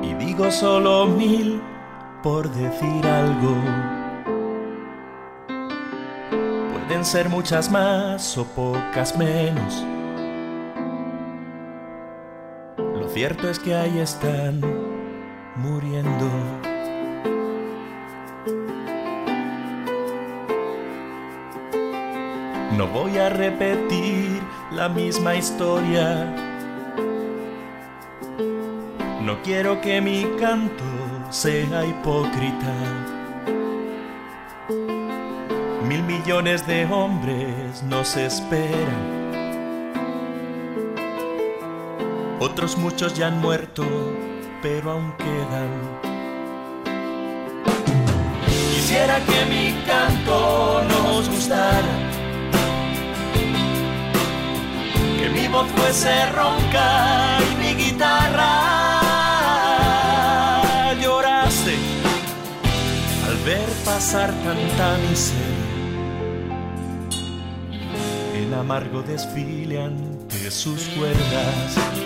Y 0.00 0.14
digo 0.14 0.48
solo 0.52 1.06
mil 1.06 1.60
por 2.22 2.48
decir 2.50 3.04
algo. 3.04 3.56
Pueden 6.72 7.04
ser 7.04 7.28
muchas 7.28 7.68
más 7.68 8.38
o 8.38 8.44
pocas 8.44 9.18
menos. 9.18 9.84
Lo 12.76 13.08
cierto 13.08 13.50
es 13.50 13.58
que 13.58 13.74
ahí 13.74 13.98
están 13.98 14.60
muriendo. 15.56 16.30
No 22.76 22.88
voy 22.88 23.18
a 23.18 23.28
repetir 23.28 24.42
la 24.72 24.88
misma 24.88 25.36
historia. 25.36 26.24
No 29.22 29.40
quiero 29.42 29.80
que 29.80 30.00
mi 30.00 30.24
canto 30.40 30.82
sea 31.30 31.84
hipócrita. 31.86 32.74
Mil 35.88 36.02
millones 36.02 36.66
de 36.66 36.84
hombres 36.86 37.80
nos 37.84 38.16
esperan. 38.16 39.22
Otros 42.40 42.76
muchos 42.76 43.14
ya 43.14 43.28
han 43.28 43.40
muerto, 43.40 43.84
pero 44.62 44.90
aún 44.90 45.12
quedan. 45.16 45.70
Quisiera 48.48 49.20
que 49.24 49.44
mi 49.46 49.72
canto 49.86 50.82
nos 50.88 51.28
gustara 51.28 52.13
voz 55.54 55.70
fuese 55.76 56.26
ronca 56.32 57.38
y 57.50 57.56
mi 57.62 57.74
guitarra 57.84 58.50
lloraste 61.00 61.76
al 63.28 63.36
ver 63.44 63.68
pasar 63.84 64.30
tanta 64.44 64.98
miseria 65.08 65.54
en 68.34 68.54
amargo 68.54 69.02
desfile 69.02 69.80
ante 69.80 70.50
sus 70.50 70.82
cuerdas. 70.88 72.03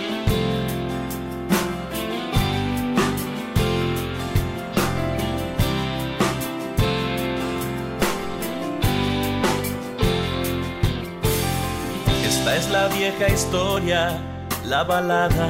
Vieja 12.88 13.28
historia, 13.28 14.18
la 14.64 14.84
balada 14.84 15.48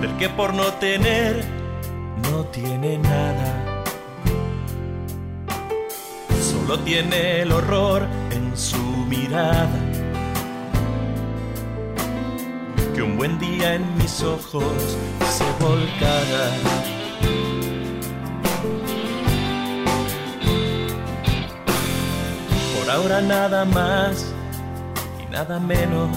del 0.00 0.16
que 0.16 0.28
por 0.28 0.52
no 0.52 0.64
tener 0.74 1.44
no 2.30 2.44
tiene 2.46 2.98
nada. 2.98 3.84
Solo 6.40 6.78
tiene 6.80 7.42
el 7.42 7.52
horror 7.52 8.06
en 8.30 8.56
su 8.56 8.82
mirada. 9.08 9.68
Que 12.94 13.02
un 13.02 13.16
buen 13.16 13.38
día 13.38 13.74
en 13.74 13.96
mis 13.96 14.22
ojos 14.22 14.96
se 15.30 15.64
volcara. 15.64 16.91
Ahora 22.92 23.22
nada 23.22 23.64
más 23.64 24.26
y 25.22 25.32
nada 25.32 25.58
menos. 25.58 26.14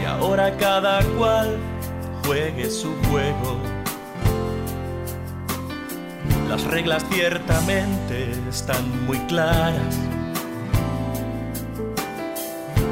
Y 0.00 0.04
ahora 0.04 0.54
cada 0.58 1.02
cual 1.16 1.56
juegue 2.26 2.68
su 2.70 2.94
juego. 3.08 3.56
Las 6.48 6.64
reglas 6.64 7.02
ciertamente 7.10 8.30
están 8.50 9.06
muy 9.06 9.18
claras. 9.20 9.98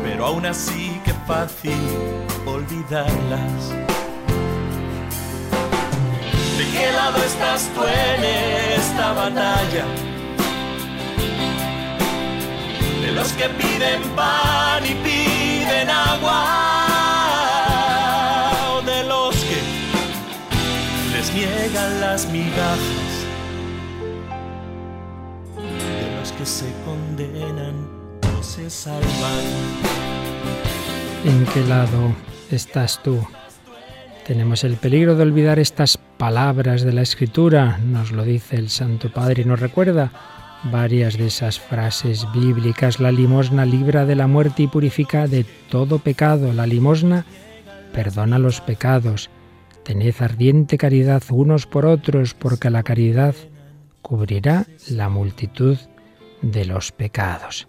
Pero 0.02 0.26
aún 0.26 0.46
así 0.46 0.98
que 1.04 1.12
fácil 1.26 1.76
olvidarlas. 2.46 3.70
¿De 6.56 6.64
qué 6.72 6.90
lado 6.92 7.18
estás 7.18 7.68
tú 7.74 7.82
en 7.84 8.24
esta 8.80 9.12
batalla? 9.12 10.09
Los 13.20 13.32
que 13.34 13.48
piden 13.50 14.02
pan 14.16 14.82
y 14.82 14.94
piden 15.04 15.90
agua. 15.90 16.40
De 18.86 19.04
los 19.04 19.36
que 19.36 19.60
les 21.12 21.34
niegan 21.34 22.00
las 22.00 22.26
migajas. 22.30 23.12
De 25.56 26.16
los 26.18 26.32
que 26.32 26.46
se 26.46 26.72
condenan 26.86 27.74
o 28.38 28.42
se 28.42 28.70
salvan. 28.70 29.44
¿En 31.26 31.44
qué 31.52 31.60
lado 31.64 32.16
estás 32.50 33.02
tú? 33.02 33.22
Tenemos 34.26 34.64
el 34.64 34.76
peligro 34.76 35.14
de 35.14 35.24
olvidar 35.24 35.58
estas 35.58 35.98
palabras 35.98 36.84
de 36.84 36.94
la 36.94 37.02
Escritura, 37.02 37.78
nos 37.84 38.12
lo 38.12 38.24
dice 38.24 38.56
el 38.56 38.70
Santo 38.70 39.12
Padre 39.12 39.42
y 39.42 39.44
nos 39.44 39.60
recuerda 39.60 40.10
varias 40.64 41.16
de 41.16 41.26
esas 41.26 41.58
frases 41.58 42.26
bíblicas. 42.32 43.00
La 43.00 43.12
limosna 43.12 43.64
libra 43.64 44.06
de 44.06 44.16
la 44.16 44.26
muerte 44.26 44.64
y 44.64 44.66
purifica 44.66 45.26
de 45.26 45.44
todo 45.70 45.98
pecado. 45.98 46.52
La 46.52 46.66
limosna 46.66 47.24
perdona 47.92 48.38
los 48.38 48.60
pecados. 48.60 49.30
Tened 49.84 50.14
ardiente 50.20 50.78
caridad 50.78 51.22
unos 51.30 51.66
por 51.66 51.86
otros, 51.86 52.34
porque 52.34 52.70
la 52.70 52.82
caridad 52.82 53.34
cubrirá 54.02 54.66
la 54.88 55.08
multitud 55.08 55.78
de 56.42 56.64
los 56.64 56.92
pecados. 56.92 57.68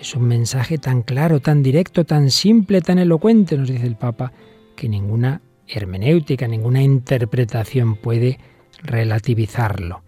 Es 0.00 0.14
un 0.14 0.22
mensaje 0.22 0.78
tan 0.78 1.02
claro, 1.02 1.40
tan 1.40 1.62
directo, 1.62 2.04
tan 2.04 2.30
simple, 2.30 2.80
tan 2.80 2.98
elocuente, 2.98 3.58
nos 3.58 3.68
dice 3.68 3.86
el 3.86 3.96
Papa, 3.96 4.32
que 4.76 4.88
ninguna 4.88 5.42
hermenéutica, 5.68 6.48
ninguna 6.48 6.82
interpretación 6.82 7.96
puede 7.96 8.38
relativizarlo. 8.82 10.02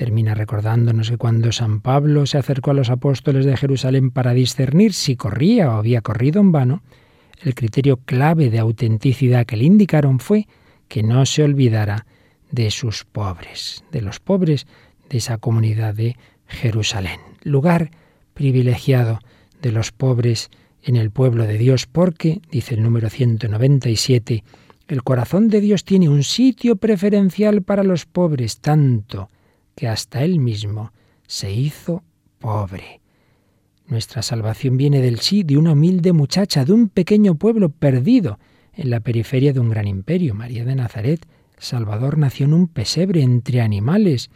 Termina 0.00 0.32
recordándonos 0.34 1.10
que 1.10 1.18
cuando 1.18 1.52
San 1.52 1.82
Pablo 1.82 2.24
se 2.24 2.38
acercó 2.38 2.70
a 2.70 2.74
los 2.74 2.88
apóstoles 2.88 3.44
de 3.44 3.54
Jerusalén 3.54 4.10
para 4.10 4.32
discernir 4.32 4.94
si 4.94 5.14
corría 5.14 5.68
o 5.68 5.72
había 5.72 6.00
corrido 6.00 6.40
en 6.40 6.52
vano, 6.52 6.82
el 7.42 7.54
criterio 7.54 7.98
clave 7.98 8.48
de 8.48 8.60
autenticidad 8.60 9.44
que 9.44 9.58
le 9.58 9.64
indicaron 9.64 10.18
fue 10.18 10.48
que 10.88 11.02
no 11.02 11.26
se 11.26 11.42
olvidara 11.42 12.06
de 12.50 12.70
sus 12.70 13.04
pobres, 13.04 13.84
de 13.92 14.00
los 14.00 14.20
pobres 14.20 14.66
de 15.10 15.18
esa 15.18 15.36
comunidad 15.36 15.94
de 15.94 16.16
Jerusalén. 16.46 17.20
Lugar 17.42 17.90
privilegiado 18.32 19.18
de 19.60 19.70
los 19.70 19.92
pobres 19.92 20.48
en 20.82 20.96
el 20.96 21.10
pueblo 21.10 21.46
de 21.46 21.58
Dios, 21.58 21.84
porque, 21.84 22.40
dice 22.50 22.72
el 22.72 22.82
número 22.82 23.10
197, 23.10 24.44
el 24.88 25.02
corazón 25.02 25.48
de 25.48 25.60
Dios 25.60 25.84
tiene 25.84 26.08
un 26.08 26.22
sitio 26.22 26.76
preferencial 26.76 27.60
para 27.60 27.84
los 27.84 28.06
pobres, 28.06 28.60
tanto 28.60 29.28
que 29.80 29.88
hasta 29.88 30.22
Él 30.22 30.40
mismo 30.40 30.92
se 31.26 31.50
hizo 31.50 32.04
pobre. 32.38 33.00
Nuestra 33.86 34.20
salvación 34.20 34.76
viene 34.76 35.00
del 35.00 35.20
sí 35.20 35.42
de 35.42 35.56
una 35.56 35.72
humilde 35.72 36.12
muchacha, 36.12 36.66
de 36.66 36.74
un 36.74 36.90
pequeño 36.90 37.36
pueblo 37.36 37.70
perdido 37.70 38.38
en 38.74 38.90
la 38.90 39.00
periferia 39.00 39.54
de 39.54 39.60
un 39.60 39.70
gran 39.70 39.88
imperio, 39.88 40.34
María 40.34 40.66
de 40.66 40.74
Nazaret. 40.74 41.26
Salvador 41.56 42.18
nació 42.18 42.44
en 42.44 42.52
un 42.52 42.68
pesebre 42.68 43.22
entre 43.22 43.62
animales. 43.62 44.28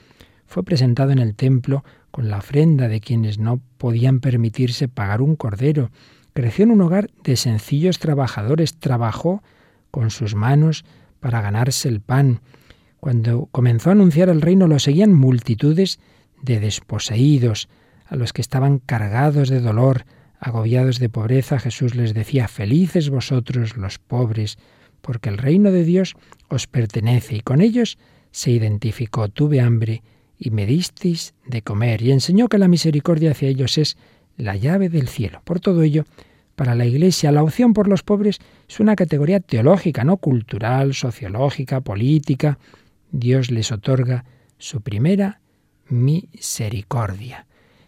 Fue 0.47 0.63
presentado 0.63 1.11
en 1.11 1.19
el 1.19 1.35
templo 1.35 1.85
con 2.11 2.31
la 2.31 2.39
ofrenda 2.39 2.89
de 2.89 3.03
quienes 3.03 3.39
no 3.39 3.61
podían 3.77 4.21
permitirse 4.21 4.89
pagar 4.89 5.21
un 5.21 5.37
cordero. 5.37 5.91
Creció 6.33 6.63
en 6.63 6.71
un 6.71 6.81
hogar 6.81 7.11
de 7.23 7.37
sencillos 7.37 7.99
trabajadores, 7.99 8.79
trabajó 8.79 9.43
con 9.91 10.09
sus 10.09 10.35
manos 10.35 10.87
para 11.21 11.43
ganarse 11.43 11.91
el 11.91 12.01
pan. 12.01 12.41
Cuando 13.05 13.51
comenzó 13.53 13.91
a 13.91 13.93
anunciar 13.93 14.31
el 14.31 14.41
reino 14.41 14.67
lo 14.67 14.79
seguían 14.79 15.13
multitudes 15.13 16.01
de 16.41 16.59
desposeídos, 16.59 17.69
a 18.07 18.17
los 18.17 18.33
que 18.33 18.41
estaban 18.41 18.79
cargados 18.79 19.51
de 19.51 19.61
dolor, 19.61 20.07
agobiados 20.41 20.99
de 21.01 21.11
pobreza, 21.11 21.59
Jesús 21.59 21.95
les 21.97 22.15
decía, 22.15 22.49
felices 22.49 23.11
vosotros 23.11 23.77
los 23.77 23.99
pobres, 23.99 24.57
porque 25.03 25.29
el 25.29 25.37
reino 25.37 25.71
de 25.71 25.85
Dios 25.85 26.15
os 26.49 26.67
pertenece, 26.67 27.37
y 27.37 27.41
con 27.43 27.61
ellos 27.61 27.99
se 28.31 28.53
identificó, 28.53 29.29
tuve 29.29 29.61
hambre, 29.61 30.03
y 30.39 30.49
me 30.49 30.65
disteis 30.65 31.35
de 31.45 31.61
comer, 31.61 32.01
y 32.01 32.11
enseñó 32.11 32.49
que 32.49 32.57
la 32.57 32.69
misericordia 32.69 33.33
hacia 33.33 33.51
ellos 33.51 33.77
es 33.77 33.99
la 34.39 34.57
llave 34.57 34.89
del 34.89 35.09
cielo. 35.09 35.43
Por 35.45 35.61
todo 35.61 35.83
ello, 35.83 36.07
para 36.57 36.75
la 36.75 36.87
Iglesia, 36.87 37.33
la 37.33 37.43
opción 37.43 37.75
por 37.75 37.87
los 37.87 38.03
pobres 38.03 38.39
es 38.67 38.81
una 38.81 38.97
categoría 38.97 39.41
teológica, 39.41 40.05
no 40.05 40.17
cultural, 40.17 40.95
sociológica, 40.95 41.83
política. 41.83 42.59
Dios 43.15 43.53
les 43.53 43.71
otorga 43.71 44.25
su 44.59 44.81
primera 44.81 45.41
misericordia. 45.89 47.47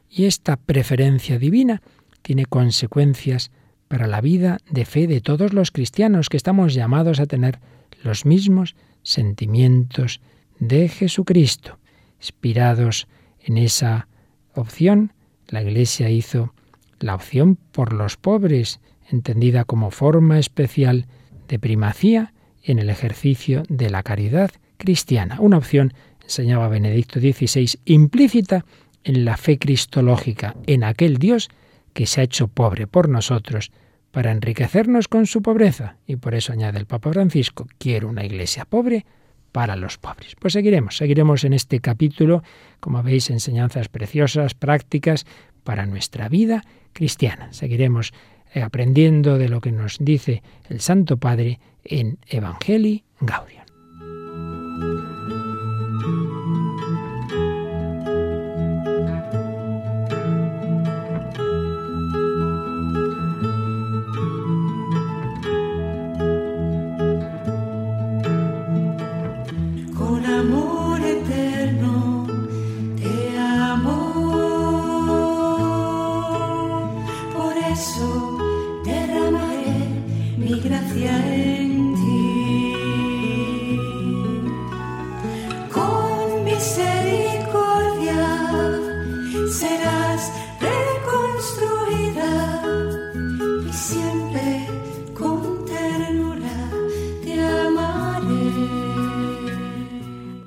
Y 0.09 0.27
esta 0.27 0.57
preferencia 0.57 1.39
divina 1.39 1.83
tiene 2.23 2.47
consecuencias 2.47 3.51
para 3.89 4.07
la 4.07 4.21
vida 4.21 4.59
de 4.71 4.85
fe 4.85 5.09
de 5.09 5.21
todos 5.21 5.53
los 5.53 5.73
cristianos 5.73 6.29
que 6.29 6.37
estamos 6.37 6.75
llamados 6.75 7.19
a 7.19 7.27
tener 7.27 7.59
los 8.05 8.25
mismos 8.25 8.77
sentimientos 9.03 10.21
de 10.61 10.89
Jesucristo. 10.89 11.79
Inspirados 12.21 13.09
en 13.41 13.59
esa 13.59 14.07
opción, 14.55 15.13
la 15.49 15.61
Iglesia 15.63 16.09
hizo 16.09 16.55
la 17.01 17.17
opción 17.17 17.57
por 17.73 17.93
los 17.93 18.17
pobres, 18.17 18.79
entendida 19.11 19.65
como 19.65 19.91
forma 19.91 20.39
especial 20.39 21.07
de 21.49 21.59
primacía 21.59 22.33
en 22.63 22.79
el 22.79 22.91
ejercicio 22.91 23.65
de 23.69 23.91
la 23.91 24.05
caridad 24.05 24.51
cristiana. 24.77 25.41
Una 25.41 25.59
opción, 25.59 25.93
enseñaba 26.23 26.69
Benedicto 26.69 27.21
XVI, 27.21 27.79
implícita 27.85 28.65
en 29.05 29.25
la 29.25 29.37
fe 29.37 29.59
cristológica, 29.59 30.57
en 30.67 30.85
aquel 30.85 31.19
Dios 31.19 31.49
que 31.93 32.07
se 32.07 32.21
ha 32.21 32.25
hecho 32.25 32.49
pobre 32.49 32.87
por 32.87 33.09
nosotros 33.09 33.71
para 34.11 34.33
enriquecernos 34.33 35.09
con 35.09 35.27
su 35.27 35.43
pobreza. 35.43 35.97
Y 36.07 36.17
por 36.17 36.35
eso 36.35 36.53
añade 36.53 36.79
el 36.79 36.87
Papa 36.87 37.13
Francisco, 37.13 37.67
quiero 37.79 38.09
una 38.09 38.25
iglesia 38.25 38.65
pobre 38.65 39.05
para 39.53 39.77
los 39.77 39.99
pobres. 39.99 40.37
Pues 40.39 40.53
seguiremos, 40.53 40.97
seguiremos 40.97 41.45
en 41.45 41.53
este 41.53 41.81
capítulo, 41.81 42.43
como 42.81 43.03
veis, 43.03 43.31
enseñanzas 43.31 43.89
preciosas, 43.89 44.55
prácticas 44.55 45.27
para 45.65 45.87
nuestra 45.87 46.29
vida 46.29 46.63
cristiana. 46.93 47.53
Seguiremos 47.53 48.13
eh, 48.55 48.63
aprendiendo 48.63 49.39
de 49.39 49.49
lo 49.49 49.61
que 49.61 49.73
nos 49.73 49.99
dice 50.01 50.43
el 50.69 50.81
Santo 50.81 51.19
Padre 51.19 51.61
en 51.85 52.19
Evangelii 52.27 53.05
Gaudium. 53.21 53.66